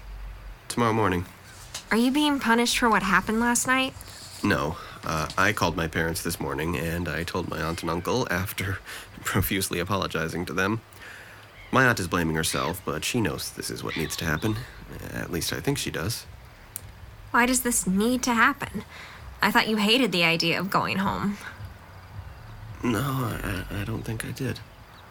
[0.69, 1.25] Tomorrow morning.
[1.91, 3.93] Are you being punished for what happened last night?
[4.43, 8.27] No, uh, I called my parents this morning, and I told my aunt and uncle
[8.31, 8.79] after
[9.23, 10.81] profusely apologizing to them.
[11.71, 14.57] My aunt is blaming herself, but she knows this is what needs to happen.
[15.13, 16.25] At least I think she does.
[17.31, 18.83] Why does this need to happen?
[19.41, 21.37] I thought you hated the idea of going home.
[22.83, 24.59] No, I, I don't think I did.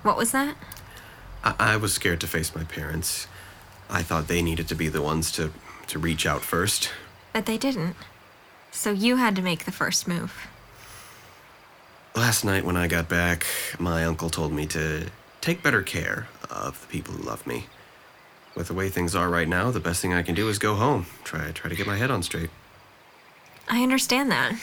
[0.03, 0.57] What was that?
[1.43, 3.27] I, I was scared to face my parents.
[3.91, 5.53] I thought they needed to be the ones to,
[5.89, 6.91] to reach out first.
[7.33, 7.97] But they didn't.
[8.73, 10.49] So you had to make the first move.
[12.17, 13.47] Last night when I got back,
[13.79, 15.07] my uncle told me to
[15.41, 17.67] take better care of the people who love me.
[18.55, 20.75] With the way things are right now, the best thing I can do is go
[20.75, 21.07] home.
[21.23, 22.51] Try try to get my head on straight.
[23.69, 24.55] I understand that.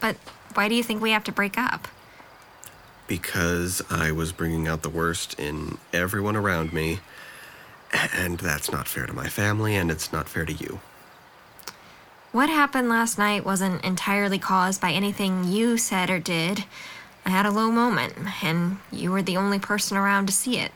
[0.00, 0.16] But
[0.54, 1.88] why do you think we have to break up?
[3.06, 7.00] Because I was bringing out the worst in everyone around me,
[7.92, 10.80] and that's not fair to my family and it's not fair to you.
[12.34, 16.64] What happened last night wasn't entirely caused by anything you said or did.
[17.24, 20.72] I had a low moment, and you were the only person around to see it.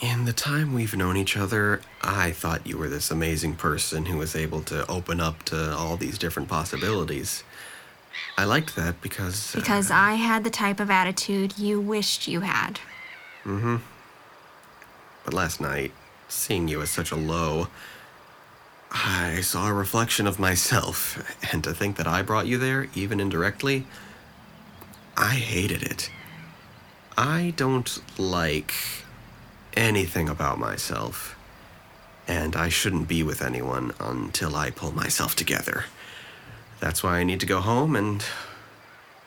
[0.00, 4.16] In the time we've known each other, I thought you were this amazing person who
[4.16, 7.42] was able to open up to all these different possibilities.
[8.38, 9.56] I liked that because.
[9.56, 12.78] uh, Because I had the type of attitude you wished you had.
[13.44, 13.76] Mm hmm.
[15.24, 15.90] But last night,
[16.28, 17.66] seeing you as such a low,
[18.92, 21.18] I saw a reflection of myself,
[21.50, 23.86] and to think that I brought you there, even indirectly,
[25.16, 26.10] I hated it.
[27.16, 28.74] I don't like
[29.74, 31.36] anything about myself,
[32.28, 35.84] and I shouldn't be with anyone until I pull myself together.
[36.78, 38.22] That's why I need to go home and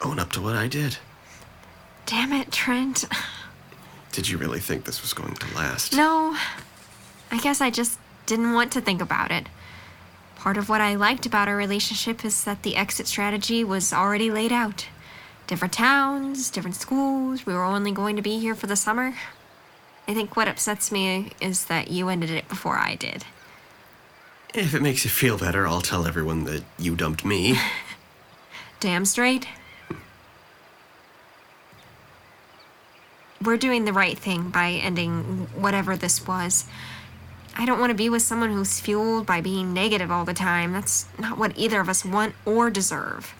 [0.03, 0.97] own up to what I did.
[2.05, 3.05] Damn it, Trent.
[4.11, 5.93] Did you really think this was going to last?
[5.93, 6.37] No,
[7.31, 9.47] I guess I just didn't want to think about it.
[10.35, 14.29] Part of what I liked about our relationship is that the exit strategy was already
[14.29, 14.87] laid out.
[15.47, 19.15] Different towns, different schools, we were only going to be here for the summer.
[20.07, 23.25] I think what upsets me is that you ended it before I did.
[24.53, 27.57] If it makes you feel better, I'll tell everyone that you dumped me.
[28.79, 29.47] Damn straight.
[33.41, 36.65] We're doing the right thing by ending whatever this was.
[37.57, 40.73] I don't want to be with someone who's fueled by being negative all the time.
[40.73, 43.33] That's not what either of us want or deserve.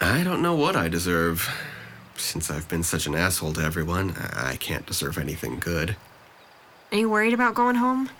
[0.00, 1.48] I don't know what I deserve.
[2.16, 5.96] Since I've been such an asshole to everyone, I can't deserve anything good.
[6.90, 8.10] Are you worried about going home?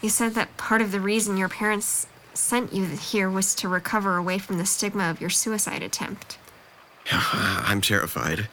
[0.00, 4.16] You said that part of the reason your parents sent you here was to recover
[4.16, 6.38] away from the stigma of your suicide attempt.
[7.12, 8.48] I'm terrified.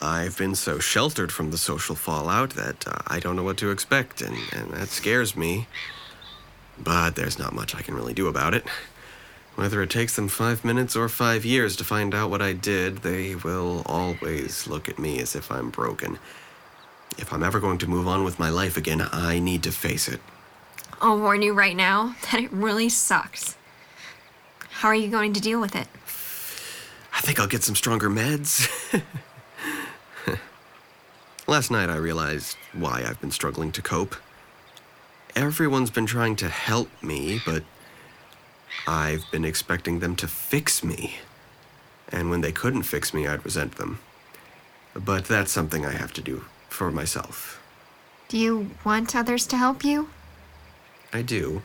[0.00, 3.70] I've been so sheltered from the social fallout that uh, I don't know what to
[3.70, 5.66] expect, and, and that scares me.
[6.78, 8.64] But there's not much I can really do about it.
[9.56, 12.98] Whether it takes them five minutes or five years to find out what I did,
[12.98, 16.20] they will always look at me as if I'm broken.
[17.18, 20.06] If I'm ever going to move on with my life again, I need to face
[20.06, 20.20] it.
[21.00, 23.56] I'll warn you right now that it really sucks.
[24.70, 25.88] How are you going to deal with it?
[27.12, 28.68] I think I'll get some stronger meds.
[31.48, 34.14] Last night I realized why I've been struggling to cope.
[35.34, 37.64] Everyone's been trying to help me, but
[38.86, 41.16] I've been expecting them to fix me.
[42.10, 43.98] And when they couldn't fix me, I'd resent them.
[44.94, 47.60] But that's something I have to do for myself.
[48.28, 50.10] Do you want others to help you?
[51.14, 51.62] I do.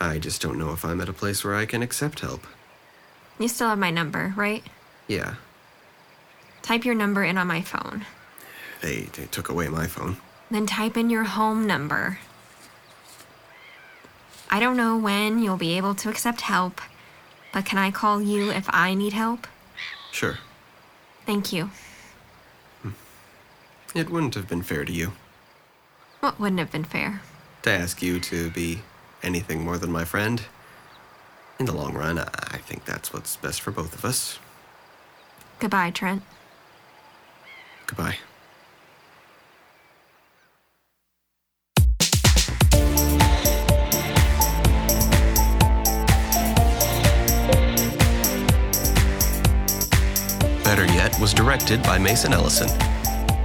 [0.00, 2.46] I just don't know if I'm at a place where I can accept help.
[3.38, 4.64] You still have my number, right?
[5.06, 5.36] Yeah,
[6.62, 8.06] Type your number in on my phone.
[8.82, 10.18] They, they took away my phone.
[10.50, 12.18] Then type in your home number.
[14.50, 16.80] I don't know when you'll be able to accept help,
[17.54, 19.46] but can I call you if I need help?
[20.10, 20.38] Sure.
[21.24, 21.70] Thank you.
[22.82, 22.90] Hmm.
[23.94, 25.12] It wouldn't have been fair to you
[26.20, 27.22] What wouldn't have been fair?
[27.62, 28.82] to ask you to be
[29.22, 30.42] anything more than my friend.
[31.60, 34.38] In the long run, I I think that's what's best for both of us.
[35.60, 36.22] Goodbye, Trent.
[37.86, 38.16] Goodbye.
[51.20, 52.68] Was directed by Mason Ellison,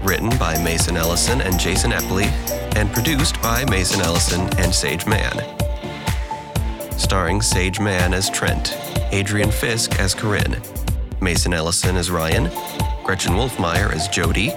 [0.03, 2.25] written by Mason Ellison and Jason Epley,
[2.75, 5.37] and produced by Mason Ellison and Sage Mann.
[6.97, 8.75] Starring Sage Mann as Trent,
[9.11, 10.61] Adrian Fisk as Corinne,
[11.21, 12.49] Mason Ellison as Ryan,
[13.03, 14.53] Gretchen Wolfmeyer as Jody,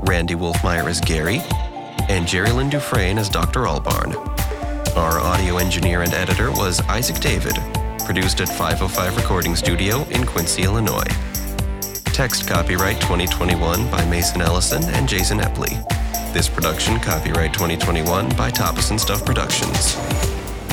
[0.00, 1.40] Randy Wolfmeyer as Gary,
[2.08, 3.60] and Jerry Lynn Dufresne as Dr.
[3.60, 4.14] Albarn.
[4.96, 7.56] Our audio engineer and editor was Isaac David,
[8.04, 11.06] produced at 505 Recording Studio in Quincy, Illinois.
[12.14, 15.82] Text copyright 2021 by Mason Ellison and Jason Epley.
[16.32, 19.96] This production copyright 2021 by Tapas and Stuff Productions.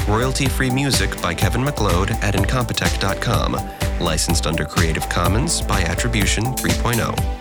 [0.08, 3.58] Royalty free music by Kevin MacLeod at Incompetech.com.
[4.00, 6.54] Licensed under Creative Commons by Attribution oh.
[6.54, 7.41] 3.0.